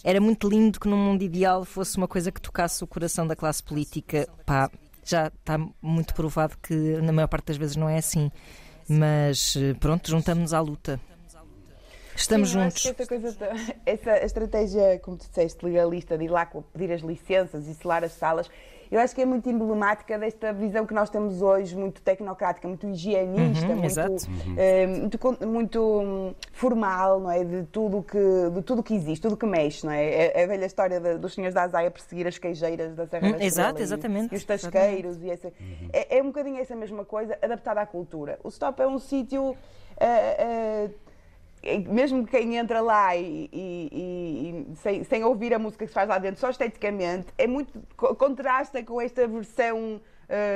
era 0.03 0.19
muito 0.19 0.49
lindo 0.49 0.79
que 0.79 0.87
num 0.87 0.97
mundo 0.97 1.23
ideal 1.23 1.65
fosse 1.65 1.97
uma 1.97 2.07
coisa 2.07 2.31
que 2.31 2.41
tocasse 2.41 2.83
o 2.83 2.87
coração 2.87 3.25
da 3.27 3.35
classe 3.35 3.63
política. 3.63 4.27
Pá, 4.45 4.69
já 5.03 5.27
está 5.27 5.57
muito 5.81 6.13
provado 6.13 6.57
que 6.61 6.73
na 7.01 7.11
maior 7.11 7.27
parte 7.27 7.47
das 7.47 7.57
vezes 7.57 7.75
não 7.75 7.87
é 7.87 7.97
assim. 7.97 8.31
Mas 8.87 9.55
eh, 9.57 9.73
pronto, 9.73 10.09
juntamos-nos 10.09 10.53
à 10.53 10.59
luta. 10.61 10.99
Estamos 12.15 12.49
Sim, 12.49 12.61
juntos. 12.61 12.85
essa, 12.85 13.05
coisa, 13.05 13.37
essa 13.85 14.25
estratégia, 14.25 14.99
como 14.99 15.17
tu 15.17 15.27
disseste, 15.27 15.63
legalista, 15.63 16.17
de 16.17 16.25
ir 16.25 16.29
lá 16.29 16.45
pedir 16.45 16.91
as 16.91 17.01
licenças 17.01 17.67
e 17.67 17.75
selar 17.75 18.03
as 18.03 18.13
salas, 18.13 18.49
eu 18.91 18.99
acho 18.99 19.13
que 19.15 19.21
é 19.21 19.25
muito 19.25 19.49
emblemática 19.49 20.17
desta 20.17 20.53
visão 20.53 20.85
que 20.85 20.93
nós 20.93 21.09
temos 21.09 21.41
hoje, 21.41 21.75
muito 21.75 22.01
tecnocrática, 22.01 22.67
muito 22.67 22.87
higienista, 22.87 23.73
Uhum, 23.73 23.75
muito, 23.79 24.27
eh, 24.57 24.87
muito, 24.87 25.47
muito, 25.47 25.81
hum, 26.01 26.35
formal, 26.53 27.19
não 27.19 27.31
é? 27.31 27.43
De 27.43 27.63
tudo 27.63 28.03
que, 28.03 28.49
de 28.53 28.61
tudo 28.61 28.81
que 28.83 28.93
existe, 28.95 29.21
tudo 29.21 29.35
que 29.37 29.45
mexe, 29.45 29.85
não 29.85 29.91
é? 29.93 30.27
É 30.37 30.43
a 30.43 30.47
velha 30.47 30.65
história 30.65 30.99
de- 30.99 31.17
dos 31.17 31.33
senhores 31.33 31.53
da 31.53 31.63
Azaia 31.63 31.91
perseguir 31.91 32.27
as 32.27 32.37
queijeiras 32.37 32.95
da 32.95 33.05
Serra 33.07 33.27
Hum, 33.27 33.31
da 33.31 33.43
exato, 33.43 33.69
Estrela 33.69 33.79
e- 33.79 33.83
exatamente, 33.83 34.33
E 34.33 34.37
os 34.37 34.43
tasqueiros 34.45 35.23
e 35.23 35.29
essa. 35.29 35.51
É, 35.93 36.17
é 36.17 36.21
um 36.21 36.27
bocadinho 36.27 36.59
essa 36.59 36.75
mesma 36.75 37.03
coisa, 37.05 37.37
adaptada 37.41 37.81
à 37.81 37.85
cultura. 37.85 38.39
O 38.43 38.49
Stop 38.49 38.81
é 38.81 38.87
um 38.87 38.99
sítio. 38.99 39.55
eh, 39.99 40.05
é- 40.87 40.89
mesmo 41.89 42.25
quem 42.25 42.55
entra 42.57 42.81
lá 42.81 43.15
e, 43.15 43.49
e- 43.51 44.65
e- 44.71 44.75
sem, 44.77 45.03
sem 45.03 45.23
ouvir 45.23 45.53
a 45.53 45.59
música 45.59 45.85
que 45.85 45.89
se 45.89 45.93
faz 45.93 46.07
lá 46.07 46.17
dentro, 46.17 46.39
só 46.39 46.49
esteticamente, 46.49 47.27
é 47.37 47.47
muito 47.47 47.81
co- 47.95 48.15
contrasta 48.15 48.81
com 48.83 49.01
esta 49.01 49.27
versão, 49.27 49.99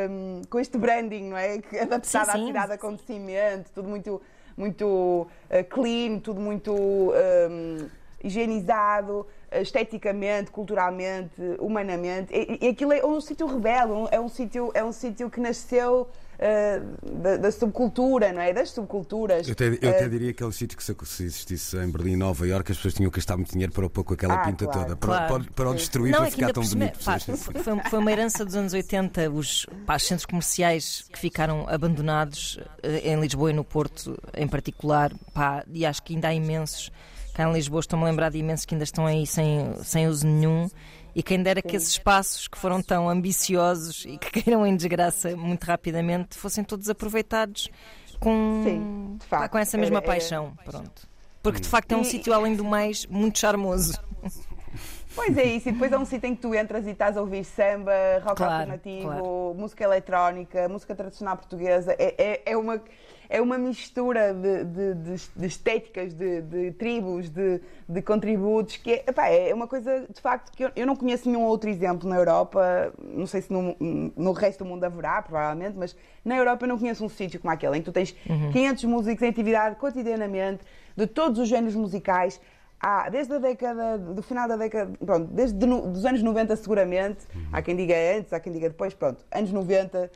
hum, 0.10 0.42
com 0.50 0.60
este 0.60 0.78
branding, 0.78 1.30
não 1.30 1.38
é? 1.38 1.56
Adaptado 1.82 2.06
Sim, 2.06 2.18
à 2.18 2.34
sim. 2.34 2.46
cidade 2.48 2.68
de 2.68 2.74
acontecimento, 2.74 3.72
tudo 3.74 3.90
muito, 3.90 4.22
muito 4.56 5.28
eh, 5.50 5.64
clean, 5.64 6.20
tudo 6.20 6.40
muito 6.40 6.74
hum, 6.74 7.88
higienizado, 8.24 9.26
esteticamente, 9.52 10.52
culturalmente, 10.52 11.34
humanamente. 11.60 12.34
E, 12.34 12.66
e 12.66 12.70
aquilo 12.70 12.94
é 12.94 13.06
um 13.06 13.20
sítio 13.20 13.48
rebelde, 13.48 13.92
um- 13.92 14.08
é 14.12 14.20
um 14.20 14.30
sítio, 14.30 14.72
é 14.74 14.84
um 14.84 14.92
sítio 14.92 15.30
que 15.30 15.40
nasceu 15.40 16.08
eh, 16.42 16.82
da, 17.22 17.38
da 17.38 17.52
subcultura, 17.52 18.34
não 18.34 18.42
é? 18.42 18.52
Das 18.52 18.72
subculturas. 18.72 19.48
Eu 19.48 19.54
até, 19.54 19.68
eu 19.68 19.74
até 19.76 20.06
Eh, 20.06 20.10
diria 20.10 20.34
que 20.34 20.42
é 20.42 20.46
um 20.46 20.52
sítio 20.52 20.76
que 20.78 20.84
se, 20.84 20.96
se 21.06 21.24
existisse 21.24 21.78
em 21.78 21.90
Berlim 21.92 22.14
e 22.14 22.16
Nova 22.18 22.48
Iorque 22.48 22.72
as 22.72 22.78
pessoas 22.80 22.96
tinham 22.96 23.10
que 23.12 23.18
gastar 23.18 23.38
muito 23.38 23.52
dinheiro 23.52 23.72
para 23.72 23.88
pôr 23.90 24.04
com 24.04 24.14
aquela 24.16 24.34
Ah, 24.34 24.46
pinta 24.46 24.66
claro. 24.66 24.80
toda. 24.82 24.96
Para, 24.98 25.08
Claro. 25.28 25.44
para, 25.46 25.54
para 25.54 25.70
o 25.70 25.74
destruir, 25.76 26.12
Não, 26.12 26.20
para 26.20 26.28
é 26.28 26.32
ficar 26.32 26.52
tão 26.52 26.64
bonito. 26.64 27.00
pá, 27.06 27.20
Sim, 27.20 27.36
sim. 27.36 27.54
foi, 27.54 27.80
foi 27.90 28.00
uma 28.00 28.12
herança 28.12 28.44
dos 28.44 28.56
anos 28.56 28.74
80, 28.74 29.30
os 29.30 29.66
pá, 29.86 29.96
os 29.96 30.04
centros 30.04 30.26
comerciais 30.26 31.06
que 31.14 31.20
ficaram 31.20 31.68
abandonados 31.70 32.60
eh, 32.82 33.12
em 33.14 33.20
Lisboa 33.22 33.52
e 33.52 33.54
no 33.54 33.64
Porto 33.64 34.18
em 34.36 34.48
particular, 34.48 35.12
pá, 35.34 35.64
e 35.72 35.86
acho 35.86 36.02
que 36.04 36.16
ainda 36.16 36.28
há 36.30 36.34
imensos. 36.34 36.92
Cá 37.34 37.44
em 37.50 37.54
Lisboa 37.54 37.80
estou-me 37.80 38.04
a 38.06 38.08
lembrar 38.10 38.30
de 38.30 38.38
imensos 38.40 38.66
que 38.66 38.76
ainda 38.76 38.84
estão 38.84 39.06
aí 39.06 39.26
sem, 39.26 39.74
sem 39.84 40.08
uso 40.08 40.28
nenhum. 40.28 40.70
E 41.16 41.22
quem 41.22 41.42
dera 41.44 41.62
que 41.62 41.76
esses 41.76 41.90
espaços 41.90 42.48
que 42.48 42.58
foram 42.58 42.82
tão 42.82 43.10
ambiciosos 43.10 44.06
e 44.06 44.18
que 44.18 44.42
caíram 44.42 44.66
em 44.66 44.76
desgraça 44.76 45.36
muito 45.36 45.64
rapidamente 45.66 46.38
fossem 46.38 46.64
todos 46.64 46.90
aproveitados 46.90 47.70
com, 48.20 48.62
Sim, 48.64 49.18
facto. 49.28 49.52
com 49.52 49.58
essa 49.58 49.78
mesma 49.78 49.98
Era- 49.98 50.06
era- 50.06 50.14
paixão. 50.14 50.54
Pronto. 50.64 51.08
Porque 51.44 51.60
de 51.60 51.68
facto 51.68 51.92
é 51.92 51.96
um 51.98 52.02
E- 52.02 52.06
sítio, 52.06 52.34
além 52.34 52.56
do 52.56 52.64
mais, 52.64 53.06
muito 53.08 53.40
charmoso. 53.40 53.94
Pois 55.14 55.38
é 55.38 55.44
isso, 55.44 55.68
e 55.68 55.72
depois 55.74 55.92
é 55.92 55.98
um 55.98 56.06
sítio 56.06 56.28
em 56.28 56.36
que 56.36 56.42
tu 56.42 56.56
entras 56.56 56.88
e 56.88 56.92
estás 56.92 57.18
a 57.18 57.22
ouvir 57.22 57.44
samba, 57.44 57.92
rock 58.24 58.38
Claro, 58.38 58.54
alternativo, 58.54 59.08
claro. 59.08 59.54
música 59.58 59.84
eletrónica, 59.84 60.70
música 60.70 60.96
tradicional 60.96 61.36
portuguesa. 61.36 61.94
É, 62.00 62.16
é, 62.18 62.42
é 62.54 62.58
uma, 62.58 62.82
é 63.32 63.42
uma 63.42 63.58
mistura 63.58 64.34
de, 64.34 64.64
de, 64.66 64.94
de- 64.96 65.30
de 65.36 65.46
estéticas, 65.48 66.14
de, 66.14 66.42
tribos, 66.74 67.30
de, 67.30 67.62
contributos, 68.02 68.76
que 68.78 68.92
é, 68.92 69.04
epá, 69.08 69.30
é 69.30 69.54
uma 69.54 69.68
coisa 69.68 70.06
de 70.14 70.20
facto 70.22 70.52
que 70.56 70.66
eu, 70.66 70.72
eu 70.76 70.86
não 70.86 70.96
conheço 70.98 71.30
nenhum 71.30 71.44
outro 71.46 71.70
exemplo 71.70 72.10
na 72.10 72.18
Europa. 72.18 72.94
Não 73.02 73.26
sei 73.26 73.42
se 73.42 73.52
no, 73.52 73.74
no 74.18 74.32
resto 74.34 74.64
do 74.64 74.70
mundo 74.70 74.84
haverá, 74.84 75.22
provavelmente, 75.22 75.78
mas 75.78 75.96
na 76.26 76.36
Europa 76.36 76.66
eu 76.66 76.70
não 76.70 76.78
conheço 76.78 77.06
um 77.06 77.10
sítio 77.10 77.40
como 77.40 77.54
aquele, 77.54 77.78
em 77.78 77.80
que 77.80 77.86
tu 77.86 77.94
tens 77.94 78.12
500 78.52 78.84
músicos 78.84 79.22
em 79.24 79.30
atividade 79.30 79.76
cotidianamente, 79.78 80.64
de 80.98 81.08
todos 81.08 81.40
os 81.40 81.48
géneros 81.48 81.76
musicais. 81.76 82.40
Há, 82.84 83.10
desde 83.10 83.34
a 83.34 83.38
década, 83.38 83.98
do 83.98 84.22
final 84.24 84.48
da 84.48 84.58
década, 84.58 84.92
pronto, 85.06 85.28
desde 85.32 85.58
de 85.58 85.66
no- 85.68 85.82
dos 85.88 86.04
anos 86.04 86.22
90 86.22 86.56
seguramente, 86.56 87.20
há 87.54 87.62
quem 87.62 87.76
diga 87.76 87.94
antes, 88.18 88.34
há 88.34 88.40
quem 88.40 88.52
diga 88.52 88.68
depois, 88.70 88.94
pronto, 88.94 89.24
anos 89.32 89.52
90 89.52 89.98
eh, 90.00 90.10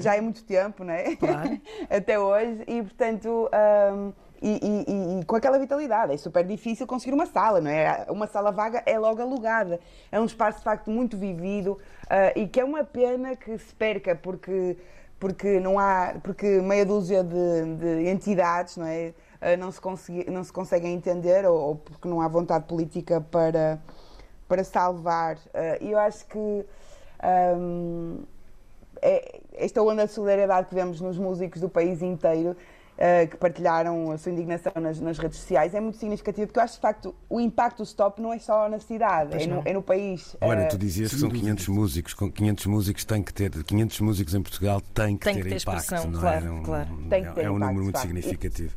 já 0.00 0.16
é 0.16 0.20
muito 0.20 0.44
tempo, 0.44 0.84
não 0.84 0.92
é? 0.94 1.16
Claro. 1.16 1.60
Até 1.90 2.18
hoje, 2.18 2.62
e 2.66 2.82
portanto, 2.82 3.48
ahm, 3.52 4.12
e, 4.40 4.58
e- 4.62 5.20
e- 5.20 5.24
com 5.24 5.36
aquela 5.36 5.58
vitalidade, 5.58 6.12
é 6.12 6.16
super 6.16 6.44
difícil 6.44 6.86
conseguir 6.86 7.14
uma 7.14 7.26
sala, 7.26 7.60
não 7.60 7.70
é? 7.70 8.06
Uma 8.08 8.26
sala 8.26 8.50
vaga 8.50 8.82
é 8.86 8.98
logo 8.98 9.22
alugada, 9.22 9.78
é 10.10 10.18
um 10.20 10.24
espaço 10.24 10.58
de 10.58 10.64
facto 10.64 10.90
muito 10.90 11.16
vivido 11.16 11.78
ah, 12.10 12.32
e 12.34 12.48
que 12.48 12.58
é 12.60 12.64
uma 12.64 12.82
pena 12.84 13.36
que 13.36 13.56
se 13.58 13.74
perca, 13.74 14.14
porque 14.16 14.76
porque 15.20 15.60
não 15.60 15.78
há 15.78 16.14
porque 16.20 16.60
meia 16.60 16.84
dúzia 16.84 17.22
de, 17.22 17.76
de 17.76 18.08
entidades 18.08 18.76
não 18.76 18.86
é 18.86 19.14
eh, 19.40 19.56
não 19.56 19.70
se 19.70 19.80
consegui, 19.80 20.28
não 20.28 20.42
se 20.42 20.52
conseguem 20.52 20.92
entender 20.94 21.46
ou, 21.46 21.56
ou 21.60 21.76
porque 21.76 22.08
não 22.08 22.20
há 22.20 22.26
vontade 22.26 22.64
política 22.66 23.20
para 23.20 23.78
para 24.48 24.64
salvar 24.64 25.38
Eh, 25.54 25.78
e 25.82 25.90
eu 25.92 25.98
acho 26.00 26.26
que 26.26 26.66
ahm, 27.22 28.24
é, 29.02 29.40
esta 29.54 29.82
onda 29.82 30.06
de 30.06 30.12
solidariedade 30.12 30.68
que 30.68 30.74
vemos 30.74 31.00
nos 31.00 31.18
músicos 31.18 31.60
do 31.60 31.68
país 31.68 32.00
inteiro 32.02 32.56
eh, 32.96 33.26
que 33.26 33.36
partilharam 33.36 34.10
a 34.12 34.18
sua 34.18 34.30
indignação 34.32 34.70
nas, 34.76 35.00
nas 35.00 35.18
redes 35.18 35.38
sociais 35.38 35.74
é 35.74 35.80
muito 35.80 35.98
significativo 35.98 36.46
porque 36.46 36.58
eu 36.60 36.62
acho 36.64 36.74
de 36.74 36.80
facto 36.80 37.14
o 37.28 37.40
impacto 37.40 37.78
do 37.78 37.84
stop 37.84 38.20
não 38.20 38.32
é 38.32 38.38
só 38.38 38.68
na 38.68 38.78
cidade 38.78 39.42
é 39.42 39.46
no, 39.46 39.62
é 39.64 39.72
no 39.72 39.82
país 39.82 40.36
Olha, 40.40 40.60
Eh, 40.60 40.66
tu 40.66 40.78
dizias 40.78 41.10
que 41.10 41.18
são 41.18 41.28
dúvida. 41.28 41.44
500 41.46 41.68
músicos, 41.68 42.14
com 42.14 42.30
500 42.30 42.66
músicos 42.66 43.04
tem 43.04 43.22
que 43.22 43.32
ter, 43.34 43.50
500 43.64 44.00
músicos 44.00 44.34
em 44.34 44.42
Portugal 44.42 44.80
tem 44.94 45.16
que 45.16 45.24
Tem 45.24 45.34
ter 45.36 45.42
que 45.42 45.48
ter 45.48 45.56
impacto, 45.62 45.80
expressão, 45.80 46.10
não 46.10 46.20
claro, 46.20 46.46
é? 46.46 46.50
Um- 46.50 46.62
claro. 46.62 46.88
Tem 47.10 47.24
que 47.24 47.32
ter 47.32 47.44
é 47.44 47.50
um 47.50 47.56
impacto, 47.56 47.58
número 47.60 47.74
de 47.78 47.82
muito 47.82 47.96
facto. 47.96 48.06
significativo. 48.06 48.74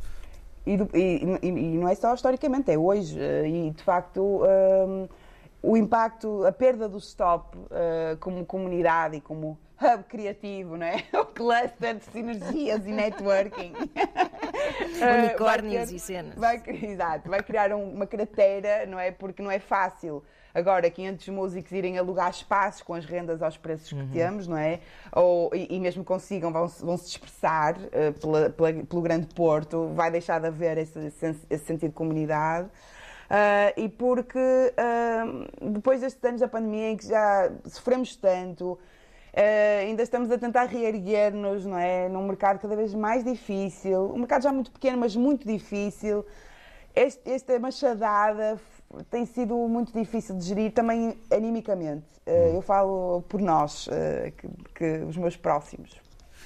E, 0.66 0.74
e- 0.74 1.40
e- 1.44 1.48
e 1.50 1.78
não 1.78 1.88
é 1.88 1.94
só 1.94 2.14
historicamente, 2.16 2.72
é 2.72 2.78
hoje. 2.78 3.16
eh, 3.20 3.48
E 3.48 3.70
de 3.72 3.84
facto 3.84 4.42
hum, 4.88 5.08
o 5.62 5.76
impacto, 5.78 6.44
a 6.46 6.52
perda 6.52 6.88
do 6.90 6.98
stop 7.00 7.56
eh, 7.70 8.18
como 8.20 8.44
comunidade 8.46 9.18
e 9.18 9.22
como 9.22 9.58
hub 9.82 10.04
criativo, 10.06 10.78
não 10.78 10.86
é? 10.86 11.04
O 11.14 11.26
cluster 11.26 11.96
de 11.96 12.06
sinergias 12.06 12.86
e 12.86 12.92
networking. 12.92 13.74
Eh, 15.02 15.20
Unicórnios 15.28 15.90
ter- 15.90 15.96
e 15.96 16.00
cenas. 16.00 16.36
Vai, 16.36 16.62
exato, 16.82 17.30
vai 17.30 17.42
criar 17.44 17.72
um- 17.74 17.94
uma 17.94 18.08
cratera, 18.08 18.86
não 18.86 18.98
é? 18.98 19.12
Porque 19.12 19.42
não 19.44 19.52
é 19.52 19.60
fácil. 19.60 20.24
Agora, 20.54 20.90
500 20.90 21.28
músicos 21.30 21.72
irem 21.74 21.98
alugar 21.98 22.30
espaços 22.32 22.82
com 22.82 22.94
as 22.94 23.06
rendas 23.06 23.42
aos 23.44 23.58
preços 23.58 23.90
que 23.92 24.08
temos, 24.14 24.48
não 24.48 24.58
é? 24.58 24.80
Ou, 25.12 25.54
e, 25.54 25.76
e 25.76 25.80
mesmo 25.80 26.04
consigam, 26.04 26.52
vão, 26.52 26.68
se- 26.68 26.84
vão 26.84 26.98
se 26.98 27.06
dispersar 27.08 27.76
eh, 27.92 28.12
pela- 28.12 28.50
pela- 28.50 28.74
pelo 28.86 29.02
grande 29.02 29.28
porto, 29.36 29.90
vai 29.94 30.10
deixar 30.10 30.40
de 30.40 30.48
haver 30.48 30.78
esse, 30.78 31.00
esse 31.50 31.66
sentido 31.66 31.90
de 31.90 31.96
comunidade. 31.96 32.70
Ah, 33.30 33.74
e 33.76 33.90
porque 33.90 34.40
ah, 34.78 35.26
depois 35.62 36.00
destes 36.02 36.24
anos 36.24 36.42
da 36.42 36.48
pandemia 36.48 36.92
em 36.92 36.98
que 36.98 37.08
já 37.08 37.52
sofremos 37.66 38.16
tanto, 38.16 38.80
ah, 39.36 39.80
ainda 39.82 40.02
estamos 40.04 40.32
a 40.32 40.38
tentar 40.38 40.66
reerguer-nos, 40.66 41.66
não 41.66 41.78
é? 41.78 42.08
Num 42.10 42.26
mercado 42.26 42.60
cada 42.60 42.76
vez 42.76 42.94
mais 42.94 43.24
difícil, 43.24 44.12
um 44.14 44.20
mercado 44.20 44.44
já 44.44 44.52
muito 44.54 44.72
pequeno, 44.72 44.98
mas 45.00 45.16
muito 45.16 45.46
difícil. 45.48 46.26
Este- 46.96 47.30
esta 47.30 47.60
machadada 47.60 48.58
tem 49.10 49.26
sido 49.26 49.56
muito 49.68 49.92
difícil 49.92 50.36
de 50.38 50.46
gerir 50.46 50.72
também 50.72 51.18
animicamente. 51.32 52.06
Ah, 52.26 52.32
eu 52.56 52.62
falo 52.62 53.24
por 53.28 53.42
nós, 53.42 53.88
ah, 53.92 54.32
que, 54.32 54.48
que 54.74 55.04
os 55.06 55.18
meus 55.18 55.36
próximos. 55.36 56.05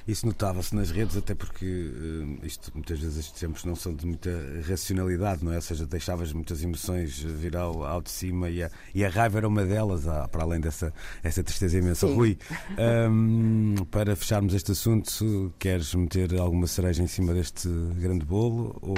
Isso 0.09 0.25
notava-se 0.25 0.75
nas 0.75 0.89
redes, 0.89 1.15
até 1.15 1.35
porque 1.35 1.65
eh, 1.65 2.47
isto 2.47 2.71
muitas 2.73 2.99
vezes 2.99 3.17
estes 3.19 3.39
tempos 3.39 3.63
não 3.63 3.75
são 3.75 3.93
de 3.93 4.07
muita 4.07 4.31
racionalidade, 4.67 5.45
não 5.45 5.51
é? 5.51 5.57
Ou 5.57 5.61
seja, 5.61 5.85
deixavas 5.85 6.33
muitas 6.33 6.63
emoções 6.63 7.19
vir 7.19 7.55
ao, 7.55 7.85
ao 7.85 8.01
de 8.01 8.09
cima 8.09 8.49
e 8.49 8.63
a, 8.63 8.71
e 8.95 9.05
a 9.05 9.09
raiva 9.09 9.37
era 9.37 9.47
uma 9.47 9.63
delas, 9.63 10.07
ah, 10.07 10.27
para 10.27 10.41
além 10.41 10.59
dessa 10.59 10.91
essa 11.21 11.43
tristeza 11.43 11.77
imensa. 11.77 12.07
Sim. 12.07 12.15
Rui, 12.15 12.39
ahm, 12.75 13.75
para 13.91 14.15
fecharmos 14.15 14.55
este 14.55 14.71
assunto, 14.71 15.53
queres 15.59 15.93
meter 15.93 16.39
alguma 16.39 16.65
cereja 16.65 17.03
em 17.03 17.07
cima 17.07 17.31
deste 17.31 17.69
grande 17.99 18.25
bolo 18.25 18.79
ou, 18.81 18.95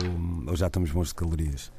ou 0.47 0.55
já 0.55 0.67
estamos 0.67 0.91
bons 0.91 1.09
de 1.09 1.15
calorias? 1.15 1.73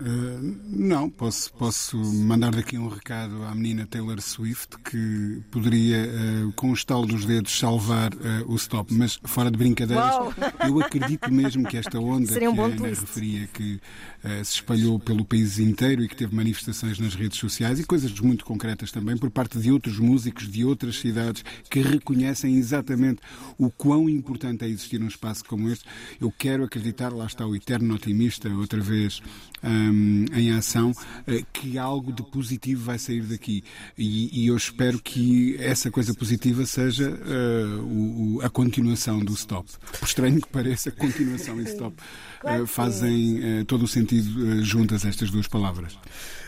Uh, 0.00 0.56
não, 0.64 1.10
posso, 1.10 1.52
posso 1.54 1.96
mandar 1.96 2.54
daqui 2.54 2.78
um 2.78 2.86
recado 2.86 3.42
à 3.42 3.52
menina 3.52 3.84
Taylor 3.84 4.20
Swift 4.20 4.78
que 4.78 5.42
poderia, 5.50 6.06
uh, 6.46 6.52
com 6.52 6.70
o 6.70 6.74
estalo 6.74 7.04
dos 7.04 7.24
dedos, 7.24 7.58
salvar 7.58 8.14
uh, 8.14 8.18
o 8.46 8.54
stop, 8.54 8.94
mas 8.94 9.18
fora 9.24 9.50
de 9.50 9.58
brincadeiras, 9.58 10.14
Uau! 10.14 10.34
eu 10.68 10.80
acredito 10.80 11.28
mesmo 11.32 11.66
que 11.66 11.76
esta 11.76 11.98
onda 11.98 12.30
um 12.48 12.54
que 12.54 12.60
a 12.60 12.64
Ana 12.64 12.76
twist. 12.76 13.00
referia, 13.00 13.48
que 13.48 13.74
uh, 13.74 14.44
se 14.44 14.54
espalhou 14.54 15.00
pelo 15.00 15.24
país 15.24 15.58
inteiro 15.58 16.04
e 16.04 16.08
que 16.08 16.14
teve 16.14 16.32
manifestações 16.32 17.00
nas 17.00 17.16
redes 17.16 17.36
sociais 17.36 17.80
e 17.80 17.84
coisas 17.84 18.12
muito 18.20 18.44
concretas 18.44 18.92
também 18.92 19.16
por 19.16 19.30
parte 19.30 19.58
de 19.58 19.72
outros 19.72 19.98
músicos 19.98 20.48
de 20.48 20.64
outras 20.64 20.96
cidades 21.00 21.44
que 21.68 21.80
reconhecem 21.80 22.54
exatamente 22.56 23.20
o 23.58 23.68
quão 23.68 24.08
importante 24.08 24.64
é 24.64 24.68
existir 24.68 25.02
um 25.02 25.08
espaço 25.08 25.44
como 25.44 25.68
este. 25.68 25.84
Eu 26.20 26.30
quero 26.30 26.62
acreditar, 26.62 27.12
lá 27.12 27.26
está 27.26 27.44
o 27.44 27.56
eterno 27.56 27.96
otimista, 27.96 28.48
outra 28.48 28.80
vez. 28.80 29.20
hum, 29.64 29.87
hum, 29.90 30.26
em 30.32 30.52
ação, 30.52 30.90
uh, 30.90 31.46
que 31.52 31.78
algo 31.78 32.12
de 32.12 32.22
positivo 32.22 32.84
vai 32.84 32.98
sair 32.98 33.22
daqui. 33.22 33.62
E, 33.96 34.44
e 34.44 34.48
eu 34.48 34.56
espero 34.56 35.00
que 35.00 35.56
essa 35.58 35.90
coisa 35.90 36.14
positiva 36.14 36.64
seja 36.66 37.10
uh, 37.10 38.36
o, 38.36 38.40
a 38.42 38.50
continuação 38.50 39.18
do 39.20 39.32
stop. 39.32 39.68
Por 39.98 40.06
estranho 40.06 40.40
que 40.40 40.48
pareça, 40.48 40.90
continuação 40.90 41.60
e 41.60 41.64
stop 41.64 41.96
claro 42.40 42.66
fazem 42.66 43.64
todo 43.66 43.84
o 43.84 43.88
sentido 43.88 44.62
juntas 44.62 45.04
estas 45.04 45.30
duas 45.30 45.48
palavras. 45.48 45.98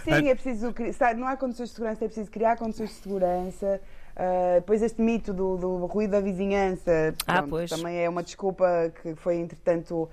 Sim, 0.04 0.28
é 0.28 0.34
preciso. 0.34 0.74
Não 1.16 1.26
há 1.26 1.36
condições 1.36 1.70
de 1.70 1.74
segurança, 1.74 2.04
é 2.04 2.08
preciso 2.08 2.30
criar 2.30 2.56
condições 2.56 2.90
de 2.90 2.96
segurança. 2.96 3.80
Uh, 4.16 4.54
depois 4.56 4.82
este 4.82 5.00
mito 5.00 5.32
do, 5.32 5.56
do, 5.56 5.86
ruído 5.86 6.10
da 6.10 6.20
vizinhança 6.20 7.14
ah, 7.26 7.42
pronto, 7.42 7.68
também 7.68 8.04
é 8.04 8.08
uma 8.08 8.22
desculpa 8.22 8.92
que 9.00 9.14
foi 9.14 9.36
entretanto 9.36 10.10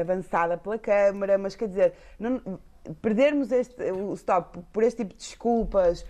avançada 0.00 0.56
pela 0.56 0.78
Câmara, 0.78 1.38
mas 1.38 1.54
quer 1.56 1.68
dizer, 1.68 1.92
não, 2.18 2.40
perdermos 3.02 3.50
este, 3.52 3.82
o 3.92 4.14
stop 4.14 4.58
por 4.72 4.82
este 4.82 4.98
tipo 4.98 5.10
de 5.10 5.18
desculpas 5.18 6.02
uh, 6.02 6.06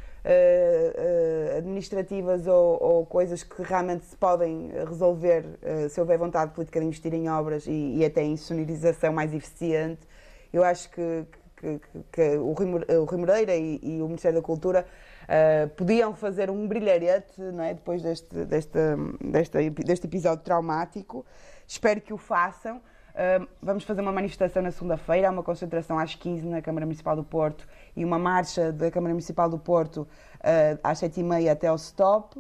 uh, 1.55 1.59
administrativas 1.59 2.47
ou, 2.47 2.83
ou, 2.83 3.07
coisas 3.07 3.43
que 3.43 3.63
realmente 3.63 4.05
se 4.05 4.17
podem 4.17 4.71
resolver 4.87 5.45
se 5.89 6.01
houver 6.01 6.19
vontade 6.19 6.53
política 6.53 6.81
de 6.81 6.87
investir 6.87 7.15
em 7.15 7.29
obras 7.29 7.67
e, 7.67 7.97
e 7.97 8.05
até 8.05 8.23
em 8.23 8.37
sonorização 8.37 9.13
mais 9.13 9.33
eficiente, 9.33 10.07
eu 10.53 10.63
acho 10.63 10.91
que, 10.91 11.25
que, 11.57 11.79
que, 11.79 12.05
que 12.13 12.37
o, 12.37 12.53
Rui, 12.53 13.19
Moreira 13.19 13.55
e, 13.55 13.81
e 13.83 14.03
o 14.03 14.07
Ministério 14.07 14.41
da 14.41 14.45
Cultura 14.45 14.87
Uh, 15.27 15.69
podiam 15.71 16.15
fazer 16.15 16.51
um 16.51 16.69
brilharete 16.69 17.41
não 17.41 17.65
é? 17.65 17.75
depois 17.75 18.01
deste, 18.01 18.45
deste, 18.45 18.79
deste, 19.21 19.71
deste 19.71 20.07
episódio 20.07 20.45
traumático. 20.45 21.27
Espero 21.67 22.01
que 22.01 22.13
o 22.13 22.17
façam. 22.17 22.81
Uh, 23.17 23.49
vamos 23.63 23.83
fazer 23.85 24.03
uma 24.03 24.13
manifestação 24.13 24.63
na 24.63 24.71
segunda-feira, 24.71 25.31
uma 25.31 25.43
concentração 25.43 25.99
às 25.99 26.15
15 26.15 26.47
na 26.47 26.61
Câmara 26.61 26.85
Municipal 26.85 27.17
do 27.17 27.25
Porto 27.25 27.67
e 27.97 28.05
uma 28.05 28.19
marcha 28.19 28.71
da 28.71 28.91
Câmara 28.91 29.15
Municipal 29.15 29.49
do 29.49 29.59
Porto 29.59 30.03
uh, 30.03 30.79
às 30.85 31.01
7h30 31.01 31.51
até 31.51 31.67
ao 31.69 31.77
stop. 31.77 32.39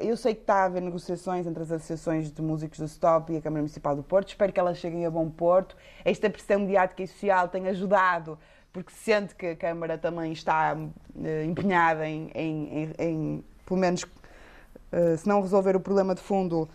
eu 0.00 0.14
sei 0.14 0.34
que 0.34 0.42
está 0.42 0.56
a 0.56 0.64
haver 0.64 0.82
negociações 0.82 1.46
entre 1.46 1.62
as 1.62 1.72
associações 1.72 2.30
de 2.30 2.42
músicos 2.42 2.80
do 2.80 2.84
Stop 2.84 3.32
e 3.32 3.38
a 3.38 3.40
Câmara 3.40 3.62
Municipal 3.62 3.96
do 3.96 4.02
Porto. 4.02 4.28
Espero 4.28 4.52
que 4.52 4.60
elas 4.60 4.76
cheguem 4.76 5.06
a 5.06 5.10
bom 5.10 5.30
porto. 5.30 5.74
Esta 6.04 6.28
pressão 6.28 6.60
mediática 6.60 7.02
e 7.02 7.06
social 7.06 7.48
tem 7.48 7.66
ajudado 7.68 8.38
porque 8.74 8.92
sente 8.92 9.34
que 9.34 9.46
a 9.46 9.56
Câmara 9.56 9.96
também 9.96 10.32
está 10.32 10.76
uh, 10.76 11.44
empenhada 11.46 12.06
em, 12.06 12.30
em, 12.34 12.68
em, 12.78 12.92
em, 12.98 13.44
pelo 13.64 13.80
menos, 13.80 14.02
uh, 14.02 15.16
se 15.16 15.26
não 15.26 15.40
resolver 15.40 15.74
o 15.76 15.80
problema 15.80 16.14
de 16.14 16.20
fundo, 16.20 16.68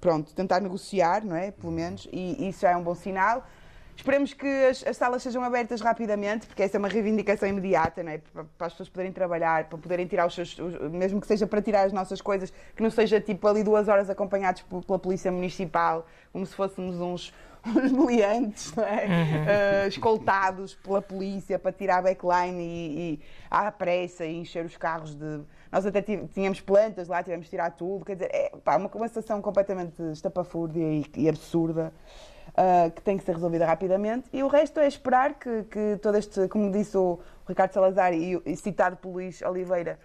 pronto, 0.00 0.34
tentar 0.34 0.60
negociar, 0.60 1.24
não 1.24 1.36
é? 1.36 1.50
Pelo 1.50 1.72
menos, 1.72 2.08
e 2.12 2.48
isso 2.48 2.66
é 2.66 2.76
um 2.76 2.82
bom 2.82 2.94
sinal. 2.94 3.46
Esperemos 3.96 4.34
que 4.34 4.46
as, 4.46 4.86
as, 4.86 4.96
salas 4.96 5.22
sejam 5.22 5.42
abertas 5.42 5.80
rapidamente, 5.80 6.46
porque 6.46 6.62
essa 6.62 6.76
é 6.76 6.78
uma 6.78 6.88
reivindicação 6.88 7.48
imediata, 7.48 8.02
não 8.02 8.12
é? 8.12 8.18
Para, 8.18 8.44
para, 8.44 8.66
as 8.66 8.74
pessoas 8.74 8.90
poderem 8.90 9.10
trabalhar, 9.10 9.64
para 9.64 9.78
poderem 9.78 10.06
tirar 10.06 10.26
os 10.26 10.34
seus. 10.34 10.58
Os, 10.58 10.74
mesmo 10.90 11.18
que 11.18 11.26
seja 11.26 11.46
para 11.46 11.62
tirar 11.62 11.86
as 11.86 11.92
nossas 11.94 12.20
coisas, 12.20 12.52
que 12.74 12.82
não 12.82 12.90
seja 12.90 13.20
tipo 13.20 13.48
ali 13.48 13.64
duas 13.64 13.88
horas 13.88 14.10
acompanhados 14.10 14.62
pela 14.62 14.98
Polícia 14.98 15.32
Municipal, 15.32 16.06
como 16.30 16.44
se 16.44 16.54
fôssemos 16.54 17.00
uns, 17.00 17.32
uns 17.74 17.92
meliantes, 17.92 18.72
é? 18.78 18.82
uhum. 18.82 19.84
uh, 19.84 19.88
escoltados 19.88 20.74
pela 20.74 21.02
polícia 21.02 21.58
para 21.58 21.72
tirar 21.72 21.98
a 21.98 22.02
backline 22.02 22.62
e, 22.62 22.98
e 23.14 23.20
à 23.50 23.70
pressa 23.70 24.24
e 24.24 24.36
encher 24.36 24.64
os 24.64 24.76
carros 24.76 25.14
de. 25.14 25.40
Nós 25.70 25.84
até 25.84 26.00
tínhamos 26.00 26.60
plantas 26.60 27.08
lá, 27.08 27.22
tivemos 27.22 27.46
de 27.46 27.50
tirar 27.50 27.70
tudo. 27.70 28.04
Quer 28.04 28.14
dizer, 28.14 28.30
é 28.32 28.52
pá, 28.64 28.76
uma, 28.76 28.88
uma 28.88 29.08
situação 29.08 29.42
completamente 29.42 30.00
estapafúrdia 30.12 30.84
e, 30.84 31.04
e 31.16 31.28
absurda. 31.28 31.92
Uh, 32.50 32.90
que 32.90 33.02
tem 33.02 33.18
que 33.18 33.24
ser 33.24 33.34
resolvida 33.34 33.66
rapidamente, 33.66 34.30
e 34.32 34.42
o 34.42 34.48
resto 34.48 34.80
é 34.80 34.86
esperar 34.86 35.34
que, 35.34 35.64
que 35.64 35.98
todo 36.00 36.16
este, 36.16 36.48
como 36.48 36.70
disse 36.70 36.96
o 36.96 37.18
Ricardo 37.46 37.72
Salazar 37.74 38.14
e, 38.14 38.40
e 38.46 38.56
citado 38.56 38.96
pelo 38.96 39.14
Luís 39.14 39.42
Oliveira, 39.42 39.98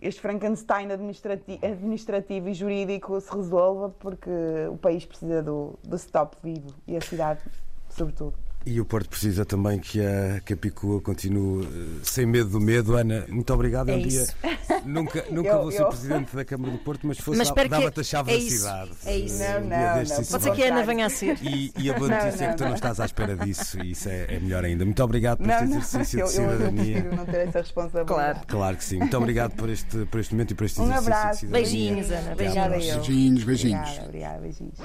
este 0.00 0.20
Frankenstein 0.20 0.90
administrativo, 0.90 1.58
administrativo, 1.64 2.48
e 2.48 2.54
jurídico 2.54 3.20
se 3.20 3.34
resolva 3.34 3.88
porque 3.88 4.30
o 4.70 4.76
país 4.76 5.04
precisa 5.04 5.42
do, 5.42 5.78
do 5.82 5.96
stop 5.96 6.36
vivo 6.42 6.74
e 6.86 6.96
a 6.96 7.00
cidade, 7.00 7.40
sobretudo. 7.88 8.34
E 8.66 8.80
o 8.80 8.84
Porto 8.84 9.10
precisa 9.10 9.44
também 9.44 9.78
que 9.78 10.00
a 10.00 10.40
Capicua 10.40 10.98
continue 11.00 11.66
uh, 11.66 12.00
sem 12.02 12.24
medo 12.24 12.48
do 12.48 12.60
medo. 12.60 12.96
Ana, 12.96 13.26
muito 13.28 13.52
obrigado. 13.52 13.90
É 13.90 13.96
um 13.96 14.02
dia. 14.02 14.26
Nunca, 14.84 15.24
nunca 15.30 15.48
eu, 15.48 15.62
vou 15.62 15.72
ser 15.72 15.82
eu... 15.82 15.88
presidente 15.88 16.36
da 16.36 16.44
Câmara 16.44 16.70
do 16.70 16.78
Porto, 16.78 17.06
mas 17.06 17.16
se 17.16 17.22
fosse, 17.22 17.42
dava-te 17.68 18.00
a 18.00 18.02
chave 18.02 18.32
é 18.32 18.38
da 18.38 18.50
cidade. 18.50 18.90
É 19.06 19.16
isso. 19.16 19.38
Não, 19.38 19.60
não, 19.60 19.96
não, 19.96 20.24
Pode 20.24 20.42
ser 20.42 20.52
que 20.52 20.62
a 20.62 20.66
Ana 20.68 20.82
venha 20.84 21.06
a 21.06 21.10
ser. 21.10 21.38
E, 21.42 21.72
e 21.78 21.90
a 21.90 21.98
boa 21.98 22.08
notícia 22.10 22.44
é 22.44 22.50
que 22.50 22.56
tu 22.56 22.64
não 22.64 22.74
estás 22.74 23.00
à 23.00 23.04
espera 23.06 23.36
disso, 23.36 23.80
e 23.82 23.92
isso 23.92 24.08
é, 24.08 24.34
é 24.34 24.40
melhor 24.40 24.64
ainda. 24.64 24.84
Muito 24.84 25.02
obrigado 25.02 25.38
por 25.38 25.48
este 25.48 25.64
exercício 25.64 26.20
eu, 26.20 26.26
de 26.26 26.32
cidadania. 26.32 26.98
Eu, 26.98 27.04
eu 27.04 27.16
não 27.16 27.24
ter 27.24 27.48
essa 27.48 27.60
responsabilidade. 27.60 28.08
Claro. 28.08 28.40
claro 28.46 28.76
que 28.76 28.84
sim. 28.84 28.98
Muito 28.98 29.16
obrigado 29.16 29.54
por 29.54 29.70
este, 29.70 30.04
por 30.06 30.20
este 30.20 30.34
momento 30.34 30.50
e 30.50 30.54
por 30.54 30.64
este 30.64 30.80
um 30.80 30.84
exercício 30.84 31.12
abraço. 31.12 31.30
de 31.32 31.46
cidadania. 31.46 31.70
Beijinhos, 31.70 32.10
Ana. 32.10 32.34
Beijinhos. 32.34 32.68
Beijinhos, 32.68 33.44
beijinhos. 33.44 33.88
Obrigada, 33.88 34.08
obrigada, 34.08 34.40
beijinhos. 34.40 34.78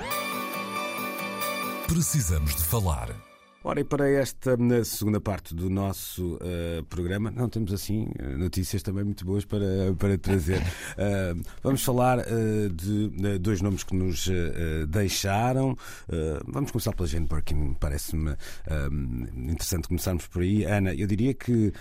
Precisamos 1.87 2.55
de 2.55 2.63
falar. 2.63 3.28
Ora, 3.61 3.81
e 3.81 3.83
para 3.83 4.09
esta 4.09 4.55
na 4.55 4.85
segunda 4.85 5.19
parte 5.19 5.53
do 5.53 5.69
nosso 5.69 6.35
uh, 6.35 6.83
programa, 6.85 7.29
não 7.29 7.49
temos 7.49 7.73
assim 7.73 8.07
eh, 8.17 8.37
notícias 8.37 8.81
também 8.81 9.03
muito 9.03 9.25
boas 9.25 9.43
para, 9.43 9.93
para 9.97 10.17
trazer. 10.17 10.59
Uh, 10.59 11.43
vamos 11.61 11.83
falar 11.83 12.19
uh, 12.19 12.69
de 12.69 13.37
dois 13.39 13.61
nomes 13.61 13.83
que 13.83 13.93
nos 13.93 14.29
deixaram. 14.87 15.77
vamos 16.47 16.71
começar 16.71 16.93
pela 16.93 17.07
Jane 17.07 17.27
Birkin, 17.27 17.73
parece-me 17.73 18.35
interessante 19.35 19.89
começarmos 19.89 20.25
por 20.27 20.41
aí. 20.41 20.63
Ana, 20.63 20.93
eu 20.93 21.05
diria 21.05 21.33
que 21.33 21.73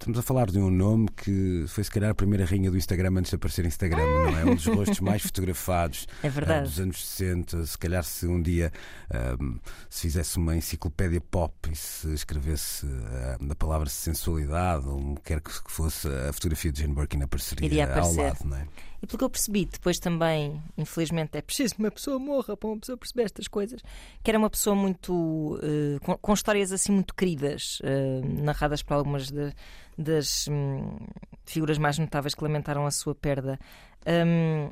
Estamos 0.00 0.16
a 0.16 0.22
falar 0.22 0.48
de 0.48 0.60
um 0.60 0.70
nome 0.70 1.08
que 1.08 1.64
foi 1.66 1.82
se 1.82 1.90
calhar 1.90 2.10
a 2.10 2.14
primeira 2.14 2.44
rainha 2.44 2.70
do 2.70 2.76
Instagram 2.76 3.18
antes 3.18 3.30
de 3.30 3.34
aparecer 3.34 3.64
Instagram, 3.66 4.06
não 4.06 4.38
é? 4.38 4.44
Um 4.44 4.54
dos 4.54 4.64
rostos 4.66 5.00
mais 5.00 5.22
fotografados 5.22 6.06
é 6.22 6.28
uh, 6.28 6.62
dos 6.62 6.78
anos 6.78 7.04
60. 7.04 7.66
Se 7.66 7.76
calhar 7.76 8.04
se 8.04 8.24
um 8.24 8.40
dia 8.40 8.72
uh, 9.10 9.60
se 9.90 10.02
fizesse 10.02 10.36
uma 10.36 10.56
enciclopédia 10.56 11.20
pop 11.20 11.52
e 11.68 11.74
se 11.74 12.14
escrevesse 12.14 12.86
uh, 12.86 13.44
na 13.44 13.56
palavra 13.56 13.88
sensualidade 13.88 14.86
ou 14.86 15.16
quer 15.16 15.40
que 15.40 15.50
fosse, 15.66 16.06
a 16.06 16.32
fotografia 16.32 16.70
de 16.70 16.80
Jane 16.80 16.94
Birkin 16.94 17.20
apareceria 17.20 17.92
ao 17.92 18.14
lado, 18.14 18.44
não 18.44 18.56
é? 18.56 18.68
E 19.00 19.06
pelo 19.06 19.18
que 19.18 19.24
eu 19.24 19.30
percebi, 19.30 19.64
depois 19.64 19.98
também, 19.98 20.60
infelizmente, 20.76 21.38
é 21.38 21.42
preciso 21.42 21.76
que 21.76 21.80
uma 21.80 21.90
pessoa 21.90 22.18
morra 22.18 22.56
para 22.56 22.68
uma 22.68 22.78
pessoa 22.78 22.98
perceber 22.98 23.22
estas 23.24 23.46
coisas, 23.46 23.80
que 24.22 24.30
era 24.30 24.38
uma 24.38 24.50
pessoa 24.50 24.74
muito. 24.74 25.12
Uh, 25.12 26.00
com, 26.02 26.16
com, 26.18 26.32
histórias 26.32 26.72
assim 26.72 26.92
muito 26.92 27.14
queridas, 27.14 27.80
uh, 27.80 28.42
narradas 28.42 28.82
por 28.82 28.94
algumas 28.94 29.30
de, 29.30 29.52
das 29.96 30.48
hum, 30.48 30.96
figuras 31.44 31.78
mais 31.78 31.96
notáveis 31.98 32.34
que 32.34 32.42
lamentaram 32.42 32.86
a 32.86 32.90
sua 32.90 33.14
perda. 33.14 33.58
Um, 34.06 34.70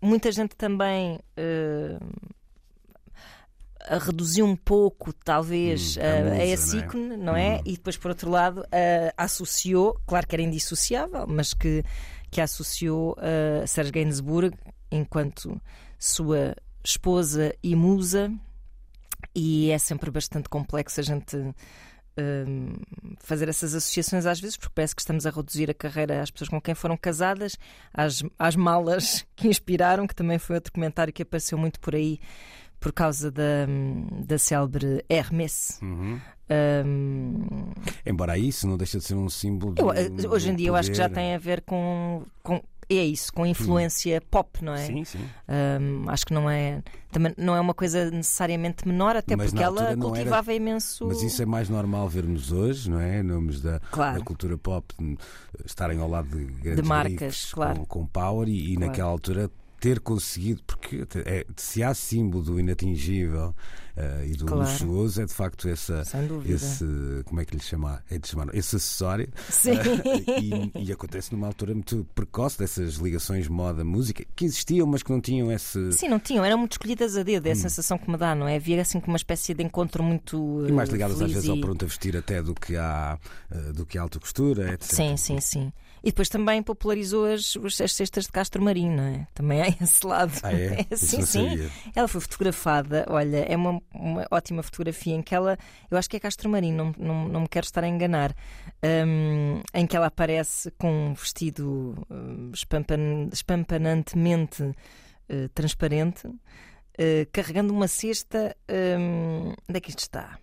muita 0.00 0.30
gente 0.30 0.54
também. 0.54 1.18
Uh, 1.36 2.34
a 3.86 3.98
reduziu 3.98 4.46
um 4.46 4.56
pouco, 4.56 5.12
talvez, 5.12 5.98
hum, 5.98 6.00
a, 6.00 6.30
musa, 6.30 6.34
a 6.36 6.46
esse 6.46 6.78
ícone, 6.78 7.08
não 7.08 7.14
é? 7.14 7.18
Não 7.18 7.36
é? 7.36 7.56
Hum. 7.56 7.62
E 7.66 7.72
depois, 7.72 7.98
por 7.98 8.10
outro 8.10 8.30
lado, 8.30 8.64
associou, 9.14 10.00
claro 10.06 10.26
que 10.26 10.34
era 10.34 10.42
indissociável, 10.42 11.26
mas 11.26 11.52
que 11.52 11.84
que 12.34 12.40
associou 12.40 13.16
a 13.16 13.64
Serge 13.64 13.92
Gainsbourg 13.92 14.52
enquanto 14.90 15.62
sua 15.96 16.56
esposa 16.82 17.54
e 17.62 17.76
musa, 17.76 18.28
e 19.32 19.70
é 19.70 19.78
sempre 19.78 20.10
bastante 20.10 20.48
complexo 20.48 20.98
a 20.98 21.04
gente 21.04 21.36
um, 21.36 22.72
fazer 23.20 23.48
essas 23.48 23.72
associações 23.72 24.26
às 24.26 24.40
vezes, 24.40 24.56
porque 24.56 24.72
parece 24.74 24.96
que 24.96 25.00
estamos 25.00 25.26
a 25.26 25.30
reduzir 25.30 25.70
a 25.70 25.74
carreira 25.74 26.20
às 26.20 26.30
pessoas 26.32 26.48
com 26.48 26.60
quem 26.60 26.74
foram 26.74 26.96
casadas, 26.96 27.56
às, 27.92 28.24
às 28.36 28.56
malas 28.56 29.24
que 29.36 29.46
inspiraram, 29.46 30.04
que 30.04 30.14
também 30.14 30.36
foi 30.40 30.56
outro 30.56 30.72
comentário 30.72 31.12
que 31.12 31.22
apareceu 31.22 31.56
muito 31.56 31.78
por 31.78 31.94
aí 31.94 32.18
por 32.84 32.92
causa 32.92 33.30
da, 33.30 33.66
da 34.26 34.36
célebre 34.36 35.02
Hermès. 35.08 35.80
Uhum. 35.80 36.20
Um... 36.84 37.72
Embora 38.04 38.36
isso 38.36 38.68
não 38.68 38.76
deixa 38.76 38.98
de 38.98 39.04
ser 39.04 39.14
um 39.14 39.30
símbolo. 39.30 39.74
Eu, 39.78 39.90
eh, 39.90 40.10
hoje 40.28 40.50
em 40.50 40.54
dia 40.54 40.68
eu 40.68 40.76
acho 40.76 40.90
que 40.90 40.96
já 40.96 41.08
tem 41.08 41.34
a 41.34 41.38
ver 41.38 41.62
com, 41.62 42.24
com 42.42 42.62
é 42.90 42.96
isso, 42.96 43.32
com 43.32 43.46
influência 43.46 44.20
hum. 44.22 44.26
pop, 44.30 44.62
não 44.62 44.74
é? 44.74 44.84
Sim, 44.84 45.02
sim. 45.02 45.24
Um, 45.48 46.10
acho 46.10 46.26
que 46.26 46.34
não 46.34 46.50
é, 46.50 46.82
também 47.10 47.32
não 47.38 47.56
é 47.56 47.60
uma 47.60 47.72
coisa 47.72 48.10
necessariamente 48.10 48.86
menor, 48.86 49.16
até 49.16 49.34
mas 49.34 49.50
porque 49.50 49.64
ela 49.64 49.96
cultivava 49.96 50.52
era, 50.52 50.62
imenso. 50.62 51.06
Mas 51.06 51.22
isso 51.22 51.40
é 51.40 51.46
mais 51.46 51.70
normal 51.70 52.06
vermos 52.06 52.52
hoje, 52.52 52.90
não 52.90 53.00
é? 53.00 53.22
Nomes 53.22 53.62
da, 53.62 53.80
claro. 53.90 54.18
da 54.18 54.24
cultura 54.26 54.58
pop 54.58 54.94
estarem 55.64 55.98
ao 56.00 56.10
lado 56.10 56.28
de 56.28 56.44
grandes 56.44 56.82
de 56.82 56.86
marcas, 56.86 57.50
claro. 57.50 57.80
com, 57.80 57.86
com 57.86 58.06
power 58.06 58.46
e, 58.46 58.52
e 58.52 58.76
claro. 58.76 58.90
naquela 58.90 59.08
altura 59.08 59.50
ter 59.84 60.00
conseguido, 60.00 60.62
porque 60.88 61.18
é, 61.24 61.46
se 61.56 61.82
há 61.82 61.94
símbolo 61.94 62.44
do 62.44 62.60
inatingível 62.60 63.54
uh, 63.96 64.24
e 64.26 64.34
do 64.34 64.44
Claro. 64.46 64.62
luxuoso 64.70 65.22
é 65.22 65.24
de 65.24 65.32
facto 65.32 65.68
essa, 65.68 66.02
esse, 66.46 66.84
como 67.24 67.40
é 67.40 67.44
que 67.44 67.56
lhe 67.56 67.62
chama? 67.62 68.02
É 68.10 68.18
de 68.18 68.28
chamar, 68.28 68.54
esse 68.54 68.76
acessório. 68.76 69.28
Sim. 69.48 69.70
e, 70.74 70.84
e 70.84 70.92
acontece 70.92 71.32
numa 71.32 71.46
altura 71.46 71.72
muito 71.74 72.06
precoce 72.14 72.58
dessas 72.58 72.94
ligações 72.96 73.48
moda-música 73.48 74.24
que 74.36 74.44
existiam, 74.44 74.86
mas 74.86 75.02
que 75.02 75.10
não 75.10 75.20
tinham 75.20 75.50
esse. 75.50 75.92
Sim, 75.92 76.08
não 76.08 76.18
tinham, 76.18 76.44
eram 76.44 76.58
muito 76.58 76.72
escolhidas 76.72 77.16
a 77.16 77.22
dedo, 77.22 77.46
é 77.46 77.52
a 77.52 77.56
sensação 77.56 77.96
que 77.98 78.10
me 78.10 78.16
dá, 78.16 78.34
não 78.34 78.46
é? 78.46 78.56
Havia 78.56 78.80
assim 78.82 79.00
como 79.00 79.12
uma 79.12 79.16
espécie 79.16 79.54
de 79.54 79.62
encontro 79.62 80.02
muito. 80.02 80.36
Hum. 80.38 80.68
E 80.68 80.72
mais 80.72 80.88
ligadas 80.90 81.20
às 81.22 81.32
vezes 81.32 81.48
ao 81.48 81.56
e- 81.56 81.60
pronto 81.60 81.84
a 81.84 81.88
vestir 81.88 82.16
até 82.16 82.42
do 82.42 82.54
que 82.54 82.76
há, 82.76 83.18
eh, 83.50 83.72
do 83.72 83.86
que 83.86 83.96
há 83.98 84.02
alta 84.02 84.20
costura, 84.20 84.72
etc. 84.74 84.94
Sim, 84.94 85.16
sim, 85.16 85.40
sim. 85.40 85.72
E 86.04 86.08
depois 86.08 86.28
também 86.28 86.62
popularizou 86.62 87.24
as, 87.24 87.56
as 87.80 87.92
cestas 87.94 88.24
de 88.26 88.32
Castro 88.32 88.62
Marinho, 88.62 88.94
não 88.94 89.04
é? 89.04 89.26
Também 89.32 89.62
há 89.62 89.68
esse 89.82 90.06
lado. 90.06 90.32
Ah, 90.42 90.52
é? 90.52 90.86
Isso 90.92 91.06
sim, 91.06 91.22
sim. 91.22 91.48
sabia. 91.48 91.70
Ela 91.96 92.06
foi 92.06 92.20
fotografada, 92.20 93.06
olha, 93.08 93.38
é 93.38 93.56
uma, 93.56 93.80
uma 93.94 94.26
ótima 94.30 94.62
fotografia 94.62 95.14
em 95.14 95.22
que 95.22 95.34
ela, 95.34 95.56
eu 95.90 95.96
acho 95.96 96.10
que 96.10 96.16
é 96.18 96.20
Castro 96.20 96.50
Marinho, 96.50 96.76
não, 96.76 96.94
não, 96.98 97.28
não 97.28 97.40
me 97.40 97.48
quero 97.48 97.64
estar 97.64 97.82
a 97.82 97.88
enganar, 97.88 98.36
hum, 99.06 99.62
em 99.72 99.86
que 99.86 99.96
ela 99.96 100.06
aparece 100.08 100.70
com 100.72 100.90
um 101.08 101.14
vestido 101.14 101.94
hum, 102.10 102.50
espampan- 102.52 103.30
espampanantemente 103.32 104.72
eh, 105.26 105.48
transparente, 105.54 106.28
eh, 106.98 107.26
carregando 107.32 107.72
uma 107.72 107.88
cesta. 107.88 108.54
hum, 108.98 109.54
onde 109.68 109.78
é 109.78 109.80
que 109.80 109.88
isto 109.88 110.00
está? 110.00 110.38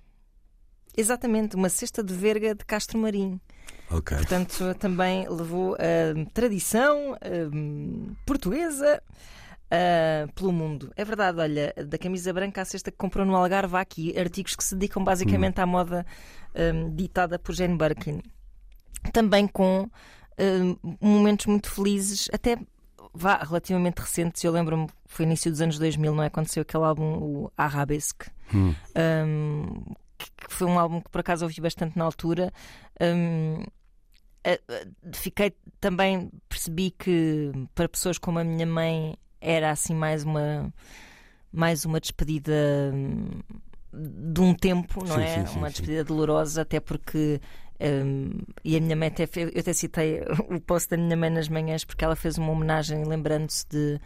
Exatamente, 0.95 1.55
uma 1.55 1.69
cesta 1.69 2.03
de 2.03 2.13
verga 2.13 2.53
de 2.53 2.65
Castro 2.65 2.97
Marinho. 2.97 3.39
Ok. 3.89 4.15
Portanto, 4.17 4.75
também 4.75 5.27
levou 5.29 5.75
a 5.75 6.31
tradição 6.33 7.17
hum, 7.53 8.15
portuguesa 8.25 9.01
ah, 9.71 10.27
pelo 10.35 10.51
mundo. 10.51 10.91
É 10.97 11.05
verdade, 11.05 11.39
olha, 11.39 11.73
da 11.87 11.97
camisa 11.97 12.33
branca 12.33 12.61
à 12.61 12.65
cesta 12.65 12.91
que 12.91 12.97
comprou 12.97 13.25
no 13.25 13.35
Algarve, 13.35 13.77
há 13.77 13.79
aqui 13.79 14.17
artigos 14.19 14.53
que 14.53 14.63
se 14.63 14.75
dedicam 14.75 15.01
basicamente 15.01 15.61
à 15.61 15.65
moda 15.65 16.05
hum, 16.53 16.93
ditada 16.93 17.39
por 17.39 17.55
Jane 17.55 17.77
Birkin. 17.77 18.21
Também 19.13 19.47
com 19.47 19.89
hum, 20.37 20.97
momentos 20.99 21.45
muito 21.45 21.71
felizes, 21.71 22.29
até 22.33 22.57
vá, 23.13 23.37
relativamente 23.37 23.99
recentes. 23.99 24.43
Eu 24.43 24.51
lembro-me, 24.51 24.87
foi 25.05 25.25
início 25.25 25.49
dos 25.49 25.61
anos 25.61 25.79
2000, 25.79 26.13
não 26.13 26.23
é? 26.23 26.27
Aconteceu 26.27 26.61
aquele 26.63 26.83
álbum, 26.83 27.17
o 27.17 27.51
Arabesque. 27.55 28.29
Hum. 28.53 28.75
Um, 29.25 29.93
que 30.26 30.53
foi 30.53 30.67
um 30.67 30.78
álbum 30.80 31.01
que 31.01 31.09
por 31.09 31.22
acaso 31.22 31.45
ouvi 31.45 31.59
bastante 31.61 31.97
na 31.97 32.05
altura. 32.05 32.51
Um, 33.01 33.63
fiquei 35.13 35.53
também 35.80 36.32
percebi 36.49 36.91
que 36.91 37.51
para 37.76 37.88
pessoas 37.88 38.17
como 38.17 38.39
a 38.39 38.43
minha 38.43 38.65
mãe 38.65 39.15
era 39.39 39.72
assim 39.72 39.93
mais 39.93 40.24
uma 40.24 40.74
mais 41.51 41.86
uma 41.86 41.99
despedida 41.99 42.51
hum, 42.93 43.39
de 43.93 44.41
um 44.41 44.53
tempo, 44.53 45.03
não 45.03 45.17
Sim, 45.17 45.22
é? 45.22 45.39
sim, 45.39 45.45
sim, 45.45 45.57
uma 45.57 45.69
despedida 45.69 46.03
dolorosa, 46.03 46.61
até 46.61 46.80
porque 46.80 47.41
hum, 47.80 48.39
e 48.63 48.78
a 48.78 48.80
minha 48.82 48.95
mãe 48.95 49.09
até 49.09 49.28
eu 49.36 49.59
até 49.59 49.74
citei 49.74 50.22
o 50.49 50.59
post 50.61 50.89
da 50.89 50.97
minha 50.97 51.17
mãe 51.17 51.30
nas 51.30 51.49
manhãs 51.49 51.84
porque 51.84 52.03
ela 52.03 52.15
fez 52.15 52.38
uma 52.38 52.51
homenagem 52.51 53.03
lembrando-se 53.03 53.65
de 53.69 53.99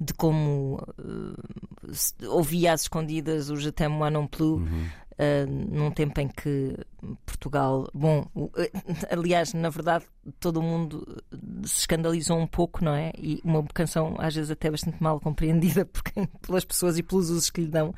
de 0.00 0.12
como 0.12 0.82
uh, 0.98 2.28
ouvia 2.28 2.72
às 2.72 2.82
escondidas 2.82 3.48
o 3.48 3.56
Je 3.56 3.70
t'aime 3.70 3.94
moi 3.94 4.10
non 4.10 4.26
plus 4.26 4.60
Uhum. 4.60 4.86
Uh, 5.18 5.46
num 5.50 5.90
tempo 5.90 6.20
em 6.20 6.28
que 6.28 6.76
Portugal, 7.26 7.88
bom, 7.92 8.26
eh, 8.56 8.70
aliás, 9.10 9.52
na 9.54 9.68
verdade, 9.70 10.04
todo 10.40 10.58
o 10.58 10.62
mundo 10.62 11.22
se 11.64 11.80
escandalizou 11.80 12.38
um 12.38 12.46
pouco, 12.46 12.84
não 12.84 12.94
é? 12.94 13.12
E 13.18 13.40
uma 13.44 13.62
canção 13.74 14.14
às 14.18 14.34
vezes 14.34 14.50
até 14.50 14.70
bastante 14.70 15.02
mal 15.02 15.20
compreendida 15.20 15.84
por 15.86 16.02
quem- 16.02 16.26
pelas 16.46 16.64
pessoas 16.64 16.98
e 16.98 17.02
pelos 17.02 17.30
usos 17.30 17.50
que 17.50 17.60
lhe 17.62 17.68
dão. 17.68 17.94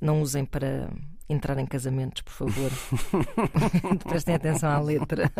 Não 0.00 0.20
usem 0.22 0.44
para 0.44 0.90
entrar 1.28 1.58
em 1.58 1.66
casamentos, 1.66 2.22
por 2.22 2.32
favor. 2.32 2.70
Prestem 4.08 4.34
atenção 4.34 4.70
à 4.70 4.80
letra. 4.80 5.30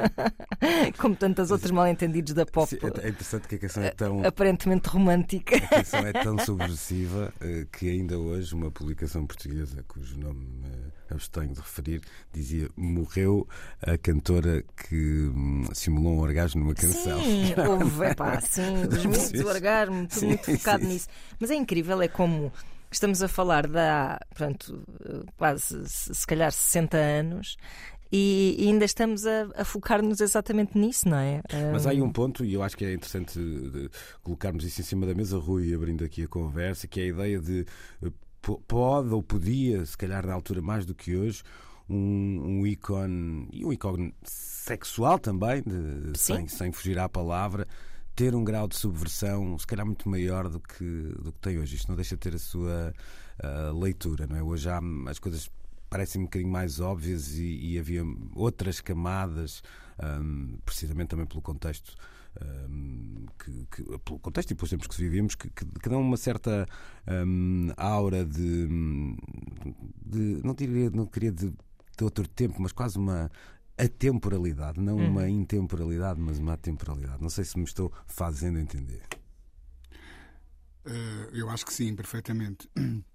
Como 0.98 1.14
tantas 1.16 1.50
outras 1.50 1.70
mal 1.70 1.86
entendidos 1.86 2.34
da 2.34 2.46
pop. 2.46 2.68
Sim, 2.68 2.78
é 2.82 3.06
é 3.06 3.08
interessante 3.10 3.48
que 3.48 3.54
a 3.56 3.58
canção 3.58 3.82
é 3.82 3.90
tão, 3.90 4.24
Aparentemente 4.24 4.88
romântica. 4.88 5.56
a 5.56 5.68
canção 5.68 6.00
é 6.06 6.12
tão 6.12 6.38
subversiva 6.44 7.32
eh, 7.40 7.66
que 7.72 7.88
ainda 7.88 8.18
hoje 8.18 8.54
uma 8.54 8.70
publicação 8.70 9.26
portuguesa, 9.26 9.84
cujo 9.86 10.18
nome 10.18 10.40
me 10.40 10.92
abstenho 11.10 11.52
de 11.52 11.60
referir, 11.60 12.00
dizia 12.32 12.68
morreu 12.76 13.46
a 13.82 13.98
cantora 13.98 14.64
que 14.88 15.30
hum, 15.34 15.66
simulou 15.72 16.14
um 16.14 16.20
orgasmo 16.20 16.62
numa 16.62 16.74
canção. 16.74 17.22
Sim, 17.22 17.54
houve, 17.68 18.06
epá, 18.06 18.40
sim, 18.40 18.84
os 18.84 19.04
mitos, 19.04 19.40
o 19.40 19.48
orgasmo, 19.48 20.06
tudo 20.06 20.20
Sim, 20.20 20.26
muito 20.28 20.44
focado 20.58 20.84
sim. 20.84 20.88
nisso. 20.90 21.08
Mas 21.38 21.50
é 21.50 21.54
incrível, 21.54 22.00
é 22.00 22.08
como 22.08 22.52
estamos 22.92 23.22
a 23.22 23.28
falar 23.28 23.66
de 23.66 23.78
há, 23.78 24.18
pronto, 24.34 24.82
eh, 25.04 25.20
quase 25.36 25.82
se 25.88 26.26
calhar 26.26 26.52
60 26.52 26.96
anos 26.96 27.56
e, 28.14 28.56
ainda 28.68 28.84
estamos 28.84 29.26
a, 29.26 29.48
a 29.56 29.64
focar-nos 29.64 30.20
exatamente 30.20 30.76
nisso, 30.76 31.08
não 31.08 31.16
é? 31.16 31.40
Mas 31.72 31.86
há 31.86 31.90
aí 31.90 32.02
Um, 32.02 32.12
ponto, 32.12 32.44
e 32.44 32.52
eu 32.52 32.62
acho 32.62 32.76
que 32.76 32.84
é 32.84 32.92
interessante 32.92 33.40
colocarmos 34.22 34.64
isso 34.64 34.80
em 34.80 34.84
cima 34.84 35.06
da 35.06 35.14
mesa, 35.14 35.38
Rui, 35.38 35.72
abrindo 35.74 36.04
aqui 36.04 36.24
a 36.24 36.28
conversa, 36.28 36.86
que 36.86 37.00
é 37.00 37.04
a 37.04 37.06
ideia 37.06 37.40
de 37.40 37.66
eh, 38.04 38.10
po- 38.42 38.60
pode 38.68 39.08
ou 39.08 39.22
podia, 39.22 39.84
se 39.86 39.96
calhar 39.96 40.26
na 40.26 40.34
altura 40.34 40.60
mais 40.60 40.84
do 40.84 40.94
que 40.94 41.16
hoje, 41.16 41.42
um, 41.88 42.60
um 42.60 42.66
ícone, 42.66 43.48
e 43.52 43.64
um 43.64 43.72
ícone 43.72 44.14
sexual 44.22 45.18
também, 45.18 45.62
de- 45.62 46.18
sem, 46.18 46.46
sem 46.48 46.70
fugir 46.72 46.98
à 46.98 47.08
palavra, 47.08 47.66
ter 48.14 48.34
um 48.34 48.44
grau 48.44 48.68
de 48.68 48.76
subversão, 48.76 49.58
se 49.58 49.66
calhar 49.66 49.86
muito 49.86 50.08
maior 50.08 50.48
do 50.48 50.60
que, 50.60 50.84
do 51.22 51.32
que 51.32 51.38
tem 51.40 51.58
hoje. 51.58 51.76
Isto 51.76 51.88
não 51.88 51.96
deixa 51.96 52.14
de 52.16 52.20
ter 52.20 52.34
a 52.34 52.38
sua 52.38 52.92
ah, 53.42 53.72
leitura, 53.72 54.26
não 54.26 54.36
é? 54.36 54.42
Hoje 54.42 54.68
há, 54.68 54.80
as 55.08 55.18
coisas 55.18 55.50
parecem 55.90 56.20
um 56.22 56.24
bocadinho 56.24 56.50
mais 56.50 56.80
óbvias 56.80 57.36
e, 57.36 57.72
e 57.74 57.78
havia 57.78 58.02
outras 58.34 58.80
camadas, 58.80 59.62
ahm, 59.98 60.56
precisamente 60.64 61.08
também 61.08 61.26
pelo 61.26 61.42
contexto. 61.42 61.94
ahm, 62.40 63.26
que, 63.38 63.66
que- 63.70 63.98
pelo 63.98 64.18
contexto 64.18 64.50
e 64.52 64.54
pelos 64.54 64.70
tempos 64.70 64.86
que 64.86 64.96
vivíamos, 64.96 65.34
que, 65.34 65.50
que, 65.50 65.64
que 65.66 65.88
dão 65.88 66.00
uma 66.00 66.16
certa 66.16 66.66
ahm, 67.06 67.70
aura 67.76 68.24
de, 68.24 68.66
de- 70.04 70.40
não 70.44 70.54
diria, 70.54 70.90
não 70.90 71.06
queria 71.06 71.32
de, 71.32 71.50
de 71.50 72.04
outro 72.04 72.26
tempo, 72.28 72.60
mas 72.60 72.72
quase 72.72 72.98
uma 72.98 73.30
atemporalidade, 73.84 74.80
não 74.80 74.96
uma 74.96 75.28
intemporalidade, 75.28 76.20
mas 76.20 76.38
uma 76.38 76.54
atemporalidade. 76.54 77.22
Não 77.22 77.30
sei 77.30 77.44
se 77.44 77.58
me 77.58 77.64
estou 77.64 77.92
fazendo 78.06 78.58
entender. 78.58 79.02
Eh, 80.84 81.30
eu 81.32 81.48
acho 81.48 81.64
que 81.64 81.72
sim, 81.72 81.94
perfeitamente. 81.94 82.68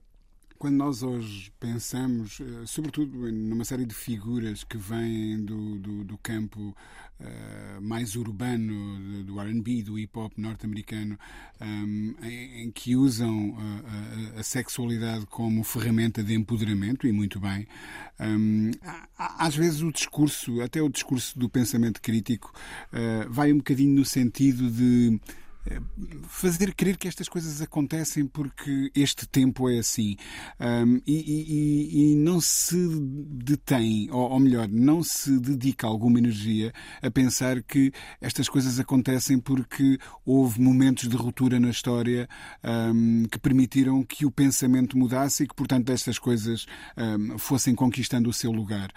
Quando 0.58 0.76
nós 0.78 1.04
hoje 1.04 1.52
pensamos, 1.60 2.40
eh, 2.42 2.66
sobretudo 2.66 3.32
numa 3.32 3.64
série 3.64 3.86
de 3.86 3.94
figuras 3.94 4.64
que 4.64 4.76
vêm 4.76 5.44
do, 5.46 5.78
do, 5.78 6.04
do 6.04 6.18
campo 6.18 6.76
eh, 7.20 7.78
mais 7.80 8.16
urbano, 8.16 9.24
do 9.24 9.40
RB, 9.40 9.84
do 9.84 10.00
hip 10.00 10.18
hop 10.18 10.34
norte-americano, 10.36 11.18
ehm, 11.62 12.16
em, 12.24 12.64
em 12.64 12.72
que 12.72 12.96
usam 12.96 13.56
eh, 13.60 14.36
a, 14.38 14.40
a 14.40 14.44
sexualidade 14.44 15.28
como 15.28 15.64
ferramenta 15.64 16.24
de 16.24 16.34
empoderamento, 16.34 17.06
e 17.06 17.12
muito 17.12 17.40
bem, 17.40 17.68
ehm, 18.20 18.72
há- 18.82 19.08
há- 19.16 19.46
às 19.46 19.56
vezes 19.56 19.82
o 19.84 19.92
discurso, 19.92 20.60
até 20.62 20.82
o 20.82 20.90
discurso 20.90 21.38
do 21.38 21.48
pensamento 21.48 22.02
crítico, 22.02 22.52
eh, 22.92 23.28
vai 23.30 23.54
um 23.54 23.58
bocadinho 23.58 23.94
no 23.94 24.06
sentido 24.06 24.72
de 24.72 25.20
fazer 26.28 26.74
crer 26.74 26.98
que 26.98 27.08
estas 27.08 27.28
coisas 27.30 27.62
acontecem 27.62 28.26
porque 28.26 28.92
este 28.96 29.28
tempo 29.28 29.70
é 29.70 29.80
assim 29.80 30.16
Um, 30.60 31.00
e, 31.06 31.14
e- 31.14 32.12
e- 32.14 32.16
não 32.16 32.42
se 32.42 32.76
detém, 33.30 34.10
ou, 34.12 34.32
ou 34.32 34.40
melhor, 34.40 34.68
não 34.68 35.04
se 35.04 35.40
dedica 35.40 35.86
alguma 35.86 36.18
energia 36.20 36.74
a 37.02 37.12
pensar 37.12 37.62
que 37.62 37.92
estas 38.20 38.50
coisas 38.50 38.80
acontecem 38.80 39.40
porque 39.40 39.98
houve 40.26 40.60
momentos 40.60 41.08
de 41.08 41.16
ruptura 41.16 41.60
na 41.60 41.70
história 41.70 42.28
um, 42.64 43.26
que 43.26 43.38
permitiram 43.40 44.04
que 44.04 44.26
o 44.26 44.32
pensamento 44.32 44.98
mudasse 44.98 45.44
e 45.44 45.48
que, 45.48 45.54
portanto, 45.56 45.90
estas 45.92 46.18
coisas 46.18 46.66
um, 46.98 47.38
fossem 47.38 47.76
conquistando 47.76 48.30
o 48.30 48.34
seu 48.34 48.52
lugar. 48.52 48.90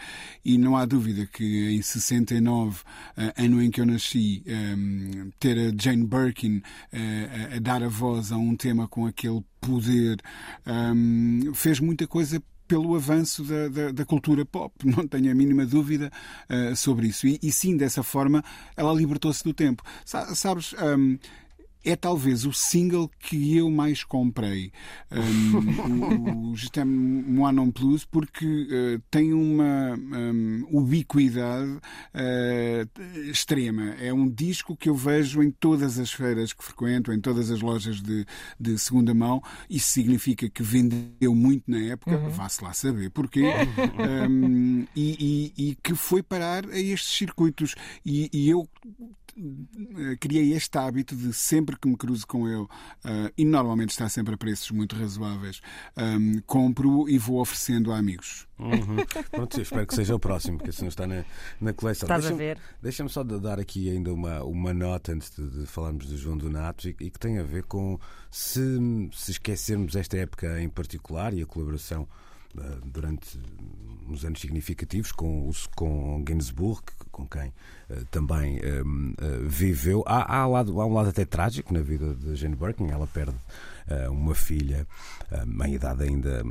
E 0.44 0.56
não 0.56 0.76
há 0.76 0.84
dúvida 0.86 1.26
que 1.26 1.70
em 1.70 1.82
69, 1.82 2.80
uh, 2.80 3.32
ano 3.36 3.62
em 3.62 3.70
que 3.70 3.80
eu 3.80 3.86
nasci, 3.86 4.42
ter 5.38 5.58
a 5.58 5.72
Jane 5.82 6.06
Birkin 6.06 6.59
uh, 6.92 7.52
a, 7.52 7.56
a 7.56 7.58
dar 7.58 7.82
a 7.82 7.88
voz 7.88 8.32
a 8.32 8.36
um 8.36 8.56
tema 8.56 8.86
com 8.88 9.06
aquele 9.06 9.42
poder 9.60 10.20
um, 10.66 11.52
fez 11.54 11.80
muita 11.80 12.06
coisa 12.06 12.42
pelo 12.66 12.94
avanço 12.94 13.42
da, 13.42 13.68
da, 13.68 13.90
da 13.90 14.04
cultura 14.04 14.44
pop, 14.44 14.72
não 14.86 15.06
tenho 15.08 15.30
a 15.32 15.34
mínima 15.34 15.66
dúvida 15.66 16.10
uh, 16.48 16.76
sobre 16.76 17.08
isso. 17.08 17.26
E, 17.26 17.38
e 17.42 17.50
sim, 17.50 17.76
dessa 17.76 18.02
forma, 18.02 18.44
ela 18.76 18.92
libertou-se 18.94 19.42
do 19.42 19.52
tempo. 19.52 19.82
Sa- 20.04 20.34
Sabes, 20.36 20.72
um, 20.74 21.18
é 21.84 21.96
talvez 21.96 22.44
o 22.44 22.52
single 22.52 23.10
que 23.18 23.56
eu 23.56 23.70
mais 23.70 24.04
comprei, 24.04 24.72
um, 25.10 26.50
o 26.50 26.56
Justin 26.56 26.84
Moi 26.84 27.52
Non 27.52 27.70
Plus, 27.70 28.04
porque 28.04 28.46
uh, 28.46 29.02
tem 29.10 29.32
uma 29.32 29.94
um, 29.96 30.66
ubiquidade 30.70 31.70
uh, 31.70 33.30
extrema. 33.30 33.94
É 34.00 34.12
um 34.12 34.28
disco 34.28 34.76
que 34.76 34.88
eu 34.88 34.94
vejo 34.94 35.42
em 35.42 35.50
todas 35.50 35.98
as 35.98 36.12
feiras 36.12 36.52
que 36.52 36.62
frequento, 36.62 37.12
em 37.12 37.20
todas 37.20 37.50
as 37.50 37.60
lojas 37.60 38.00
de, 38.00 38.26
de 38.58 38.78
segunda 38.78 39.14
mão. 39.14 39.42
Isso 39.68 39.88
significa 39.88 40.48
que 40.48 40.62
vendeu 40.62 41.34
muito 41.34 41.70
na 41.70 41.78
época, 41.78 42.16
uhum. 42.16 42.28
vá-se 42.30 42.62
lá 42.62 42.72
saber 42.72 43.10
porquê, 43.10 43.44
um, 44.28 44.86
e, 44.94 45.52
e, 45.56 45.70
e, 45.70 45.74
que 45.76 45.94
foi 45.94 46.22
parar 46.22 46.66
a 46.66 46.78
estes 46.78 47.16
circuitos. 47.16 47.74
E, 48.04 48.28
e 48.32 48.48
eu 48.48 48.68
criei 50.20 50.52
este 50.52 50.76
hábito 50.78 51.14
de 51.16 51.32
sempre 51.32 51.78
que 51.78 51.88
me 51.88 51.96
cruzo 51.96 52.26
com 52.26 52.48
ele, 52.48 52.62
uh, 52.62 52.68
e 53.36 53.44
normalmente 53.44 53.90
está 53.90 54.08
sempre 54.08 54.34
a 54.34 54.36
preços 54.36 54.70
muito 54.70 54.96
razoáveis, 54.96 55.60
um, 55.96 56.40
compro 56.46 57.08
e 57.08 57.18
vou 57.18 57.40
oferecendo 57.40 57.92
a 57.92 57.98
amigos. 57.98 58.46
Uhum. 58.58 58.96
Pronto, 59.30 59.60
espero 59.60 59.86
que 59.86 59.94
seja 59.94 60.14
o 60.14 60.18
próximo, 60.18 60.58
porque 60.58 60.70
assim 60.70 60.86
está 60.86 61.06
na, 61.06 61.24
na 61.60 61.72
coleção. 61.72 62.06
Estás 62.06 62.22
deixa 62.22 62.34
a 62.34 62.38
ver. 62.38 62.58
Deixa-me 62.82 63.08
só 63.08 63.22
dar 63.22 63.58
aqui 63.58 63.90
ainda 63.90 64.12
uma, 64.12 64.42
uma 64.42 64.74
nota 64.74 65.12
antes 65.12 65.30
de, 65.30 65.48
de 65.48 65.66
falarmos 65.66 66.06
do 66.06 66.16
João 66.16 66.36
Donato 66.36 66.88
e, 66.88 66.96
e 67.00 67.10
que 67.10 67.18
tem 67.18 67.38
a 67.38 67.42
ver 67.42 67.64
com 67.64 67.98
se, 68.30 68.60
se 69.12 69.32
esquecermos 69.32 69.96
esta 69.96 70.16
época 70.18 70.60
em 70.60 70.68
particular 70.68 71.32
e 71.32 71.42
a 71.42 71.46
colaboração 71.46 72.06
uh, 72.54 72.80
durante 72.84 73.38
uns 74.06 74.24
anos 74.24 74.40
significativos 74.40 75.12
com, 75.12 75.50
com 75.74 76.22
Gainsbourg, 76.22 76.82
com 77.10 77.26
quem 77.26 77.52
também 78.10 78.60
um, 78.84 79.14
uh, 79.20 79.48
viveu. 79.48 80.02
Há, 80.06 80.38
há, 80.38 80.46
lado, 80.46 80.80
há 80.80 80.86
um 80.86 80.92
lado 80.92 81.08
até 81.08 81.24
trágico 81.24 81.72
na 81.72 81.80
vida 81.80 82.14
de 82.14 82.36
Jane 82.36 82.56
Birkin, 82.56 82.90
ela 82.90 83.06
perde 83.06 83.36
uma 84.10 84.34
filha 84.34 84.86
em 85.66 85.74
idade 85.74 86.04
ainda 86.04 86.42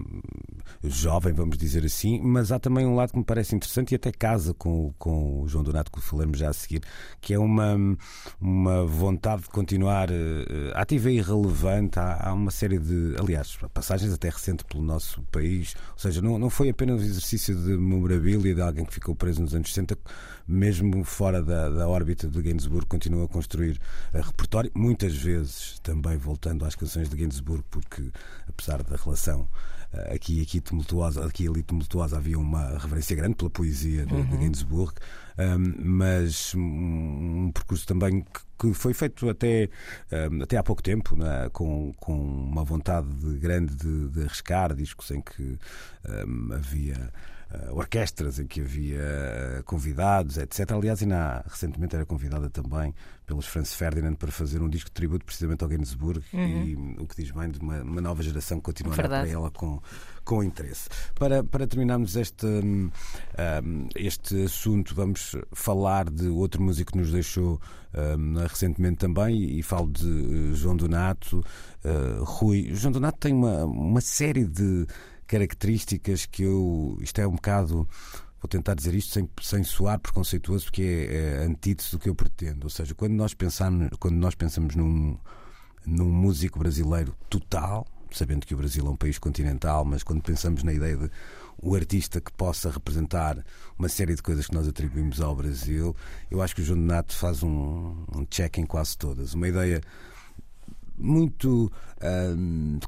jovem, 0.83 1.33
vamos 1.33 1.57
dizer 1.57 1.85
assim, 1.85 2.19
mas 2.21 2.51
há 2.51 2.59
também 2.59 2.85
um 2.85 2.95
lado 2.95 3.11
que 3.11 3.17
me 3.17 3.23
parece 3.23 3.55
interessante 3.55 3.91
e 3.91 3.95
até 3.95 4.11
casa 4.11 4.53
com, 4.53 4.93
com 4.97 5.41
o 5.41 5.47
João 5.47 5.63
Donato, 5.63 5.91
que 5.91 6.01
falamos 6.01 6.37
já 6.37 6.49
a 6.49 6.53
seguir, 6.53 6.81
que 7.19 7.33
é 7.33 7.39
uma, 7.39 7.75
uma 8.39 8.85
vontade 8.85 9.43
de 9.43 9.49
continuar 9.49 10.09
uh, 10.09 10.13
ativa 10.75 11.11
e 11.11 11.21
relevante. 11.21 11.99
Há, 11.99 12.29
há, 12.29 12.33
uma 12.33 12.51
série 12.51 12.79
de, 12.79 13.15
aliás, 13.19 13.57
passagens 13.73 14.13
até 14.13 14.29
recente 14.29 14.63
pelo 14.63 14.83
nosso 14.83 15.21
país, 15.23 15.75
ou 15.93 15.99
seja, 15.99 16.21
não, 16.21 16.39
não 16.39 16.49
foi 16.49 16.69
apenas 16.69 17.01
um 17.01 17.05
exercício 17.05 17.55
de 17.55 17.77
memorabilia 17.77 18.55
de 18.55 18.61
alguém 18.61 18.85
que 18.85 18.93
ficou 18.93 19.15
preso 19.15 19.41
nos 19.41 19.53
anos 19.53 19.69
60 19.69 19.97
mesmo 20.49 21.03
fora 21.03 21.43
da, 21.43 21.69
da 21.69 21.87
órbita 21.87 22.27
de 22.27 22.41
Gainsbourg, 22.41 22.87
continua 22.87 23.25
a 23.25 23.27
construir 23.27 23.79
a 24.11 24.17
repertório, 24.19 24.71
muitas 24.73 25.15
vezes 25.15 25.79
também 25.83 26.17
voltando 26.17 26.65
às 26.65 26.73
canções 26.73 27.07
de 27.07 27.15
Gainsbourg, 27.15 27.28
porque 27.69 28.11
apesar 28.47 28.84
da 28.84 28.95
relação 28.95 29.47
eh, 29.91 30.15
aqui 30.15 30.41
aqui 30.41 30.61
tumultuosa, 30.61 31.25
aqui 31.25 31.47
ali 31.47 31.63
tumultuosa 31.63 32.17
havia 32.17 32.38
uma 32.38 32.77
reverência 32.77 33.15
grande 33.15 33.36
pela 33.36 33.49
poesia 33.49 34.05
de, 34.05 34.13
uhum. 34.13 34.25
de 34.25 34.38
Gainsbourg, 34.38 34.93
um, 35.38 35.73
mas 35.84 36.53
um, 36.55 36.59
um, 36.59 37.51
percurso 37.51 37.88
também 37.88 38.21
que, 38.21 38.41
que 38.59 38.73
foi 38.73 38.93
feito 38.93 39.30
até, 39.30 39.69
um, 40.32 40.43
até 40.43 40.57
há 40.57 40.63
pouco 40.63 40.84
tempo, 40.84 41.15
né, 41.15 41.49
com, 41.51 41.93
com 41.99 42.13
uma 42.13 42.63
vontade 42.63 43.07
de, 43.15 43.39
grande 43.39 43.75
de, 43.75 44.09
de 44.09 44.23
arriscar 44.23 44.75
discos 44.75 45.09
em 45.11 45.21
que 45.21 45.57
havia 46.53 46.95
uh, 46.95 47.38
orquestras 47.72 48.39
em 48.39 48.45
que 48.45 48.62
havia 48.62 49.00
uh, 49.00 49.64
convidados, 49.64 50.38
etc. 50.38 50.72
Aliás, 50.72 51.02
ainda 51.02 51.43
recentemente 51.47 51.95
era 51.95 52.06
convidada 52.06 52.50
também 52.50 52.93
pelos 53.26 53.45
Franz 53.45 53.74
Ferdinand 53.74 54.16
para 54.16 54.32
fazer 54.32 54.62
um 54.62 54.70
disco 54.70 54.89
de 54.89 54.93
tributo 54.93 55.26
precisamente 55.26 55.64
ao 55.64 55.70
Gainsbourg 55.70 56.24
uhum. 56.34 56.64
e 56.64 56.76
o 57.00 57.08
que 57.08 57.22
diz 57.22 57.32
bem 57.32 57.50
de 57.50 57.60
uma, 57.60 57.82
uma 57.82 58.02
nova 58.02 58.22
geração 58.24 58.58
que 58.58 58.64
continua 58.64 58.93
a 58.93 58.97
para 58.97 59.28
ela 59.28 59.52
com, 59.52 59.82
com 60.24 60.43
interesse. 60.43 60.89
Para, 61.16 61.43
para 61.43 61.68
terminarmos 61.68 62.16
este, 62.16 62.45
um, 62.45 62.89
este 63.95 64.43
assunto, 64.43 64.93
vamos 64.93 65.36
falar 65.52 66.10
de 66.10 66.28
outro 66.28 66.62
músico 66.62 66.91
que 66.91 66.97
nos 66.97 67.12
deixou 67.12 67.60
um, 67.93 68.36
recentemente 68.47 68.97
também 68.97 69.58
e 69.58 69.64
falo 69.64 69.91
de 69.91 70.06
uh, 70.06 70.56
João 70.56 70.76
Donato. 70.76 71.43
Uh, 71.84 72.24
Rui. 72.24 72.70
João 72.74 72.91
Donato 72.91 73.18
tem 73.20 73.34
uma, 73.34 73.66
uma 73.66 74.02
série 74.02 74.45
de 74.45 74.86
características 75.30 76.25
que 76.25 76.43
eu. 76.43 76.97
Isto 76.99 77.21
é 77.21 77.27
um 77.27 77.36
bocado. 77.36 77.88
Vou 78.41 78.47
tentar 78.47 78.73
dizer 78.73 78.95
isto 78.95 79.13
sem, 79.13 79.30
sem 79.41 79.63
soar 79.63 79.99
preconceituoso, 79.99 80.65
porque 80.65 81.07
é, 81.09 81.43
é 81.43 81.45
antítese 81.45 81.91
do 81.91 81.99
que 81.99 82.09
eu 82.09 82.15
pretendo. 82.15 82.65
Ou 82.65 82.69
seja, 82.69 82.95
quando 82.95 83.13
nós 83.13 83.34
pensamos, 83.34 83.89
quando 83.99 84.15
nós 84.15 84.34
pensamos 84.34 84.75
num, 84.75 85.17
num 85.86 86.09
músico 86.09 86.57
brasileiro 86.57 87.13
total, 87.30 87.86
sabendo 88.11 88.45
que 88.45 88.53
o 88.53 88.57
Brasil 88.57 88.86
é 88.88 88.89
um 88.89 88.95
país 88.95 89.19
continental, 89.19 89.84
mas 89.84 90.03
quando 90.03 90.21
pensamos 90.21 90.63
na 90.63 90.73
ideia 90.73 90.97
de 90.97 91.11
o 91.61 91.75
artista 91.75 92.21
que 92.21 92.32
possa 92.32 92.71
representar 92.71 93.43
uma 93.77 93.89
série 93.89 94.15
de 94.15 94.23
coisas 94.23 94.47
que 94.47 94.53
nós 94.53 94.65
atribuímos 94.65 95.19
ao 95.19 95.36
Brasil, 95.36 95.93
eu 96.32 96.41
acho 96.41 96.55
que 96.55 96.61
o 96.61 96.63
João 96.63 96.80
Donato 96.80 97.13
faz 97.13 97.43
um, 97.43 98.05
um 98.15 98.25
check 98.30 98.57
em 98.57 98.65
quase 98.65 98.97
todas. 98.97 99.34
Uma 99.34 99.49
ideia 99.49 99.82
muito, 100.99 101.71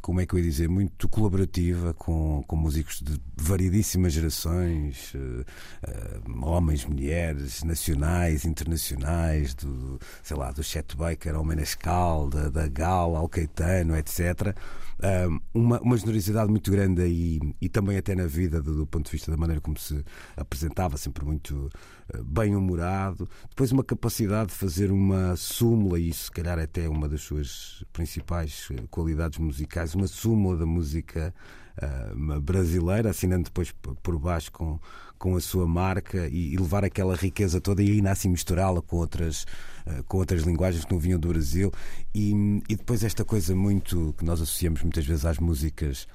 como 0.01 0.22
é 0.22 0.26
que 0.26 0.34
eu 0.34 0.39
ia 0.39 0.45
dizer, 0.45 0.70
muito 0.70 1.09
colaborativa 1.09 1.93
com, 1.93 2.43
com 2.47 2.55
músicos 2.55 3.01
de 3.01 3.20
variedíssimas 3.36 4.14
gerações, 4.14 5.14
uh, 5.14 6.45
homens, 6.45 6.86
mulheres, 6.86 7.64
nacionais, 7.64 8.45
internacionais, 8.45 9.53
do, 9.53 9.99
sei 10.24 10.38
lá, 10.38 10.51
do 10.51 10.64
Chet 10.64 10.95
Baker 10.95 11.36
ao 11.36 11.43
Menescal, 11.43 12.30
da, 12.30 12.49
da 12.49 12.68
Gal 12.68 13.16
ao 13.16 13.28
Caetano, 13.28 13.95
etc. 13.97 14.55
uma, 15.53 15.80
uma 15.82 15.97
generosidade 15.97 16.49
muito 16.49 16.72
grande 16.72 17.01
aí 17.01 17.39
e 17.59 17.68
também 17.68 17.97
até 17.97 18.16
na 18.16 18.28
vida 18.28 18.62
do, 18.62 18.76
do 18.76 18.88
ponto 18.88 19.05
de 19.05 19.12
vista 19.12 19.32
da 19.32 19.38
maneira 19.38 19.59
como 19.59 19.78
se 19.78 20.03
apresentava, 20.38 20.97
sempre 20.97 21.26
muito 21.26 21.70
bem-humorado, 22.26 23.30
depois 23.49 23.72
uma 23.72 23.84
capacidade 23.84 24.49
de 24.49 24.55
fazer 24.55 24.91
uma 24.91 25.36
súmula, 25.36 25.99
e 25.99 26.09
isso 26.09 26.26
se 26.26 26.32
calhar 26.32 26.59
até 26.59 26.88
uma 26.89 27.07
das 27.07 27.22
suas 27.22 27.84
principais 27.93 28.68
eh, 28.72 28.84
qualidades 29.01 29.39
musicais, 29.39 29.95
uma 29.95 30.07
súmula 30.07 30.57
da 30.57 30.65
música 30.65 31.33
uh, 31.81 32.39
brasileira, 32.39 33.09
assinando 33.09 33.45
depois 33.45 33.73
por 34.03 34.19
baixo 34.19 34.51
com, 34.51 34.79
com 35.17 35.35
a 35.35 35.41
sua 35.41 35.65
marca 35.67 36.27
e, 36.27 36.53
e 36.53 36.57
levar 36.57 36.85
aquela 36.85 37.15
riqueza 37.15 37.59
toda 37.59 37.81
e 37.81 37.91
ainda 37.91 38.11
assim 38.11 38.29
misturá-la 38.29 38.81
com 38.81 38.97
outras, 38.97 39.45
uh, 39.87 40.03
com 40.03 40.17
outras 40.17 40.43
linguagens 40.43 40.85
que 40.85 40.91
não 40.93 40.99
vinham 40.99 41.19
do 41.19 41.29
Brasil. 41.29 41.71
E, 42.13 42.31
e 42.69 42.75
depois 42.75 43.03
esta 43.03 43.25
coisa 43.25 43.55
muito 43.55 44.13
que 44.17 44.23
nós 44.23 44.39
associamos 44.39 44.83
muitas 44.83 45.05
vezes 45.05 45.25
às 45.25 45.39
músicas 45.39 46.07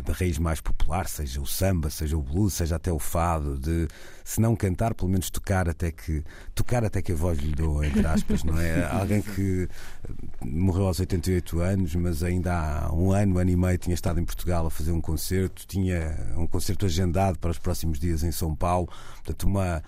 da 0.00 0.12
raiz 0.12 0.38
mais 0.38 0.60
popular, 0.60 1.06
seja 1.08 1.40
o 1.40 1.46
samba, 1.46 1.90
seja 1.90 2.16
o 2.16 2.22
blues, 2.22 2.54
seja 2.54 2.76
até 2.76 2.92
o 2.92 2.98
fado, 2.98 3.58
de 3.58 3.88
se 4.24 4.40
não 4.40 4.54
cantar, 4.56 4.94
pelo 4.94 5.10
menos 5.10 5.30
tocar 5.30 5.68
até 5.68 5.90
que 5.90 6.24
tocar 6.54 6.84
até 6.84 7.02
que 7.02 7.12
a 7.12 7.14
voz 7.14 7.38
lhe 7.38 7.54
doa, 7.54 7.86
entre 7.86 8.06
aspas, 8.06 8.44
não 8.44 8.58
é? 8.58 8.84
Alguém 8.90 9.22
que 9.22 9.68
eh, 10.08 10.12
morreu 10.44 10.86
aos 10.86 11.00
88 11.00 11.60
anos, 11.60 11.94
mas 11.94 12.22
ainda 12.22 12.52
há 12.54 12.92
um 12.92 13.12
ano, 13.12 13.34
um 13.34 13.38
ano 13.38 13.50
e 13.50 13.56
meio 13.56 13.78
tinha 13.78 13.94
estado 13.94 14.20
em 14.20 14.24
Portugal 14.24 14.66
a 14.66 14.70
fazer 14.70 14.92
um 14.92 15.00
concerto, 15.00 15.66
tinha 15.66 16.16
um 16.36 16.46
concerto 16.46 16.86
agendado 16.86 17.38
para 17.38 17.50
os 17.50 17.58
próximos 17.58 17.98
dias 17.98 18.22
em 18.22 18.32
São 18.32 18.54
Paulo, 18.54 18.88
portanto 19.16 19.44
uma 19.44 19.82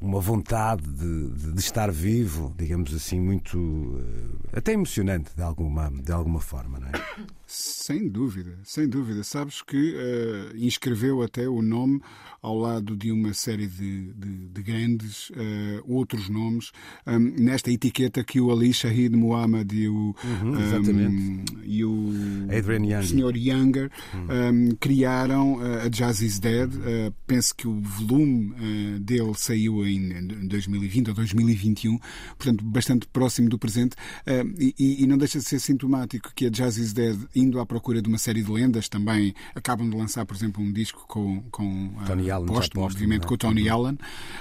uma 0.00 0.20
vontade 0.20 0.82
de, 0.82 1.52
de, 1.52 1.60
estar 1.60 1.90
vivo, 1.90 2.54
digamos 2.56 2.94
assim, 2.94 3.20
muito 3.20 4.00
eh, 4.52 4.58
até 4.58 4.72
emocionante 4.72 5.30
de 5.36 5.42
alguma, 5.42 5.90
de 5.90 6.10
alguma 6.10 6.40
forma, 6.40 6.80
não 6.80 6.88
é? 6.88 6.92
Sem 7.52 8.08
dúvida, 8.08 8.56
sem 8.62 8.88
dúvida. 8.88 9.24
Sabes 9.24 9.60
que 9.60 9.96
uh, 9.96 10.56
inscreveu 10.56 11.20
até 11.20 11.48
o 11.48 11.60
nome 11.60 12.00
ao 12.40 12.56
lado 12.56 12.96
de 12.96 13.10
uma 13.10 13.34
série 13.34 13.66
de, 13.66 14.12
de, 14.12 14.48
de 14.50 14.62
grandes 14.62 15.30
uh, 15.30 15.34
outros 15.84 16.28
nomes 16.28 16.70
um, 17.04 17.18
nesta 17.18 17.72
etiqueta 17.72 18.22
que 18.22 18.40
o 18.40 18.52
Ali 18.52 18.72
Shahid 18.72 19.16
Muhammad 19.16 19.70
e 19.72 19.88
o, 19.88 20.14
uhum, 20.22 20.56
um, 20.56 21.44
e 21.64 21.84
o 21.84 22.12
Adrian 22.56 23.02
Sr. 23.02 23.36
Younger 23.36 23.90
uhum. 24.14 24.68
um, 24.70 24.76
criaram 24.76 25.54
uh, 25.54 25.80
a 25.86 25.88
Jazz 25.88 26.22
is 26.22 26.38
Dead. 26.38 26.70
penso 27.26 27.52
que 27.56 27.66
o 27.66 27.80
volume 27.80 28.54
dele 29.00 29.32
saiu 29.34 29.84
em 29.84 30.26
2020 30.46 31.08
ou 31.08 31.14
2021, 31.14 31.98
portanto, 32.38 32.64
bastante 32.64 33.08
próximo 33.08 33.48
do 33.48 33.58
presente, 33.58 33.96
e, 34.58 35.02
e 35.02 35.06
não 35.06 35.18
deixa 35.18 35.38
de 35.38 35.44
ser 35.44 35.58
sintomático 35.58 36.32
que 36.34 36.46
a 36.46 36.48
Jazz 36.48 36.76
is 36.76 36.92
Dead 36.92 37.18
indo 37.40 37.60
à 37.60 37.66
procura 37.66 38.02
de 38.02 38.08
uma 38.08 38.18
série 38.18 38.42
de 38.42 38.50
lendas. 38.50 38.88
Também 38.88 39.34
acabam 39.54 39.88
de 39.88 39.96
lançar, 39.96 40.26
por 40.26 40.36
exemplo, 40.36 40.62
um 40.62 40.72
disco 40.72 41.04
com, 41.08 41.42
com 41.50 41.92
Tony 42.06 42.30
uh, 42.30 42.34
Allen, 42.34 42.46
póstumo, 42.46 42.84
obviamente, 42.84 43.24
é? 43.24 43.26
com 43.26 43.34
o 43.34 43.38
Tony 43.38 43.68
uhum. 43.68 43.74
Allen. 43.74 43.98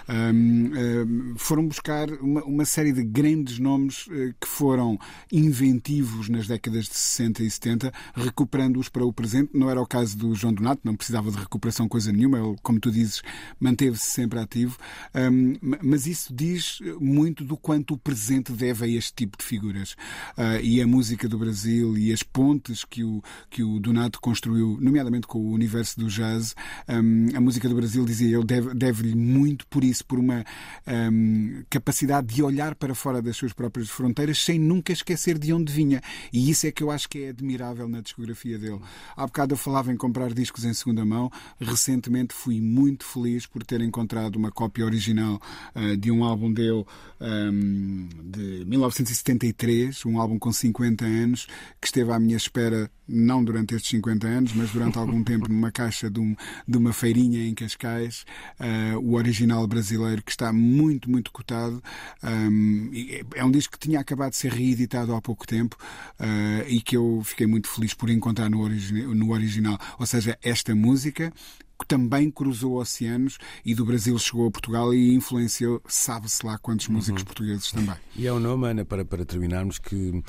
Um, 0.08 1.34
um, 1.34 1.36
foram 1.38 1.68
buscar 1.68 2.10
uma, 2.14 2.44
uma, 2.44 2.66
série 2.66 2.92
de 2.92 3.04
grandes 3.04 3.60
nomes 3.60 4.08
uh, 4.08 4.34
que 4.40 4.48
foram 4.48 5.00
inventivos 5.32 6.30
nas 6.30 6.48
décadas 6.48 6.86
de 6.86 6.96
60 6.96 7.44
e 7.44 7.50
70, 7.50 7.94
recuperando-os 8.16 8.90
para 8.90 9.06
o 9.06 9.14
presente. 9.14 9.52
Não 9.54 9.70
era 9.70 9.82
o 9.82 9.88
caso 9.88 10.18
do 10.18 10.36
João 10.36 10.54
Donato, 10.54 10.82
não 10.84 10.96
precisava 10.96 11.32
de 11.32 11.38
recuperação 11.38 11.88
coisa 11.88 12.12
nenhuma. 12.12 12.40
Ele, 12.40 12.56
como 12.62 12.80
tu 12.80 12.92
dizes, 12.92 13.22
manteve-se 13.60 14.12
sempre 14.12 14.40
ativo. 14.40 14.78
Um, 15.16 15.54
mas 15.84 16.06
isso 16.06 16.34
diz 16.34 16.80
muito 17.00 17.44
do 17.44 17.58
quanto 17.58 17.94
o 17.94 17.98
presente 17.98 18.52
deve 18.52 18.86
a 18.86 18.88
este 18.88 19.14
tipo 19.14 19.38
de 19.38 19.44
figuras. 19.44 19.94
Uh, 20.38 20.60
e 20.62 20.82
a 20.82 20.88
música 20.88 21.28
do 21.28 21.38
Brasil 21.38 21.98
e 21.98 22.12
as 22.12 22.24
pontes 22.24 22.84
que 22.90 23.04
o, 23.04 23.22
que 23.50 23.64
o 23.64 23.80
Donato 23.80 24.20
construiu, 24.20 24.78
nomeadamente 24.82 25.28
com 25.28 25.40
o 25.40 25.52
universo 25.52 26.00
do 26.00 26.08
jazz, 26.08 26.56
um, 26.88 27.28
a 27.36 27.42
música 27.42 27.68
do 27.70 27.76
Brasil, 27.76 28.06
dizia 28.06 28.30
eu, 28.30 28.44
deve-lhe 28.44 28.76
deve 28.76 29.16
muito 29.16 29.68
por 29.68 29.84
isso, 29.84 30.06
por 30.06 30.20
uma 30.20 30.44
um, 30.88 31.64
capacidade 31.70 32.34
de 32.34 32.44
olhar 32.44 32.76
para 32.76 32.96
fora 32.96 33.22
das 33.22 33.36
suas 33.36 33.54
próprias 33.54 33.90
fronteiras 33.90 34.40
sem 34.40 34.60
nunca 34.60 34.92
esquecer 34.92 35.38
de 35.38 35.54
onde 35.54 35.72
vinha. 35.72 36.02
E 36.32 36.50
isso 36.50 36.68
é 36.68 36.72
que 36.72 36.84
eu 36.84 36.92
acho 36.92 37.08
que 37.10 37.24
é 37.24 37.30
admirável 37.30 37.88
na 37.88 38.02
discografia 38.02 38.58
dele. 38.58 38.80
Há 39.16 39.26
bocado 39.26 39.54
eu 39.54 39.58
falava 39.58 39.92
em 39.92 39.98
comprar 39.98 40.34
discos 40.34 40.66
em 40.66 40.74
segunda 40.74 41.04
mão. 41.04 41.32
Recentemente 41.60 42.34
fui 42.34 42.62
muito 42.62 43.06
feliz 43.06 43.46
por 43.46 43.64
ter 43.64 43.82
encontrado 43.82 44.36
uma 44.36 44.52
cópia 44.52 44.86
original 44.86 45.42
uh, 45.76 45.98
de 45.98 46.12
um 46.12 46.24
álbum 46.24 46.52
dele 46.52 46.86
um, 47.20 48.08
de 48.24 48.64
1973, 48.66 50.06
um 50.06 50.20
álbum 50.20 50.40
com 50.40 50.52
50 50.52 51.06
anos, 51.06 51.48
que 51.82 51.88
esteve 51.88 52.12
à 52.12 52.20
minha 52.20 52.38
espera 52.38 52.79
não 53.08 53.44
durante 53.44 53.74
estes 53.74 53.90
50 53.92 54.28
anos, 54.28 54.54
mas 54.54 54.70
durante 54.72 54.98
algum 54.98 55.24
tempo 55.24 55.48
numa 55.52 55.72
caixa 55.72 56.10
de, 56.10 56.20
um, 56.20 56.36
de 56.68 56.78
uma 56.78 56.94
feirinha 56.94 57.48
em 57.48 57.54
Cascais, 57.54 58.26
uh, 58.60 59.00
o 59.00 59.16
original 59.16 59.66
brasileiro, 59.66 60.22
que 60.22 60.32
está 60.32 60.54
muito, 60.54 61.10
muito 61.10 61.32
cotado. 61.32 61.82
Um, 62.24 62.92
é 63.34 63.44
um 63.44 63.52
disco 63.52 63.74
que 63.74 63.80
tinha 63.80 64.00
acabado 64.00 64.32
de 64.32 64.38
ser 64.38 64.52
reeditado 64.52 65.14
há 65.14 65.22
pouco 65.22 65.48
tempo 65.48 65.76
uh, 66.20 66.68
e 66.68 66.82
que 66.82 66.96
eu 66.96 67.22
fiquei 67.26 67.48
muito 67.48 67.68
feliz 67.68 67.94
por 67.94 68.10
encontrar 68.10 68.50
no, 68.50 68.62
origi 68.62 68.94
no 68.94 69.32
original. 69.32 69.80
Ou 69.98 70.06
seja, 70.06 70.38
esta 70.44 70.76
música 70.76 71.34
que 71.80 71.88
também 71.88 72.30
cruzou 72.30 72.76
oceanos 72.76 73.38
e 73.66 73.74
do 73.74 73.86
Brasil 73.86 74.18
chegou 74.20 74.48
a 74.48 74.52
Portugal 74.52 74.94
e 74.94 75.14
influenciou, 75.14 75.82
sabe-se 75.88 76.46
lá 76.46 76.58
quantos 76.58 76.88
uhum. 76.88 76.96
músicos 76.96 77.24
portugueses 77.24 77.72
também. 77.72 77.96
E 78.16 78.28
é 78.28 78.34
um 78.34 78.40
nome, 78.40 78.68
Ana, 78.68 78.84
para, 78.84 79.06
para 79.06 79.24
terminarmos, 79.24 79.80
que 79.80 80.22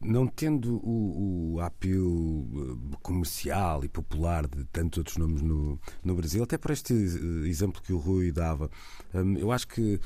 não 0.00 0.26
tendo 0.26 0.76
o, 0.76 1.54
o 1.54 1.60
apelo 1.60 2.46
eh, 2.92 2.96
comercial 3.02 3.84
e 3.84 3.88
popular 3.88 4.46
de 4.46 4.64
tantos 4.64 4.98
outros 4.98 5.16
nomes 5.16 5.42
no, 5.42 5.78
no 6.04 6.14
Brasil, 6.14 6.42
até 6.42 6.56
por 6.56 6.70
este 6.70 6.92
eh, 6.92 7.48
exemplo 7.48 7.82
que 7.82 7.92
o 7.92 7.98
Rui 7.98 8.30
dava, 8.30 8.70
hum, 9.14 9.36
eu 9.36 9.50
acho 9.50 9.66
que 9.68 10.00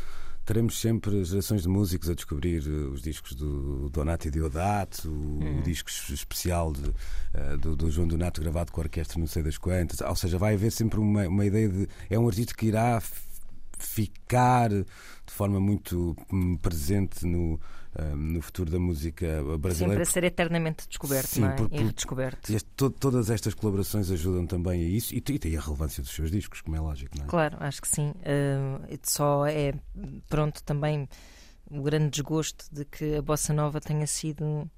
teremos 0.45 0.81
sempre 0.81 1.25
gerações 1.25 1.63
de 1.63 1.69
músicos 1.69 2.11
a 2.11 2.15
descobrir 2.15 2.63
eh, 2.67 2.71
os 2.93 3.03
discos 3.03 3.35
do 3.35 3.91
Donato 3.91 4.31
Diodato, 4.31 5.09
o, 5.09 5.45
hum. 5.45 5.59
o 5.61 5.63
disco 5.63 5.91
especial 5.91 6.73
de, 6.73 6.93
do, 7.61 7.77
do, 7.77 7.91
João 7.91 8.09
Donato 8.09 8.41
gravado 8.41 8.73
com 8.73 8.81
a 8.81 8.85
orquestra 8.85 9.19
não 9.19 9.27
sei 9.27 9.43
das 9.43 9.59
quantas. 9.59 10.01
Ou 10.01 10.17
seja, 10.17 10.39
vai 10.39 10.55
haver 10.55 10.73
sempre 10.73 10.99
uma, 10.99 11.29
uma 11.29 11.45
ideia 11.45 11.69
de. 11.69 11.89
É 12.09 12.19
um 12.19 12.27
artista 12.27 12.55
que 12.55 12.67
irá 12.67 13.01
ficar 13.79 14.71
de 14.71 15.33
forma 15.33 15.61
muito 15.61 16.17
hum, 16.33 16.57
presente 16.57 17.27
no 17.27 17.61
no 18.17 18.41
futuro 18.41 18.71
da 18.71 18.79
música 18.79 19.43
brasileira. 19.59 19.75
Sempre 19.75 20.03
a 20.03 20.07
ser 20.07 20.25
eternamente 20.25 20.89
descoberto, 20.89 21.29
Sim, 21.29 21.43
não 21.43 21.51
é? 21.51 21.57
Por, 21.57 21.69
por, 21.69 21.93
descoberto. 21.93 22.53
Este, 22.53 22.69
to, 22.71 22.91
todas 22.91 23.29
estas 23.31 23.55
colaborações 23.55 24.11
ajudam 24.11 24.47
também 24.47 24.83
a 24.83 24.89
isso 24.89 25.15
e, 25.15 25.19
e 25.19 25.39
tem 25.39 25.57
a 25.57 25.61
relevância 25.61 26.03
dos 26.03 26.13
seus 26.13 26.31
discos, 26.31 26.61
como 26.63 26.77
é 26.77 26.81
lógico, 26.81 27.17
não 27.19 27.25
é? 27.25 27.29
Claro, 27.29 27.57
acho 27.61 27.83
que 27.83 27.89
sim. 27.89 28.11
Uh, 28.11 28.99
só 29.03 29.47
é, 29.47 29.75
pronto, 30.29 30.63
também 30.63 31.09
o 31.71 31.83
grande 31.83 32.11
desgosto 32.11 32.65
de 32.73 32.85
que 32.85 33.17
a 33.17 33.23
bossa 33.23 33.53
nova 33.53 33.81
tenha 33.81 34.07
sido 34.07 34.43
uh, 34.45 34.69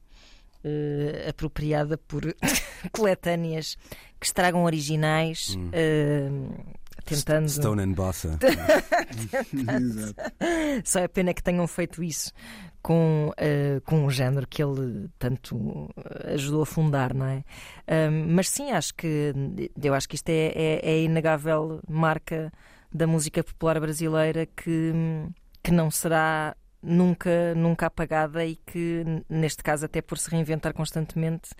apropriada 1.28 1.96
por 1.96 2.22
coletâneas 2.92 3.76
que 4.18 4.26
estragam 4.26 4.64
originais. 4.64 5.56
Hum. 5.56 5.70
Uh, 5.70 6.74
tentando. 7.04 7.48
Stone 7.48 7.82
and 7.82 7.92
Bossa. 7.92 8.38
Só 10.84 11.00
é 11.00 11.08
pena 11.08 11.34
que 11.34 11.42
tenham 11.42 11.66
feito 11.66 12.02
isso 12.02 12.32
com, 12.84 13.30
uh, 13.30 13.80
com 13.80 14.04
um 14.04 14.10
género 14.10 14.46
que 14.46 14.62
ele 14.62 15.08
tanto 15.18 15.88
ajudou 16.34 16.60
a 16.62 16.66
fundar, 16.66 17.14
não 17.14 17.24
é? 17.24 17.42
mas 18.28 18.50
sim, 18.50 18.72
acho 18.72 18.94
que 18.94 19.32
eu 19.82 19.94
acho 19.94 20.06
que 20.06 20.16
isto 20.16 20.28
é, 20.28 20.52
é, 20.54 20.80
é, 20.82 20.90
a 20.90 20.98
inegável 20.98 21.80
marca 21.88 22.52
da 22.92 23.06
música 23.06 23.42
popular 23.42 23.80
brasileira 23.80 24.44
que, 24.44 24.92
que 25.62 25.70
não 25.70 25.90
será 25.90 26.54
nunca, 26.82 27.54
nunca 27.54 27.86
apagada 27.86 28.44
e 28.44 28.56
que, 28.56 29.02
neste 29.30 29.62
caso, 29.62 29.86
até 29.86 30.02
por 30.02 30.18
se 30.18 30.28
reinventar 30.30 30.74
constantemente 30.74 31.52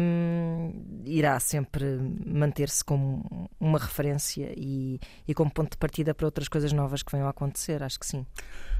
um, 0.00 1.02
irá 1.04 1.38
sempre 1.38 1.84
manter-se 2.26 2.82
como 2.82 3.50
uma 3.60 3.78
referência 3.78 4.50
e, 4.56 4.98
e 5.26 5.34
como 5.34 5.50
ponto 5.50 5.72
de 5.72 5.76
partida 5.76 6.14
para 6.14 6.26
outras 6.26 6.48
coisas 6.48 6.72
novas 6.72 7.02
que 7.02 7.12
venham 7.12 7.26
a 7.26 7.30
acontecer, 7.32 7.82
acho 7.82 8.00
que 8.00 8.06
sim. 8.06 8.24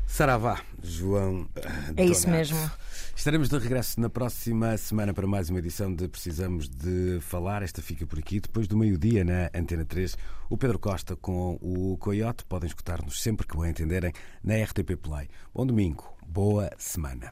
Saravá, 0.09 0.61
João. 0.83 1.47
É 1.97 2.05
isso 2.05 2.29
mesmo. 2.29 2.59
Estaremos 3.15 3.49
de 3.49 3.59
regresso 3.59 4.01
na 4.01 4.09
próxima 4.09 4.77
semana 4.77 5.13
para 5.13 5.27
mais 5.27 5.51
uma 5.51 5.59
edição 5.59 5.95
de 5.95 6.09
Precisamos 6.09 6.69
de 6.69 7.21
Falar. 7.21 7.63
Esta 7.63 7.83
fica 7.83 8.05
por 8.07 8.19
aqui. 8.19 8.41
Depois 8.41 8.67
do 8.67 8.77
meio-dia, 8.77 9.23
na 9.23 9.51
Antena 9.55 9.85
3, 9.85 10.17
o 10.49 10.57
Pedro 10.57 10.79
Costa 10.79 11.15
com 11.15 11.59
o 11.61 11.97
Coyote. 11.99 12.45
Podem 12.47 12.67
escutar-nos 12.67 13.23
sempre 13.23 13.47
que 13.47 13.57
bem 13.57 13.71
entenderem 13.71 14.13
na 14.43 14.57
RTP 14.57 14.97
Play. 15.01 15.29
Bom 15.55 15.67
domingo, 15.67 16.05
boa 16.27 16.71
semana. 16.79 17.31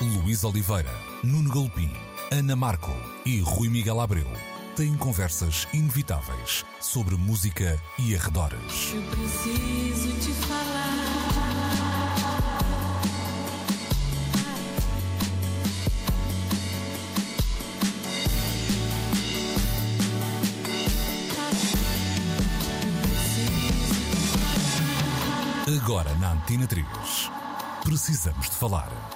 Luís 0.00 0.42
Oliveira, 0.42 0.90
Nuno 1.22 1.52
Galpim, 1.52 1.92
Ana 2.32 2.56
Marco 2.56 2.90
e 3.24 3.40
Rui 3.40 3.68
Miguel 3.68 4.00
Abreu 4.00 4.51
têm 4.76 4.94
conversas 4.96 5.68
inevitáveis 5.72 6.64
sobre 6.80 7.16
música 7.16 7.80
e 7.98 8.14
arredores. 8.14 8.92
Eu 8.94 9.02
preciso 9.02 10.12
te 10.20 10.32
falar. 10.46 10.92
Agora 25.82 26.14
na 26.14 26.32
Antena 26.32 26.66
3. 26.66 26.86
Precisamos 27.84 28.50
de 28.50 28.56
falar. 28.56 29.11